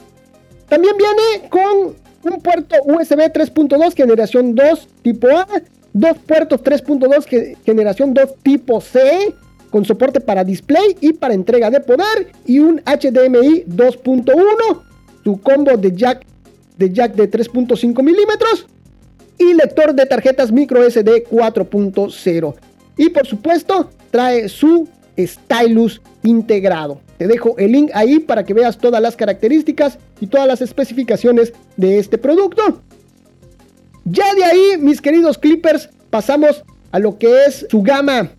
También 0.68 0.96
viene 0.98 1.50
con 1.50 1.96
un 2.32 2.42
puerto 2.42 2.76
USB 2.86 3.32
3.2 3.32 3.96
generación 3.96 4.54
2 4.54 4.88
tipo 5.02 5.28
A, 5.30 5.48
dos 5.94 6.18
puertos 6.20 6.62
3.2 6.63 7.58
generación 7.65 8.13
2 8.13 8.36
tipo 8.44 8.80
C, 8.80 9.34
con 9.72 9.86
soporte 9.86 10.20
para 10.20 10.43
display 10.43 10.95
y 11.01 11.14
para 11.14 11.34
entrega 11.34 11.72
de 11.72 11.80
poder, 11.80 12.32
y 12.45 12.60
un 12.60 12.82
HDMI 12.82 13.66
2.1, 13.66 14.82
su 15.24 15.41
combo 15.41 15.78
de 15.78 15.95
jack 15.95 16.26
de 16.78 16.91
jack 16.91 17.16
de 17.16 17.30
3.5 17.30 18.03
milímetros 18.03 18.68
y 19.40 19.54
lector 19.56 19.96
de 19.96 20.06
tarjetas 20.06 20.52
micro 20.52 20.88
SD 20.88 21.26
4.0. 21.28 22.56
Y 22.98 23.10
por 23.10 23.26
supuesto, 23.26 23.90
trae 24.12 24.48
su 24.50 24.88
stylus 25.18 26.02
integrado. 26.22 27.02
Te 27.18 27.28
dejo 27.28 27.56
el 27.58 27.72
link 27.72 27.92
ahí 27.94 28.20
para 28.20 28.44
que 28.44 28.54
veas 28.54 28.78
todas 28.78 29.02
las 29.02 29.16
características 29.16 29.98
y 30.22 30.28
todas 30.28 30.48
las 30.48 30.62
especificaciones 30.62 31.54
de 31.78 31.98
este 31.98 32.18
producto. 32.18 32.82
Ya 34.06 34.34
de 34.36 34.44
ahí, 34.44 34.78
mis 34.80 35.02
queridos 35.02 35.38
clippers, 35.38 35.90
pasamos 36.10 36.64
a 36.92 37.00
lo 37.00 37.18
que 37.18 37.46
es 37.46 37.66
su 37.70 37.82
gama 37.82 38.32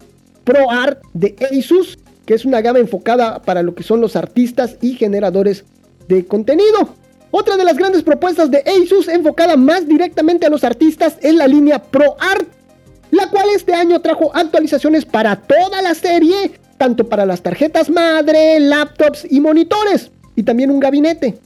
Pro 0.44 0.70
Art 0.70 1.02
de 1.14 1.36
Asus, 1.50 1.98
que 2.26 2.34
es 2.34 2.44
una 2.44 2.60
gama 2.60 2.78
enfocada 2.78 3.40
para 3.42 3.62
lo 3.62 3.74
que 3.74 3.82
son 3.82 4.00
los 4.00 4.16
artistas 4.16 4.76
y 4.80 4.94
generadores 4.94 5.64
de 6.08 6.26
contenido. 6.26 6.94
Otra 7.30 7.56
de 7.56 7.64
las 7.64 7.76
grandes 7.76 8.02
propuestas 8.02 8.50
de 8.50 8.64
Asus 8.66 9.06
enfocada 9.06 9.56
más 9.56 9.86
directamente 9.86 10.46
a 10.46 10.50
los 10.50 10.64
artistas 10.64 11.16
es 11.22 11.34
la 11.34 11.46
línea 11.46 11.80
ProArt, 11.80 12.48
la 13.12 13.28
cual 13.30 13.46
este 13.54 13.72
año 13.72 14.00
trajo 14.00 14.32
actualizaciones 14.34 15.04
para 15.04 15.36
toda 15.36 15.80
la 15.80 15.94
serie, 15.94 16.52
tanto 16.76 17.08
para 17.08 17.24
las 17.26 17.40
tarjetas 17.40 17.88
madre, 17.88 18.58
laptops 18.58 19.26
y 19.30 19.40
monitores, 19.40 20.10
y 20.34 20.42
también 20.42 20.70
un 20.70 20.80
gabinete. 20.80 21.38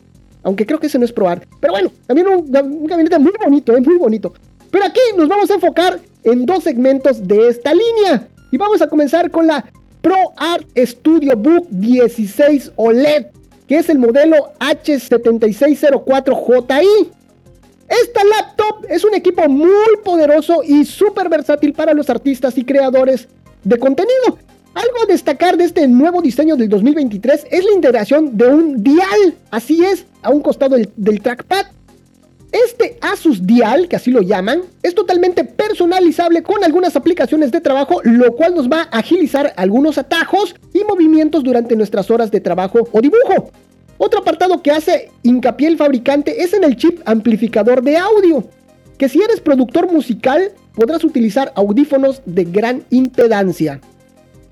Aunque 0.43 0.65
creo 0.67 0.79
que 0.79 0.87
ese 0.87 0.99
no 0.99 1.05
es 1.05 1.13
ProArt. 1.13 1.45
Pero 1.61 1.73
bueno, 1.73 1.91
también 2.07 2.29
un, 2.29 2.51
gabinete 2.87 3.19
muy 3.19 3.33
bonito, 3.43 3.77
eh, 3.77 3.81
muy 3.81 3.97
bonito. 3.97 4.33
Pero 4.71 4.85
aquí 4.85 5.01
nos 5.17 5.29
vamos 5.29 5.51
a 5.51 5.55
enfocar 5.55 6.01
en 6.23 6.47
dos 6.47 6.65
segmentos 6.65 7.27
de 7.27 7.49
esta 7.49 7.73
línea. 7.73 8.29
Y 8.51 8.57
vamos 8.57 8.81
a 8.83 8.89
comenzar 8.89 9.31
con 9.31 9.47
la 9.47 9.65
ProArt 10.03 10.67
Studio 10.77 11.37
Book 11.37 11.67
16 11.71 12.73
OLED, 12.77 13.27
que 13.69 13.79
es 13.79 13.89
el 13.89 13.99
modelo 13.99 14.53
H7604JI. 14.61 17.09
Esta 17.89 18.25
laptop 18.25 18.85
es 18.89 19.05
un 19.05 19.15
equipo 19.15 19.49
muy 19.49 19.97
poderoso 20.05 20.63
y 20.65 20.85
súper 20.85 21.29
versátil 21.29 21.73
para 21.73 21.95
los 21.95 22.11
artistas 22.11 22.59
y 22.59 22.65
creadores 22.65 23.29
de 23.63 23.79
contenido. 23.79 24.39
Algo 24.75 25.05
a 25.05 25.07
destacar 25.07 25.57
de 25.57 25.65
este 25.65 25.87
nuevo 25.87 26.21
diseño 26.21 26.57
del 26.57 26.69
2023 26.69 27.47
es 27.51 27.65
la 27.65 27.73
integración 27.73 28.37
de 28.37 28.49
un 28.49 28.83
dial, 28.83 29.37
así 29.51 29.85
es, 29.85 30.05
a 30.23 30.31
un 30.31 30.41
costado 30.41 30.77
del, 30.77 31.23
trackpad. 31.23 31.67
Este 32.51 32.99
Asus 33.15 33.47
Dial, 33.47 33.87
que 33.87 33.95
así 33.95 34.11
lo 34.11 34.23
llaman, 34.23 34.63
es 34.83 34.93
totalmente 34.93 35.45
personalizable 35.45 36.43
con 36.43 36.65
algunas 36.65 36.97
aplicaciones 36.97 37.53
de 37.53 37.61
trabajo, 37.61 38.01
lo 38.03 38.35
cual 38.35 38.57
nos 38.57 38.69
va 38.69 38.89
a 38.91 38.99
agilizar 38.99 39.53
algunos 39.57 39.99
atajos 39.99 40.57
y 40.73 40.83
movimientos 40.83 41.45
durante 41.45 41.77
nuestras 41.77 42.11
horas 42.11 42.33
de 42.33 42.41
trabajo 42.41 42.89
o 42.91 43.01
dibujo. 43.01 43.53
Otro 43.99 44.19
apartado 44.19 44.63
que 44.63 44.73
hace 44.73 45.13
hincapié 45.23 45.69
el 45.69 45.77
fabricante 45.77 46.43
es 46.43 46.55
en 46.55 46.65
el 46.65 46.77
chip 46.77 47.03
amplificador 47.05 47.83
de 47.83 47.97
audio, 47.97 48.49
que 48.99 49.09
si 49.09 49.23
eres 49.23 49.41
productor 49.41 49.93
musical 49.93 50.51
podrás 50.75 51.05
utilizar 51.05 51.53
audífonos 51.55 52.21
de 52.27 52.43
gran 52.43 52.83
impedancia. 52.91 53.81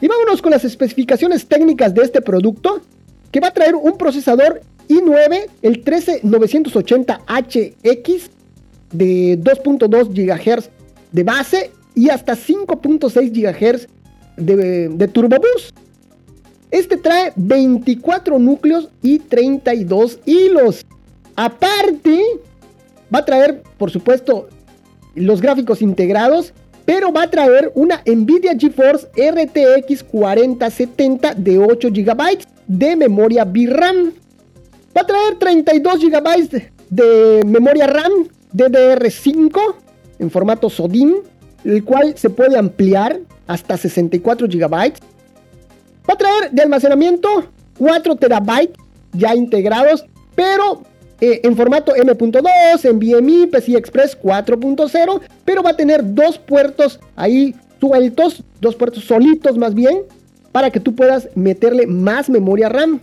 Y 0.01 0.07
vámonos 0.07 0.41
con 0.41 0.53
las 0.53 0.65
especificaciones 0.65 1.47
técnicas 1.47 1.95
de 1.95 2.03
este 2.03 2.23
producto, 2.23 2.81
que 3.33 3.41
va 3.41 3.49
a 3.49 3.55
traer 3.55 3.75
un 3.75 3.99
procesador 3.99 4.61
i9, 4.89 5.47
el 5.63 5.85
13980HX 5.85 8.31
de 8.93 9.39
2.2 9.39 10.09
GHz 10.09 10.71
de 11.11 11.25
base 11.25 11.71
y 11.95 12.09
hasta 12.09 12.35
5.6 12.35 13.33
GHz 13.33 13.89
de, 14.37 14.89
de 14.89 15.09
Turbo 15.09 15.37
Boost. 15.37 15.77
Este 16.71 16.97
trae 16.97 17.33
24 17.37 18.39
núcleos 18.39 18.89
y 19.03 19.19
32 19.19 20.21
hilos. 20.25 20.87
Aparte, 21.37 22.23
va 23.15 23.19
a 23.19 23.25
traer, 23.25 23.63
por 23.77 23.91
supuesto, 23.91 24.49
los 25.15 25.43
gráficos 25.43 25.83
integrados 25.83 26.55
pero 26.85 27.13
va 27.13 27.25
a 27.25 27.31
traer 27.31 27.71
una 27.75 28.03
Nvidia 28.05 28.57
GeForce 28.59 29.09
RTX 29.17 30.03
4070 30.05 31.35
de 31.35 31.59
8 31.59 31.89
GB 31.91 32.39
de 32.67 32.97
memoria 32.97 33.45
VRAM. 33.45 34.13
Va 34.97 35.03
a 35.03 35.07
traer 35.07 35.39
32 35.39 36.01
GB 36.01 36.71
de 36.91 37.43
memoria 37.47 37.87
RAM 37.87 38.29
DDR5 38.55 39.75
en 40.19 40.31
formato 40.31 40.71
SODIMM, 40.71 41.15
el 41.65 41.85
cual 41.85 42.17
se 42.17 42.31
puede 42.31 42.57
ampliar 42.57 43.21
hasta 43.47 43.77
64 43.77 44.47
GB. 44.47 44.73
Va 44.73 46.15
a 46.15 46.17
traer 46.17 46.51
de 46.51 46.63
almacenamiento 46.63 47.47
4 47.79 48.17
TB 48.17 48.71
ya 49.13 49.35
integrados, 49.35 50.05
pero 50.35 50.83
eh, 51.21 51.41
en 51.45 51.57
formato 51.57 51.95
M.2, 51.95 52.93
NVMe, 52.93 53.47
PCI 53.47 53.77
Express 53.77 54.19
4.0, 54.21 55.21
pero 55.45 55.63
va 55.63 55.71
a 55.71 55.77
tener 55.77 56.15
dos 56.15 56.39
puertos 56.39 56.99
ahí 57.17 57.55
sueltos, 57.81 58.43
dos 58.61 58.75
puertos 58.77 59.05
solitos 59.05 59.59
más 59.59 59.75
bien, 59.75 60.03
para 60.53 60.71
que 60.71 60.81
tú 60.81 60.95
puedas 60.95 61.29
meterle 61.35 61.87
más 61.87 62.29
memoria 62.29 62.69
RAM. 62.69 63.01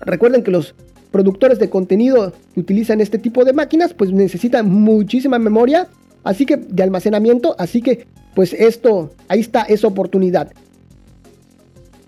Recuerden 0.00 0.42
que 0.42 0.50
los 0.50 0.74
productores 1.10 1.58
de 1.58 1.70
contenido 1.70 2.32
que 2.54 2.60
utilizan 2.60 3.00
este 3.00 3.18
tipo 3.18 3.44
de 3.44 3.52
máquinas 3.52 3.94
pues 3.94 4.12
necesitan 4.12 4.68
muchísima 4.68 5.38
memoria, 5.38 5.88
así 6.24 6.46
que 6.46 6.56
de 6.56 6.82
almacenamiento, 6.82 7.54
así 7.58 7.82
que 7.82 8.06
pues 8.34 8.52
esto, 8.52 9.10
ahí 9.28 9.40
está 9.40 9.62
esa 9.62 9.88
oportunidad. 9.88 10.52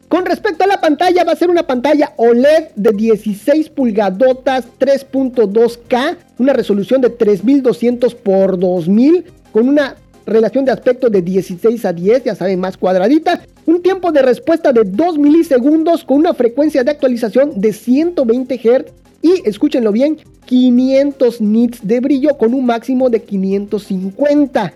Con 0.09 0.27
respecto 0.27 0.65
a 0.65 0.67
la 0.67 0.81
pantalla, 0.81 1.23
va 1.23 1.33
a 1.33 1.37
ser 1.37 1.51
una 1.51 1.69
pantalla 1.69 2.15
OLED 2.17 2.71
de 2.75 2.91
16 2.91 3.69
pulgadotas 3.69 4.67
3.2K, 4.81 6.17
una 6.39 6.53
resolución 6.53 7.01
de 7.01 7.11
3200 7.11 8.15
x 8.15 8.25
2000 8.59 9.25
con 9.53 9.69
una 9.69 9.95
relación 10.27 10.65
de 10.65 10.73
aspecto 10.73 11.11
de 11.11 11.23
16 11.23 11.85
a 11.85 11.93
10, 11.93 12.25
ya 12.25 12.35
saben, 12.35 12.59
más 12.59 12.77
cuadradita, 12.77 13.43
un 13.71 13.83
tiempo 13.83 14.11
de 14.11 14.23
respuesta 14.23 14.73
de 14.73 14.83
2 14.85 15.19
milisegundos 15.19 16.05
con 16.05 16.19
una 16.19 16.35
frecuencia 16.35 16.83
de 16.83 16.91
actualización 16.91 17.61
de 17.61 17.73
120 17.73 18.59
Hz 18.59 18.93
y, 19.23 19.49
escúchenlo 19.49 19.93
bien, 19.93 20.19
500 20.47 21.41
nits 21.41 21.87
de 21.87 22.01
brillo 22.01 22.37
con 22.37 22.55
un 22.55 22.67
máximo 22.67 23.11
de 23.11 23.23
550. 23.23 24.73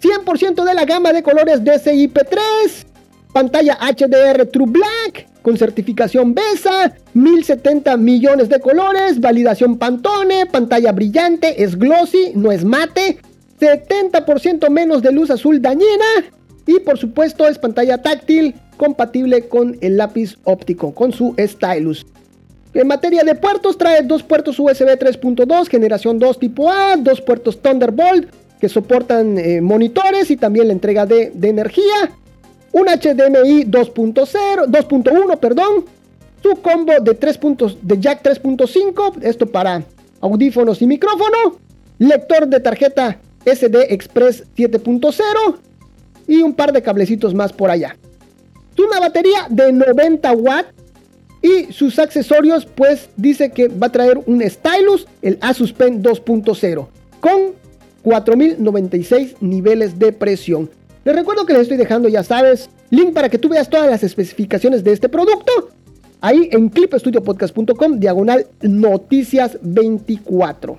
100% 0.00 0.64
de 0.64 0.74
la 0.74 0.84
gama 0.84 1.12
de 1.12 1.22
colores 1.22 1.62
DCI-P3, 1.62 2.38
Pantalla 3.34 3.78
HDR 3.80 4.46
True 4.46 4.70
Black 4.70 5.28
con 5.42 5.56
certificación 5.56 6.34
BESA, 6.34 6.94
1070 7.14 7.96
millones 7.96 8.48
de 8.48 8.60
colores, 8.60 9.20
validación 9.20 9.78
Pantone, 9.78 10.46
pantalla 10.46 10.92
brillante, 10.92 11.62
es 11.62 11.78
glossy, 11.78 12.32
no 12.34 12.50
es 12.52 12.64
mate, 12.64 13.18
70% 13.58 14.68
menos 14.70 15.02
de 15.02 15.12
luz 15.12 15.30
azul 15.30 15.60
dañina 15.60 16.39
y 16.70 16.78
por 16.78 16.98
supuesto 16.98 17.48
es 17.48 17.58
pantalla 17.58 17.98
táctil 17.98 18.54
compatible 18.76 19.48
con 19.48 19.76
el 19.80 19.96
lápiz 19.96 20.36
óptico, 20.44 20.94
con 20.94 21.12
su 21.12 21.34
stylus. 21.36 22.06
En 22.72 22.86
materia 22.86 23.24
de 23.24 23.34
puertos, 23.34 23.76
trae 23.76 24.02
dos 24.02 24.22
puertos 24.22 24.56
USB 24.60 24.96
3.2, 24.96 25.68
generación 25.68 26.20
2 26.20 26.38
tipo 26.38 26.70
A, 26.70 26.96
dos 26.96 27.20
puertos 27.20 27.60
Thunderbolt 27.60 28.32
que 28.60 28.68
soportan 28.68 29.36
eh, 29.38 29.60
monitores 29.60 30.30
y 30.30 30.36
también 30.36 30.68
la 30.68 30.74
entrega 30.74 31.06
de, 31.06 31.32
energía 31.42 32.12
un 32.72 32.86
HDMI 32.86 33.64
2.0, 33.64 34.66
2.1, 34.66 35.38
perdón, 35.38 35.86
su 36.40 36.54
combo 36.62 36.92
de 37.00 37.14
3 37.14 37.38
puntos 37.38 37.78
de 37.82 37.98
jack 37.98 38.22
3.5, 38.22 39.22
esto 39.22 39.46
para 39.46 39.82
audífonos 40.20 40.80
y 40.82 40.86
micrófono, 40.86 41.58
lector 41.98 42.46
de 42.46 42.60
tarjeta 42.60 43.18
SD 43.44 43.92
Express 43.92 44.44
7.0 44.56 45.69
y 46.30 46.42
un 46.42 46.54
par 46.54 46.72
de 46.72 46.80
cablecitos 46.80 47.34
más 47.34 47.52
por 47.52 47.70
allá. 47.70 47.96
Una 48.78 49.00
batería 49.00 49.46
de 49.50 49.72
90 49.72 50.32
watts 50.32 50.72
y 51.42 51.72
sus 51.72 51.98
accesorios 51.98 52.64
pues 52.64 53.10
dice 53.16 53.50
que 53.50 53.68
va 53.68 53.88
a 53.88 53.92
traer 53.92 54.18
un 54.24 54.40
stylus, 54.48 55.06
el 55.20 55.38
Asus 55.42 55.72
Pen 55.72 56.02
2.0 56.02 56.88
con 57.20 57.52
4096 58.02 59.36
niveles 59.40 59.98
de 59.98 60.12
presión. 60.12 60.70
Les 61.04 61.14
recuerdo 61.14 61.44
que 61.44 61.52
les 61.52 61.62
estoy 61.62 61.76
dejando, 61.76 62.08
ya 62.08 62.22
sabes, 62.22 62.70
link 62.90 63.12
para 63.12 63.28
que 63.28 63.38
tú 63.38 63.48
veas 63.48 63.68
todas 63.68 63.90
las 63.90 64.02
especificaciones 64.02 64.84
de 64.84 64.92
este 64.92 65.08
producto. 65.08 65.70
Ahí 66.20 66.48
en 66.52 66.68
clipestudiopodcast.com, 66.68 67.98
diagonal 67.98 68.46
noticias 68.62 69.58
24. 69.62 70.78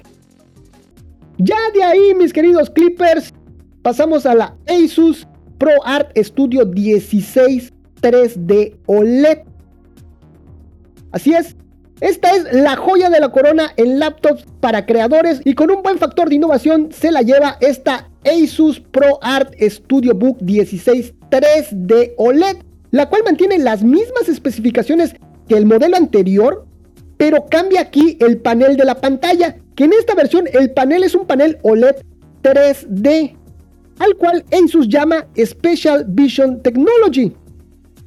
Ya 1.38 1.58
de 1.74 1.84
ahí, 1.84 2.14
mis 2.16 2.34
queridos 2.34 2.70
clippers, 2.70 3.34
pasamos 3.82 4.26
a 4.26 4.34
la 4.34 4.56
Asus 4.68 5.28
ProArt 5.62 6.18
Studio 6.18 6.66
16 6.66 7.72
3D 8.02 8.78
OLED. 8.88 9.42
Así 11.12 11.36
es, 11.36 11.56
esta 12.00 12.32
es 12.36 12.52
la 12.52 12.76
joya 12.76 13.12
de 13.12 13.20
la 13.20 13.30
corona 13.30 13.72
en 13.78 14.00
laptops 14.00 14.48
para 14.60 14.88
creadores 14.88 15.40
y 15.46 15.54
con 15.54 15.70
un 15.70 15.84
buen 15.84 16.00
factor 16.00 16.30
de 16.30 16.36
innovación 16.36 16.90
se 16.92 17.12
la 17.12 17.22
lleva 17.22 17.58
esta 17.62 18.10
Asus 18.26 18.80
ProArt 18.80 19.54
Studio 19.62 20.16
Book 20.16 20.40
16 20.42 21.14
3D 21.30 22.14
OLED, 22.18 22.58
la 22.90 23.08
cual 23.08 23.22
mantiene 23.24 23.60
las 23.60 23.84
mismas 23.84 24.30
especificaciones 24.30 25.14
que 25.48 25.58
el 25.58 25.68
modelo 25.68 25.96
anterior, 25.96 26.66
pero 27.18 27.46
cambia 27.46 27.82
aquí 27.82 28.18
el 28.20 28.40
panel 28.40 28.78
de 28.78 28.86
la 28.86 28.96
pantalla, 28.96 29.58
que 29.76 29.84
en 29.84 29.94
esta 29.94 30.16
versión 30.16 30.46
el 30.54 30.72
panel 30.72 31.04
es 31.04 31.14
un 31.14 31.28
panel 31.28 31.60
OLED 31.62 31.98
3D, 32.42 33.38
al 34.02 34.16
cual 34.18 34.44
Asus 34.52 34.88
llama 34.88 35.28
Special 35.38 36.06
Vision 36.08 36.62
Technology, 36.64 37.32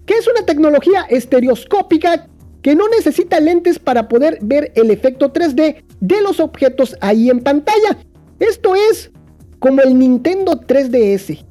que 0.06 0.14
es 0.14 0.26
una 0.26 0.44
tecnología 0.44 1.02
estereoscópica 1.08 2.26
que 2.62 2.74
no 2.74 2.88
necesita 2.88 3.38
lentes 3.38 3.78
para 3.78 4.08
poder 4.08 4.38
ver 4.42 4.72
el 4.74 4.90
efecto 4.90 5.32
3D 5.32 5.84
de 6.00 6.22
los 6.22 6.40
objetos 6.40 6.96
ahí 7.00 7.30
en 7.30 7.40
pantalla. 7.40 7.98
Esto 8.40 8.74
es 8.74 9.12
como 9.60 9.82
el 9.82 9.96
Nintendo 9.96 10.60
3DS. 10.60 11.44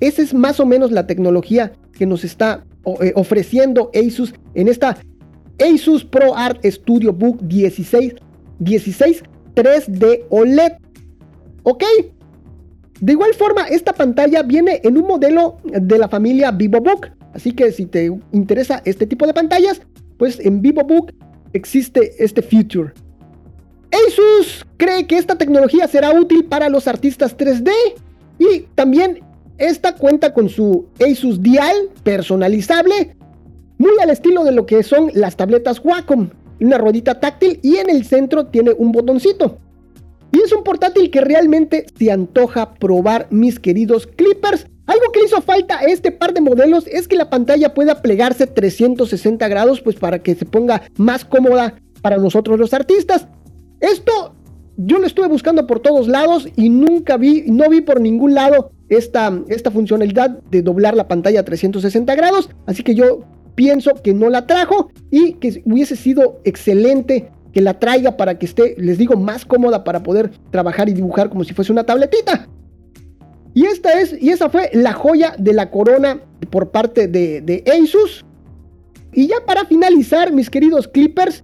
Esa 0.00 0.22
es 0.22 0.32
más 0.32 0.60
o 0.60 0.66
menos 0.66 0.90
la 0.92 1.06
tecnología 1.06 1.72
que 1.92 2.06
nos 2.06 2.24
está 2.24 2.64
eh, 3.02 3.12
ofreciendo 3.16 3.90
Asus 3.94 4.32
en 4.54 4.68
esta 4.68 4.96
Asus 5.58 6.06
ProArt 6.06 6.64
Studio 6.64 7.12
Book 7.12 7.40
16 7.42 8.14
16 8.60 9.22
3D 9.54 10.24
OLED. 10.30 10.72
¿Ok? 11.64 11.84
De 13.00 13.12
igual 13.12 13.32
forma, 13.34 13.66
esta 13.68 13.94
pantalla 13.94 14.42
viene 14.42 14.80
en 14.84 14.98
un 14.98 15.06
modelo 15.06 15.56
de 15.64 15.98
la 15.98 16.08
familia 16.08 16.50
VivoBook. 16.50 17.08
Así 17.32 17.52
que 17.52 17.72
si 17.72 17.86
te 17.86 18.10
interesa 18.32 18.82
este 18.84 19.06
tipo 19.06 19.26
de 19.26 19.32
pantallas, 19.32 19.80
pues 20.18 20.38
en 20.40 20.60
VivoBook 20.60 21.12
existe 21.52 22.22
este 22.22 22.42
feature. 22.42 22.92
Asus 23.90 24.66
cree 24.76 25.06
que 25.06 25.16
esta 25.16 25.36
tecnología 25.36 25.88
será 25.88 26.12
útil 26.12 26.44
para 26.44 26.68
los 26.68 26.86
artistas 26.86 27.36
3D 27.36 27.70
y 28.38 28.60
también 28.74 29.20
esta 29.58 29.94
cuenta 29.94 30.32
con 30.32 30.48
su 30.48 30.86
Asus 31.00 31.42
Dial 31.42 31.90
personalizable, 32.02 33.16
muy 33.78 33.92
al 34.02 34.10
estilo 34.10 34.44
de 34.44 34.52
lo 34.52 34.66
que 34.66 34.82
son 34.82 35.10
las 35.14 35.36
tabletas 35.36 35.80
Wacom, 35.84 36.30
una 36.60 36.78
ruedita 36.78 37.18
táctil 37.18 37.58
y 37.62 37.76
en 37.76 37.90
el 37.90 38.04
centro 38.04 38.46
tiene 38.46 38.72
un 38.72 38.92
botoncito. 38.92 39.58
Y 40.32 40.40
es 40.40 40.52
un 40.52 40.62
portátil 40.62 41.10
que 41.10 41.20
realmente 41.20 41.86
se 41.98 42.10
antoja 42.10 42.74
probar, 42.74 43.26
mis 43.30 43.58
queridos 43.58 44.06
clippers. 44.06 44.66
Algo 44.86 45.12
que 45.12 45.24
hizo 45.24 45.40
falta 45.40 45.78
a 45.78 45.84
este 45.84 46.12
par 46.12 46.34
de 46.34 46.40
modelos 46.40 46.86
es 46.86 47.06
que 47.06 47.16
la 47.16 47.30
pantalla 47.30 47.74
pueda 47.74 48.02
plegarse 48.02 48.46
360 48.46 49.46
grados, 49.48 49.80
pues 49.80 49.96
para 49.96 50.20
que 50.20 50.34
se 50.34 50.44
ponga 50.44 50.82
más 50.96 51.24
cómoda 51.24 51.80
para 52.02 52.16
nosotros 52.16 52.58
los 52.58 52.74
artistas. 52.74 53.26
Esto 53.80 54.34
yo 54.76 54.98
lo 54.98 55.06
estuve 55.06 55.28
buscando 55.28 55.66
por 55.66 55.80
todos 55.80 56.08
lados 56.08 56.48
y 56.56 56.70
nunca 56.70 57.16
vi, 57.16 57.44
no 57.46 57.68
vi 57.68 57.82
por 57.82 58.00
ningún 58.00 58.34
lado 58.34 58.72
esta, 58.88 59.42
esta 59.48 59.70
funcionalidad 59.70 60.30
de 60.50 60.62
doblar 60.62 60.96
la 60.96 61.06
pantalla 61.06 61.40
a 61.40 61.44
360 61.44 62.14
grados. 62.14 62.50
Así 62.66 62.82
que 62.82 62.94
yo 62.94 63.20
pienso 63.54 63.94
que 64.02 64.14
no 64.14 64.30
la 64.30 64.46
trajo 64.46 64.90
y 65.10 65.34
que 65.34 65.62
hubiese 65.66 65.96
sido 65.96 66.40
excelente 66.44 67.30
que 67.52 67.60
la 67.60 67.78
traiga 67.78 68.16
para 68.16 68.38
que 68.38 68.46
esté, 68.46 68.74
les 68.78 68.98
digo, 68.98 69.16
más 69.16 69.44
cómoda 69.44 69.84
para 69.84 70.02
poder 70.02 70.30
trabajar 70.50 70.88
y 70.88 70.92
dibujar 70.92 71.28
como 71.28 71.44
si 71.44 71.54
fuese 71.54 71.72
una 71.72 71.84
tabletita. 71.84 72.48
Y 73.54 73.66
esta 73.66 74.00
es, 74.00 74.14
y 74.20 74.30
esa 74.30 74.48
fue 74.48 74.70
la 74.72 74.92
joya 74.92 75.34
de 75.38 75.52
la 75.52 75.70
corona 75.70 76.20
por 76.50 76.70
parte 76.70 77.08
de, 77.08 77.40
de 77.40 77.64
Asus. 77.70 78.24
Y 79.12 79.26
ya 79.26 79.36
para 79.44 79.64
finalizar, 79.64 80.32
mis 80.32 80.48
queridos 80.48 80.86
Clippers, 80.86 81.42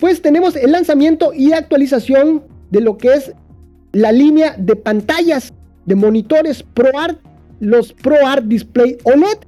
pues 0.00 0.20
tenemos 0.20 0.56
el 0.56 0.72
lanzamiento 0.72 1.32
y 1.32 1.52
actualización 1.52 2.42
de 2.70 2.80
lo 2.80 2.98
que 2.98 3.14
es 3.14 3.32
la 3.92 4.10
línea 4.10 4.56
de 4.58 4.74
pantallas 4.74 5.52
de 5.86 5.94
monitores 5.94 6.62
ProArt, 6.62 7.18
los 7.60 7.92
ProArt 7.92 8.44
Display 8.46 8.98
OLED, 9.04 9.38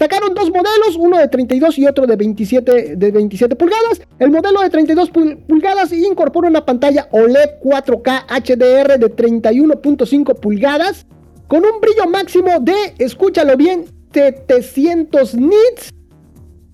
Sacaron 0.00 0.32
dos 0.32 0.48
modelos, 0.48 0.96
uno 0.98 1.18
de 1.18 1.28
32 1.28 1.76
y 1.78 1.86
otro 1.86 2.06
de 2.06 2.16
27, 2.16 2.96
de 2.96 3.10
27 3.10 3.54
pulgadas. 3.54 4.00
El 4.18 4.30
modelo 4.30 4.62
de 4.62 4.70
32 4.70 5.10
pulgadas 5.46 5.92
incorpora 5.92 6.48
una 6.48 6.64
pantalla 6.64 7.06
OLED 7.10 7.60
4K 7.62 8.24
HDR 8.26 8.98
de 8.98 9.14
31.5 9.14 10.40
pulgadas 10.40 11.04
con 11.48 11.66
un 11.66 11.82
brillo 11.82 12.06
máximo 12.08 12.60
de, 12.60 12.94
escúchalo 12.96 13.58
bien, 13.58 13.84
700 14.14 15.34
nits 15.34 15.90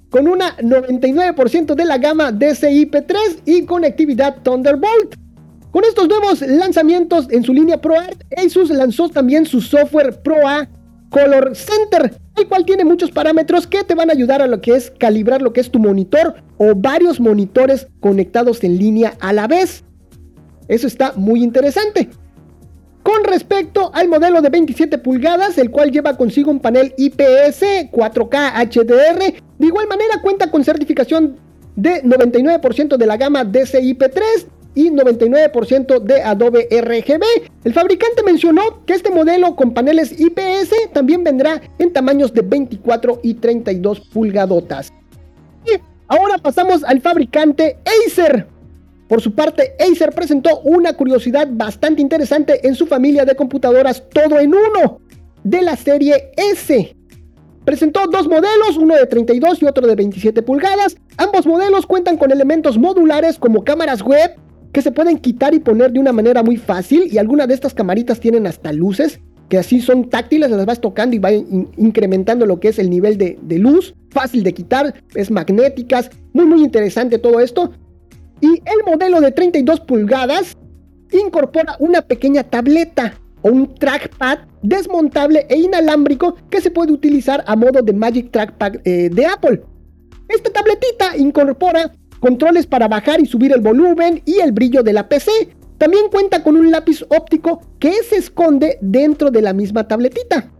con 0.08 0.28
una 0.28 0.56
99% 0.58 1.74
de 1.74 1.84
la 1.84 1.98
gama 1.98 2.30
DCI-P3 2.30 3.40
y 3.44 3.64
conectividad 3.64 4.40
Thunderbolt. 4.44 5.16
Con 5.72 5.82
estos 5.82 6.06
nuevos 6.06 6.42
lanzamientos 6.42 7.26
en 7.32 7.42
su 7.42 7.52
línea 7.52 7.80
ProArt, 7.80 8.22
Asus 8.36 8.70
lanzó 8.70 9.08
también 9.08 9.46
su 9.46 9.60
software 9.60 10.22
ProA 10.22 10.68
Color 11.16 11.56
Center, 11.56 12.12
el 12.36 12.46
cual 12.46 12.66
tiene 12.66 12.84
muchos 12.84 13.10
parámetros 13.10 13.66
que 13.66 13.84
te 13.84 13.94
van 13.94 14.10
a 14.10 14.12
ayudar 14.12 14.42
a 14.42 14.46
lo 14.46 14.60
que 14.60 14.76
es 14.76 14.92
calibrar 14.98 15.40
lo 15.40 15.54
que 15.54 15.62
es 15.62 15.70
tu 15.70 15.78
monitor 15.78 16.34
o 16.58 16.74
varios 16.74 17.20
monitores 17.20 17.86
conectados 18.00 18.62
en 18.64 18.76
línea 18.76 19.14
a 19.20 19.32
la 19.32 19.46
vez. 19.46 19.82
Eso 20.68 20.86
está 20.86 21.14
muy 21.16 21.42
interesante. 21.42 22.10
Con 23.02 23.24
respecto 23.24 23.90
al 23.94 24.08
modelo 24.08 24.42
de 24.42 24.50
27 24.50 24.98
pulgadas, 24.98 25.56
el 25.56 25.70
cual 25.70 25.90
lleva 25.90 26.18
consigo 26.18 26.50
un 26.50 26.60
panel 26.60 26.92
IPS 26.98 27.62
4K 27.90 28.68
HDR, 28.68 29.42
de 29.58 29.66
igual 29.66 29.88
manera 29.88 30.20
cuenta 30.20 30.50
con 30.50 30.64
certificación 30.64 31.38
de 31.76 32.02
99% 32.02 32.98
de 32.98 33.06
la 33.06 33.16
gama 33.16 33.42
DCI-P3 33.42 34.20
y 34.76 34.90
99% 34.90 36.00
de 36.00 36.22
Adobe 36.22 36.68
RGB. 36.70 37.24
El 37.64 37.72
fabricante 37.72 38.22
mencionó 38.22 38.84
que 38.84 38.92
este 38.92 39.10
modelo 39.10 39.56
con 39.56 39.74
paneles 39.74 40.12
IPS 40.20 40.92
también 40.92 41.24
vendrá 41.24 41.60
en 41.78 41.92
tamaños 41.92 42.32
de 42.32 42.42
24 42.42 43.20
y 43.24 43.34
32 43.34 44.00
pulgadotas. 44.00 44.92
Ahora 46.08 46.38
pasamos 46.38 46.84
al 46.84 47.00
fabricante 47.00 47.78
Acer. 48.06 48.46
Por 49.08 49.20
su 49.20 49.34
parte, 49.34 49.74
Acer 49.80 50.12
presentó 50.12 50.60
una 50.60 50.92
curiosidad 50.92 51.48
bastante 51.50 52.00
interesante 52.00 52.64
en 52.66 52.76
su 52.76 52.86
familia 52.86 53.24
de 53.24 53.34
computadoras 53.34 54.04
todo 54.10 54.38
en 54.38 54.54
uno 54.54 55.00
de 55.42 55.62
la 55.62 55.74
serie 55.76 56.30
S. 56.36 56.96
Presentó 57.64 58.06
dos 58.06 58.28
modelos, 58.28 58.76
uno 58.78 58.94
de 58.94 59.06
32 59.06 59.62
y 59.62 59.66
otro 59.66 59.86
de 59.88 59.96
27 59.96 60.42
pulgadas. 60.42 60.96
Ambos 61.16 61.46
modelos 61.46 61.86
cuentan 61.86 62.16
con 62.16 62.30
elementos 62.30 62.78
modulares 62.78 63.38
como 63.38 63.64
cámaras 63.64 64.02
web, 64.02 64.36
que 64.76 64.82
se 64.82 64.92
pueden 64.92 65.16
quitar 65.16 65.54
y 65.54 65.58
poner 65.58 65.90
de 65.90 65.98
una 65.98 66.12
manera 66.12 66.42
muy 66.42 66.58
fácil 66.58 67.08
y 67.10 67.16
algunas 67.16 67.48
de 67.48 67.54
estas 67.54 67.72
camaritas 67.72 68.20
tienen 68.20 68.46
hasta 68.46 68.74
luces 68.74 69.20
que 69.48 69.56
así 69.56 69.80
son 69.80 70.10
táctiles, 70.10 70.50
las 70.50 70.66
vas 70.66 70.82
tocando 70.82 71.16
y 71.16 71.18
va 71.18 71.32
incrementando 71.32 72.44
lo 72.44 72.60
que 72.60 72.68
es 72.68 72.78
el 72.78 72.90
nivel 72.90 73.16
de, 73.16 73.58
luz, 73.58 73.94
fácil 74.10 74.42
de 74.42 74.52
quitar, 74.52 74.92
es 75.14 75.30
magnéticas, 75.30 76.10
muy 76.34 76.44
muy 76.44 76.62
interesante 76.62 77.18
todo 77.18 77.40
esto. 77.40 77.72
Y 78.42 78.48
el 78.48 78.84
modelo 78.84 79.22
de 79.22 79.32
32 79.32 79.80
pulgadas 79.80 80.54
incorpora 81.10 81.76
una 81.78 82.02
pequeña 82.02 82.42
tableta 82.42 83.14
o 83.40 83.48
un 83.48 83.74
trackpad 83.76 84.40
desmontable 84.60 85.46
e 85.48 85.56
inalámbrico 85.56 86.36
que 86.50 86.60
se 86.60 86.70
puede 86.70 86.92
utilizar 86.92 87.42
a 87.46 87.56
modo 87.56 87.80
de 87.80 87.94
Magic 87.94 88.30
Trackpad 88.30 88.74
eh, 88.84 89.08
de 89.08 89.24
Apple. 89.24 89.62
Esta 90.28 90.50
tabletita 90.50 91.16
incorpora 91.16 91.92
controles 92.20 92.66
para 92.66 92.88
bajar 92.88 93.20
y 93.20 93.26
subir 93.26 93.52
el 93.52 93.60
volumen 93.60 94.22
y 94.24 94.40
el 94.40 94.52
brillo 94.52 94.82
de 94.82 94.92
la 94.92 95.08
PC. 95.08 95.30
También 95.78 96.08
cuenta 96.10 96.42
con 96.42 96.56
un 96.56 96.70
lápiz 96.70 97.04
óptico 97.08 97.60
que 97.78 97.92
se 98.02 98.16
esconde 98.16 98.78
dentro 98.80 99.30
de 99.30 99.42
la 99.42 99.52
misma 99.52 99.86
tabletita 99.86 100.50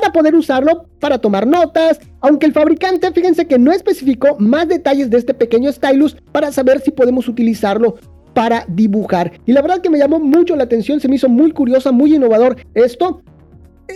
para 0.00 0.12
poder 0.12 0.34
usarlo 0.34 0.86
para 1.00 1.18
tomar 1.18 1.46
notas, 1.46 1.98
aunque 2.20 2.44
el 2.44 2.52
fabricante 2.52 3.10
fíjense 3.12 3.46
que 3.46 3.58
no 3.58 3.72
especificó 3.72 4.36
más 4.38 4.68
detalles 4.68 5.08
de 5.08 5.16
este 5.16 5.32
pequeño 5.32 5.72
stylus 5.72 6.16
para 6.32 6.52
saber 6.52 6.80
si 6.80 6.90
podemos 6.90 7.28
utilizarlo 7.28 7.96
para 8.34 8.66
dibujar. 8.68 9.32
Y 9.46 9.52
la 9.52 9.62
verdad 9.62 9.80
que 9.80 9.88
me 9.88 9.98
llamó 9.98 10.18
mucho 10.18 10.54
la 10.54 10.64
atención, 10.64 11.00
se 11.00 11.08
me 11.08 11.16
hizo 11.16 11.30
muy 11.30 11.52
curiosa, 11.52 11.92
muy 11.92 12.14
innovador 12.14 12.56
esto. 12.74 13.22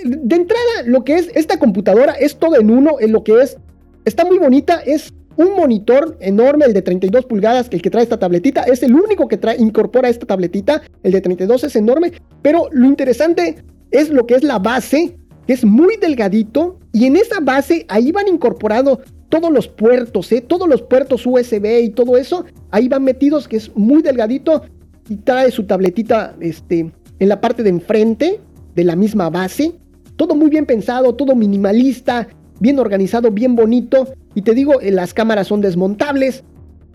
De 0.03 0.37
entrada, 0.37 0.63
lo 0.87 1.05
que 1.05 1.17
es 1.17 1.31
esta 1.35 1.59
computadora 1.59 2.15
es 2.15 2.39
todo 2.39 2.59
en 2.59 2.71
uno, 2.71 2.97
en 2.99 3.13
lo 3.13 3.23
que 3.23 3.43
es, 3.43 3.59
está 4.07 4.25
muy 4.25 4.39
bonita, 4.39 4.81
es 4.87 5.13
un 5.41 5.57
monitor 5.57 6.19
enorme, 6.21 6.67
el 6.67 6.75
de 6.75 6.83
32 6.83 7.25
pulgadas, 7.25 7.69
el 7.71 7.81
que 7.81 7.91
trae 7.91 8.03
esta 8.03 8.19
tabletita, 8.19 8.63
es 8.65 8.83
el 8.83 8.95
único 8.95 9.27
que 9.27 9.39
trae, 9.39 9.57
incorpora 9.59 10.09
esta 10.09 10.27
tabletita, 10.27 10.83
el 11.03 11.13
de 11.13 11.21
32 11.21 11.65
es 11.65 11.77
enorme, 11.77 12.13
pero 12.43 12.69
lo 12.73 12.87
interesante 12.87 13.57
es 13.91 14.11
lo 14.11 14.27
que 14.27 14.35
es 14.35 14.45
la 14.45 14.59
base, 14.59 15.17
que 15.47 15.55
es 15.55 15.65
muy 15.65 15.97
delgadito, 15.97 16.79
y 16.93 17.07
en 17.07 17.17
esa 17.17 17.41
base 17.41 17.87
ahí 17.89 18.13
van 18.13 18.29
incorporado 18.29 19.01
todos 19.31 19.51
los 19.51 19.67
puertos, 19.67 20.31
¿eh? 20.33 20.43
todos 20.43 20.69
los 20.69 20.83
puertos 20.83 21.25
USB 21.25 21.85
y 21.85 21.91
todo 21.91 22.19
eso, 22.19 22.45
ahí 22.71 22.89
van 22.89 23.05
metidos, 23.05 23.49
que 23.49 23.57
es 23.57 23.75
muy 23.75 24.03
delgadito, 24.03 24.63
y 25.09 25.17
trae 25.17 25.51
su 25.51 25.65
tabletita 25.65 26.37
este, 26.41 26.93
en 27.19 27.29
la 27.29 27.41
parte 27.41 27.63
de 27.63 27.71
enfrente 27.71 28.41
de 28.75 28.85
la 28.85 28.95
misma 28.95 29.31
base, 29.31 29.73
todo 30.17 30.35
muy 30.35 30.51
bien 30.51 30.67
pensado, 30.67 31.15
todo 31.15 31.35
minimalista, 31.35 32.29
bien 32.61 32.79
organizado, 32.79 33.31
bien 33.31 33.57
bonito. 33.57 34.13
Y 34.35 34.43
te 34.43 34.55
digo, 34.55 34.81
eh, 34.81 34.93
las 34.93 35.13
cámaras 35.13 35.49
son 35.49 35.61
desmontables. 35.61 36.45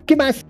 ¿Qué 0.06 0.16
más? 0.16 0.46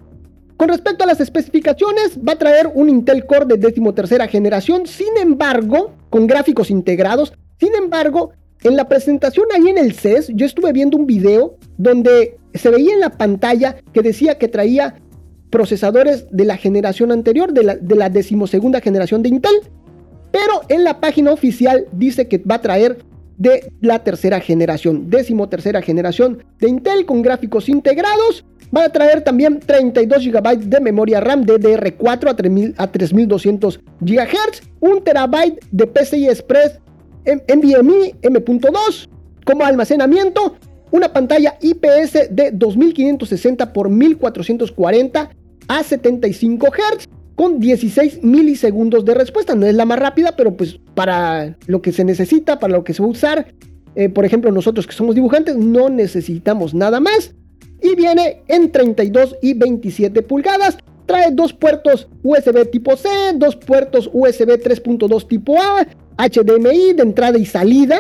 Con 0.57 0.69
respecto 0.69 1.05
a 1.05 1.07
las 1.07 1.21
especificaciones, 1.21 2.19
va 2.27 2.33
a 2.33 2.39
traer 2.39 2.71
un 2.73 2.89
Intel 2.89 3.27
Core 3.27 3.47
de 3.47 3.59
decimotercera 3.59 4.29
generación, 4.29 4.87
sin 4.87 5.17
embargo, 5.21 5.93
con 6.09 6.27
gráficos 6.27 6.71
integrados. 6.71 7.35
Sin 7.59 7.75
embargo, 7.75 8.31
en 8.63 8.77
la 8.77 8.89
presentación 8.89 9.47
ahí 9.55 9.69
en 9.69 9.79
el 9.79 9.93
CES, 9.93 10.33
yo 10.35 10.47
estuve 10.47 10.73
viendo 10.73 10.97
un 10.97 11.07
video 11.07 11.57
donde 11.77 12.39
se 12.55 12.71
veía 12.71 12.95
en 12.95 13.01
la 13.01 13.11
pantalla 13.11 13.77
que 13.93 14.01
decía 14.01 14.39
que 14.39 14.49
traía 14.49 14.95
procesadores 15.51 16.27
de 16.31 16.45
la 16.47 16.57
generación 16.57 17.13
anterior, 17.13 17.53
de 17.53 17.63
la, 17.63 17.77
de 17.77 17.95
la 17.95 18.09
decimosegunda 18.09 18.81
generación 18.81 19.23
de 19.23 19.29
Intel. 19.29 19.57
Pero 20.33 20.63
en 20.69 20.85
la 20.85 21.01
página 21.01 21.33
oficial 21.33 21.87
dice 21.93 22.29
que 22.29 22.39
va 22.39 22.57
a 22.57 22.63
traer 22.63 22.99
de 23.39 23.73
la 23.81 23.99
tercera 24.03 24.41
generación, 24.41 25.11
décimo 25.11 25.49
tercera 25.49 25.83
generación 25.83 26.43
de 26.59 26.69
Intel 26.69 27.07
con 27.07 27.23
gráficos 27.23 27.69
integrados. 27.69 28.45
Va 28.77 28.85
a 28.85 28.89
traer 28.89 29.23
también 29.23 29.61
32 29.61 30.27
GB 30.27 30.59
de 30.59 30.81
memoria 30.81 31.21
RAM 31.21 31.45
DDR4 31.45 32.75
a, 32.77 32.87
3200 32.87 33.81
GHz, 34.01 34.63
1 34.81 35.03
TB 35.03 35.59
de 35.71 35.87
PCI 35.87 36.29
Express 36.29 36.81
NVMe 37.25 38.15
M.2 38.23 39.09
como 39.45 39.65
almacenamiento, 39.65 40.57
una 40.91 41.13
pantalla 41.13 41.57
IPS 41.61 42.29
de 42.31 42.51
2560 42.53 43.65
x 43.65 43.89
1440 43.89 45.31
a 45.69 45.83
75 45.83 46.67
Hz 46.67 47.16
con 47.37 47.61
16 47.61 48.25
milisegundos 48.25 49.05
de 49.05 49.15
respuesta. 49.15 49.55
No 49.55 49.67
es 49.67 49.75
la 49.75 49.85
más 49.85 50.01
rápida, 50.01 50.35
pero 50.37 50.57
pues 50.57 50.81
para 50.95 51.57
lo 51.67 51.83
que 51.83 51.93
se 51.93 52.03
necesita, 52.03 52.59
para 52.59 52.73
lo 52.73 52.83
que 52.83 52.95
se 52.95 53.03
va 53.03 53.09
a 53.09 53.13
usar, 53.13 53.55
eh, 53.95 54.09
por 54.09 54.25
ejemplo 54.25 54.51
nosotros 54.51 54.87
que 54.87 54.95
somos 54.95 55.15
dibujantes, 55.15 55.57
no 55.57 55.89
necesitamos 55.89 56.75
nada 56.75 56.99
más. 56.99 57.35
Y 57.81 57.95
viene 57.95 58.43
en 58.49 58.73
32 58.73 59.37
y 59.43 59.55
27 59.55 60.23
pulgadas. 60.23 60.79
Trae 61.05 61.31
dos 61.31 61.53
puertos 61.53 62.09
USB 62.25 62.69
tipo 62.71 62.97
C, 62.97 63.09
dos 63.37 63.55
puertos 63.55 64.11
USB 64.13 64.59
3.2 64.59 65.29
tipo 65.29 65.57
A, 65.61 65.87
HDMI 66.17 66.95
de 66.95 67.03
entrada 67.03 67.39
y 67.39 67.47
salida, 67.47 67.99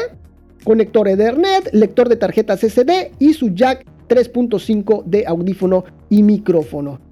conector 0.64 1.07
Ethernet, 1.07 1.72
lector 1.72 2.09
de 2.09 2.16
tarjetas 2.16 2.61
SD 2.61 3.12
y 3.20 3.34
su 3.34 3.51
jack 3.51 3.87
3.5 4.09 5.05
de 5.05 5.24
audífono 5.26 5.84
y 6.09 6.22
micrófono. 6.22 7.05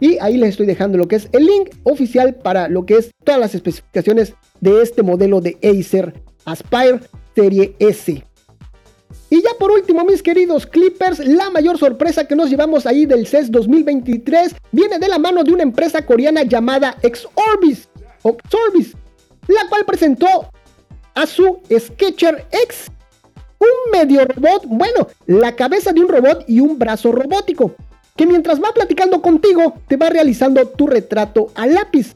Y 0.00 0.18
ahí 0.20 0.36
les 0.36 0.50
estoy 0.50 0.66
dejando 0.66 0.98
lo 0.98 1.08
que 1.08 1.16
es 1.16 1.28
el 1.32 1.46
link 1.46 1.70
oficial 1.84 2.34
para 2.34 2.68
lo 2.68 2.84
que 2.84 2.96
es 2.98 3.10
todas 3.24 3.40
las 3.40 3.54
especificaciones 3.54 4.34
de 4.60 4.82
este 4.82 5.02
modelo 5.02 5.40
de 5.40 5.56
Acer 5.62 6.22
Aspire 6.44 7.00
Serie 7.34 7.74
S. 7.78 8.22
Y 9.28 9.42
ya 9.42 9.50
por 9.58 9.70
último, 9.72 10.04
mis 10.04 10.22
queridos 10.22 10.66
Clippers, 10.66 11.18
la 11.18 11.50
mayor 11.50 11.78
sorpresa 11.78 12.26
que 12.26 12.36
nos 12.36 12.48
llevamos 12.48 12.86
ahí 12.86 13.06
del 13.06 13.26
CES 13.26 13.50
2023 13.50 14.54
viene 14.70 14.98
de 14.98 15.08
la 15.08 15.18
mano 15.18 15.42
de 15.42 15.52
una 15.52 15.62
empresa 15.62 16.04
coreana 16.04 16.44
llamada 16.44 16.96
Xorbis, 17.02 17.88
Xorbis 18.22 18.94
la 19.48 19.68
cual 19.68 19.84
presentó 19.84 20.50
a 21.14 21.26
su 21.26 21.60
Sketcher 21.70 22.46
X, 22.50 22.90
un 23.58 23.90
medio 23.90 24.24
robot, 24.24 24.64
bueno, 24.66 25.08
la 25.26 25.56
cabeza 25.56 25.92
de 25.92 26.00
un 26.00 26.08
robot 26.08 26.44
y 26.46 26.60
un 26.60 26.78
brazo 26.78 27.12
robótico, 27.12 27.74
que 28.16 28.26
mientras 28.26 28.62
va 28.62 28.72
platicando 28.72 29.20
contigo 29.22 29.74
te 29.88 29.96
va 29.96 30.08
realizando 30.08 30.66
tu 30.68 30.86
retrato 30.86 31.52
a 31.54 31.66
lápiz. 31.66 32.14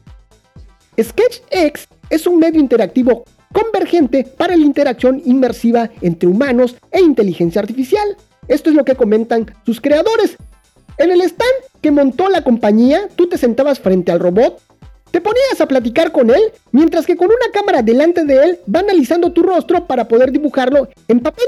Sketch 0.99 1.41
X 1.49 1.87
es 2.09 2.27
un 2.27 2.39
medio 2.39 2.59
interactivo 2.59 3.23
convergente 3.53 4.23
para 4.23 4.55
la 4.55 4.65
interacción 4.65 5.21
inmersiva 5.25 5.89
entre 6.01 6.27
humanos 6.27 6.75
e 6.91 7.01
inteligencia 7.01 7.61
artificial. 7.61 8.17
Esto 8.47 8.69
es 8.69 8.75
lo 8.75 8.85
que 8.85 8.95
comentan 8.95 9.53
sus 9.65 9.79
creadores. 9.79 10.37
En 10.97 11.11
el 11.11 11.21
stand 11.21 11.51
que 11.81 11.91
montó 11.91 12.29
la 12.29 12.43
compañía, 12.43 13.07
tú 13.15 13.27
te 13.27 13.37
sentabas 13.37 13.79
frente 13.79 14.11
al 14.11 14.19
robot, 14.19 14.61
te 15.11 15.21
ponías 15.21 15.59
a 15.59 15.67
platicar 15.67 16.11
con 16.11 16.29
él, 16.29 16.41
mientras 16.71 17.05
que 17.05 17.17
con 17.17 17.27
una 17.27 17.51
cámara 17.53 17.81
delante 17.81 18.23
de 18.23 18.43
él 18.43 18.59
va 18.73 18.79
analizando 18.79 19.31
tu 19.31 19.43
rostro 19.43 19.85
para 19.85 20.07
poder 20.07 20.31
dibujarlo 20.31 20.89
en 21.07 21.19
papel. 21.19 21.47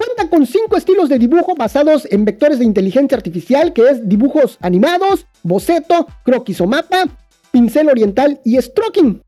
Cuenta 0.00 0.30
con 0.30 0.46
cinco 0.46 0.78
estilos 0.78 1.10
de 1.10 1.18
dibujo 1.18 1.54
basados 1.54 2.08
en 2.10 2.24
vectores 2.24 2.58
de 2.58 2.64
inteligencia 2.64 3.18
artificial, 3.18 3.74
que 3.74 3.82
es 3.82 4.08
dibujos 4.08 4.56
animados, 4.62 5.26
boceto, 5.42 6.06
croquis 6.24 6.58
o 6.62 6.66
mapa, 6.66 7.04
pincel 7.50 7.90
oriental 7.90 8.40
y 8.42 8.56
stroking. 8.56 9.20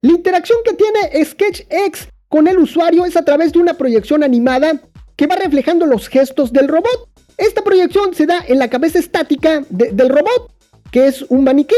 La 0.00 0.10
interacción 0.10 0.58
que 0.64 0.74
tiene 0.74 1.24
SketchX 1.24 2.08
con 2.28 2.48
el 2.48 2.58
usuario 2.58 3.06
es 3.06 3.16
a 3.16 3.24
través 3.24 3.52
de 3.52 3.60
una 3.60 3.74
proyección 3.74 4.24
animada 4.24 4.82
que 5.14 5.28
va 5.28 5.36
reflejando 5.36 5.86
los 5.86 6.08
gestos 6.08 6.52
del 6.52 6.66
robot. 6.66 7.08
Esta 7.38 7.62
proyección 7.62 8.12
se 8.12 8.26
da 8.26 8.44
en 8.48 8.58
la 8.58 8.68
cabeza 8.68 8.98
estática 8.98 9.62
del 9.70 10.08
robot, 10.08 10.52
que 10.90 11.06
es 11.06 11.22
un 11.28 11.44
maniquí, 11.44 11.76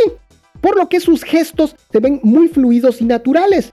por 0.62 0.78
lo 0.78 0.88
que 0.88 1.00
sus 1.00 1.24
gestos 1.24 1.76
se 1.92 2.00
ven 2.00 2.20
muy 2.22 2.48
fluidos 2.48 3.02
y 3.02 3.04
naturales. 3.04 3.70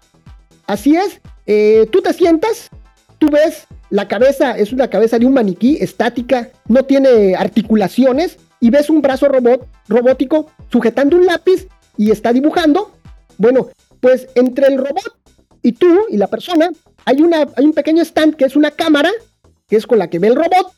Así 0.68 0.98
es, 0.98 1.22
eh, 1.46 1.88
tú 1.90 2.02
te 2.02 2.12
sientas, 2.12 2.70
tú 3.18 3.30
ves 3.30 3.66
la 3.92 4.08
cabeza, 4.08 4.58
es 4.58 4.74
una 4.74 4.90
cabeza 4.90 5.20
de 5.20 5.28
un 5.28 5.34
maniquí 5.34 5.78
estática, 5.80 6.50
no 6.68 6.84
tiene 6.84 7.36
articulaciones, 7.36 8.38
y 8.62 8.70
ves 8.70 8.90
un 8.90 9.02
brazo 9.02 9.28
robot, 9.28 9.68
robótico 9.90 10.50
sujetando 10.72 11.18
un 11.18 11.26
lápiz 11.26 11.68
y 11.98 12.12
está 12.12 12.32
dibujando. 12.32 12.92
Bueno, 13.38 13.70
pues 14.00 14.28
entre 14.36 14.68
el 14.68 14.78
robot 14.78 15.18
y 15.62 15.74
tú 15.74 16.06
y 16.10 16.18
la 16.18 16.28
persona 16.28 16.70
hay, 17.04 17.22
una, 17.22 17.48
hay 17.56 17.66
un 17.66 17.74
pequeño 17.74 18.04
stand 18.04 18.36
que 18.36 18.46
es 18.46 18.56
una 18.56 18.72
cámara, 18.72 19.10
que 19.68 19.76
es 19.76 19.86
con 19.86 20.00
la 20.00 20.10
que 20.10 20.20
ve 20.20 20.28
el 20.28 20.36
robot. 20.36 20.74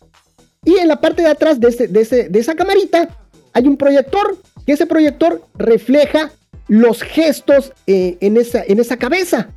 Y 0.65 0.77
en 0.77 0.87
la 0.87 1.01
parte 1.01 1.21
de 1.21 1.27
atrás 1.27 1.59
de, 1.59 1.69
de, 1.69 2.39
esa 2.39 2.55
camarita 2.55 3.09
hay 3.51 3.67
un 3.67 3.75
proyector, 3.75 4.37
que 4.65 4.71
ese 4.71 4.85
proyector 4.85 5.43
refleja 5.55 6.31
los 6.69 7.03
gestos 7.03 7.73
eh, 7.85 8.17
en, 8.21 8.37
esa, 8.37 8.63
en 8.65 8.79
esa 8.79 8.95
cabeza. 8.97 9.49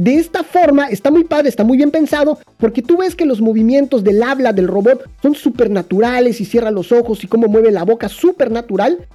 De 0.00 0.14
esta 0.14 0.42
forma 0.42 0.86
está 0.86 1.10
muy 1.10 1.24
padre, 1.24 1.50
está 1.50 1.62
muy 1.62 1.76
bien 1.76 1.90
pensado, 1.90 2.38
porque 2.56 2.80
tú 2.80 2.96
ves 2.96 3.14
que 3.14 3.26
los 3.26 3.42
movimientos 3.42 4.02
del 4.02 4.22
habla 4.22 4.54
del 4.54 4.66
robot 4.66 5.06
son 5.20 5.34
súper 5.34 5.68
naturales 5.68 6.40
y 6.40 6.46
cierra 6.46 6.70
los 6.70 6.90
ojos 6.90 7.22
y 7.22 7.26
cómo 7.26 7.48
mueve 7.48 7.70
la 7.70 7.84
boca 7.84 8.08
súper 8.08 8.50
natural 8.50 9.06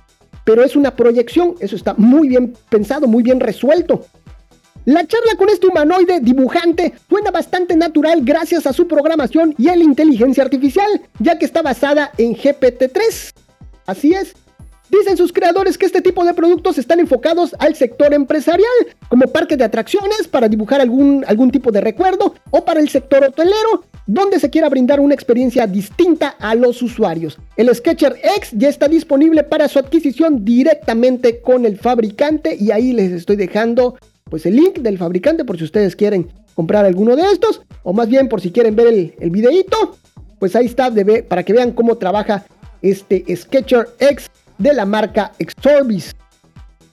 pero 0.46 0.64
es 0.64 0.76
una 0.76 0.96
proyección, 0.96 1.56
eso 1.60 1.76
está 1.76 1.96
muy 1.96 2.30
bien 2.30 2.54
pensado, 2.70 3.08
muy 3.08 3.24
bien 3.24 3.40
resuelto. 3.40 4.06
La 4.86 5.06
charla 5.08 5.36
con 5.38 5.50
este 5.50 5.66
humanoide 5.66 6.20
dibujante 6.20 6.94
suena 7.10 7.32
bastante 7.32 7.76
natural 7.76 8.22
gracias 8.24 8.68
a 8.68 8.72
su 8.72 8.88
programación 8.88 9.56
y 9.58 9.70
a 9.70 9.76
la 9.76 9.84
inteligencia 9.84 10.44
artificial, 10.44 11.02
ya 11.18 11.40
que 11.40 11.46
está 11.46 11.64
basada 11.64 12.12
en 12.20 12.36
GPT-3. 12.36 13.34
Así 13.88 14.14
es. 14.14 14.36
Dicen 14.90 15.18
sus 15.18 15.34
creadores 15.34 15.78
que 15.78 15.86
este 15.86 16.02
tipo 16.02 16.24
de 16.24 16.34
productos 16.34 16.78
están 16.78 17.00
enfocados 17.00 17.56
al 17.60 17.76
sector 17.76 18.14
empresarial, 18.14 18.70
como 19.10 19.28
parques 19.28 19.58
de 19.58 19.64
atracciones 19.64 20.28
para 20.30 20.48
dibujar 20.48 20.80
algún, 20.80 21.26
algún 21.28 21.50
tipo 21.52 21.72
de 21.72 21.82
recuerdo, 21.82 22.36
o 22.52 22.64
para 22.64 22.80
el 22.80 22.90
sector 22.90 23.24
hotelero, 23.24 23.84
donde 24.06 24.40
se 24.40 24.50
quiera 24.50 24.70
brindar 24.70 25.00
una 25.00 25.16
experiencia 25.16 25.66
distinta 25.66 26.36
a 26.40 26.54
los 26.54 26.82
usuarios. 26.82 27.40
El 27.58 27.74
Sketcher 27.74 28.16
X 28.38 28.52
ya 28.54 28.70
está 28.70 28.88
disponible 28.88 29.44
para 29.44 29.68
su 29.68 29.80
adquisición 29.80 30.46
directamente 30.46 31.42
con 31.42 31.66
el 31.66 31.78
fabricante 31.78 32.56
y 32.60 32.72
ahí 32.72 32.94
les 32.94 33.12
estoy 33.12 33.36
dejando 33.36 33.98
pues 34.30 34.46
el 34.46 34.56
link 34.56 34.80
del 34.80 34.98
fabricante 34.98 35.46
por 35.46 35.58
si 35.58 35.64
ustedes 35.64 35.96
quieren 35.96 36.32
comprar 36.54 36.86
alguno 36.86 37.16
de 37.16 37.24
estos 37.32 37.62
o 37.84 37.94
más 37.94 38.08
bien 38.08 38.28
por 38.28 38.42
si 38.42 38.52
quieren 38.52 38.76
ver 38.76 38.88
el, 38.88 39.16
el 39.20 39.30
videito, 39.30 39.98
pues 40.40 40.56
ahí 40.56 40.68
está 40.68 40.92
para 41.28 41.44
que 41.44 41.54
vean 41.54 41.72
cómo 41.72 41.98
trabaja 41.98 42.46
este 42.82 43.24
Sketcher 43.36 43.88
X 44.00 44.30
de 44.58 44.74
la 44.74 44.86
marca 44.86 45.32
Exorbis. 45.40 46.16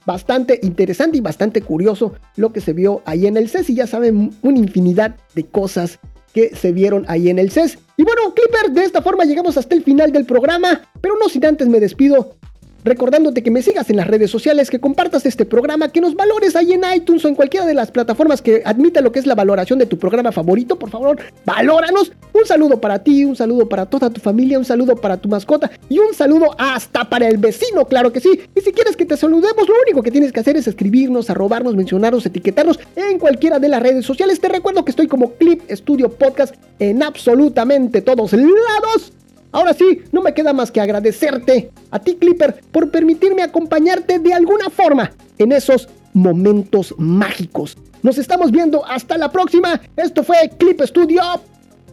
Bastante 0.05 0.59
interesante 0.63 1.17
y 1.17 1.21
bastante 1.21 1.61
curioso 1.61 2.13
lo 2.35 2.51
que 2.51 2.59
se 2.59 2.73
vio 2.73 3.01
ahí 3.05 3.25
en 3.25 3.37
el 3.37 3.49
CES 3.49 3.69
y 3.69 3.75
ya 3.75 3.87
saben 3.87 4.35
una 4.41 4.57
infinidad 4.57 5.15
de 5.33 5.45
cosas 5.45 5.99
que 6.33 6.55
se 6.55 6.71
vieron 6.71 7.05
ahí 7.07 7.29
en 7.29 7.39
el 7.39 7.51
CES. 7.51 7.77
Y 7.95 8.03
bueno, 8.03 8.33
Clipper, 8.33 8.71
de 8.71 8.83
esta 8.83 9.01
forma 9.01 9.23
llegamos 9.23 9.57
hasta 9.57 9.75
el 9.75 9.83
final 9.83 10.11
del 10.11 10.25
programa, 10.25 10.81
pero 10.99 11.15
no 11.17 11.29
sin 11.29 11.45
antes 11.45 11.67
me 11.67 11.79
despido 11.79 12.35
recordándote 12.83 13.43
que 13.43 13.51
me 13.51 13.61
sigas 13.61 13.89
en 13.89 13.97
las 13.97 14.07
redes 14.07 14.29
sociales, 14.29 14.69
que 14.69 14.79
compartas 14.79 15.25
este 15.25 15.45
programa, 15.45 15.89
que 15.89 16.01
nos 16.01 16.15
valores 16.15 16.55
ahí 16.55 16.73
en 16.73 16.81
iTunes 16.95 17.23
o 17.25 17.27
en 17.27 17.35
cualquiera 17.35 17.65
de 17.65 17.73
las 17.73 17.91
plataformas 17.91 18.41
que 18.41 18.61
admita 18.65 19.01
lo 19.01 19.11
que 19.11 19.19
es 19.19 19.25
la 19.25 19.35
valoración 19.35 19.79
de 19.79 19.85
tu 19.85 19.97
programa 19.97 20.31
favorito, 20.31 20.77
por 20.77 20.89
favor, 20.89 21.19
valóranos. 21.45 22.11
Un 22.33 22.45
saludo 22.45 22.81
para 22.81 22.99
ti, 22.99 23.25
un 23.25 23.35
saludo 23.35 23.69
para 23.69 23.85
toda 23.85 24.09
tu 24.09 24.19
familia, 24.19 24.57
un 24.57 24.65
saludo 24.65 24.95
para 24.95 25.17
tu 25.17 25.29
mascota 25.29 25.71
y 25.89 25.99
un 25.99 26.13
saludo 26.13 26.55
hasta 26.57 27.09
para 27.09 27.27
el 27.27 27.37
vecino, 27.37 27.85
claro 27.85 28.11
que 28.11 28.19
sí. 28.19 28.41
Y 28.55 28.61
si 28.61 28.71
quieres 28.71 28.95
que 28.95 29.05
te 29.05 29.17
saludemos, 29.17 29.67
lo 29.67 29.75
único 29.83 30.01
que 30.01 30.11
tienes 30.11 30.31
que 30.31 30.39
hacer 30.39 30.57
es 30.57 30.67
escribirnos, 30.67 31.29
arrobarnos, 31.29 31.75
mencionarnos, 31.75 32.25
etiquetarnos 32.25 32.79
en 32.95 33.19
cualquiera 33.19 33.59
de 33.59 33.69
las 33.69 33.81
redes 33.81 34.05
sociales. 34.05 34.39
Te 34.39 34.49
recuerdo 34.49 34.83
que 34.83 34.91
estoy 34.91 35.07
como 35.07 35.33
Clip 35.33 35.61
Studio 35.69 36.09
Podcast 36.09 36.55
en 36.79 37.03
absolutamente 37.03 38.01
todos 38.01 38.33
lados. 38.33 39.13
Ahora 39.53 39.73
sí, 39.73 40.01
no 40.11 40.21
me 40.21 40.33
queda 40.33 40.51
más 40.51 40.71
que 40.71 40.81
agradecerte 40.81 41.71
a 41.91 41.99
ti 41.99 42.15
Clipper 42.15 42.61
por 42.71 42.89
permitirme 42.89 43.43
acompañarte 43.43 44.19
de 44.19 44.33
alguna 44.33 44.69
forma 44.69 45.11
en 45.37 45.51
esos 45.51 45.87
momentos 46.13 46.93
mágicos. 46.97 47.77
Nos 48.01 48.17
estamos 48.17 48.51
viendo 48.51 48.85
hasta 48.85 49.17
la 49.17 49.31
próxima. 49.31 49.79
Esto 49.95 50.23
fue 50.23 50.51
Clip 50.57 50.81
Studio 50.81 51.21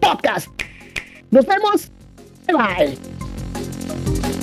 Podcast. 0.01 0.49
Nos 1.31 1.47
vemos. 1.47 1.91
Bye 2.47 2.57
bye. 2.57 4.39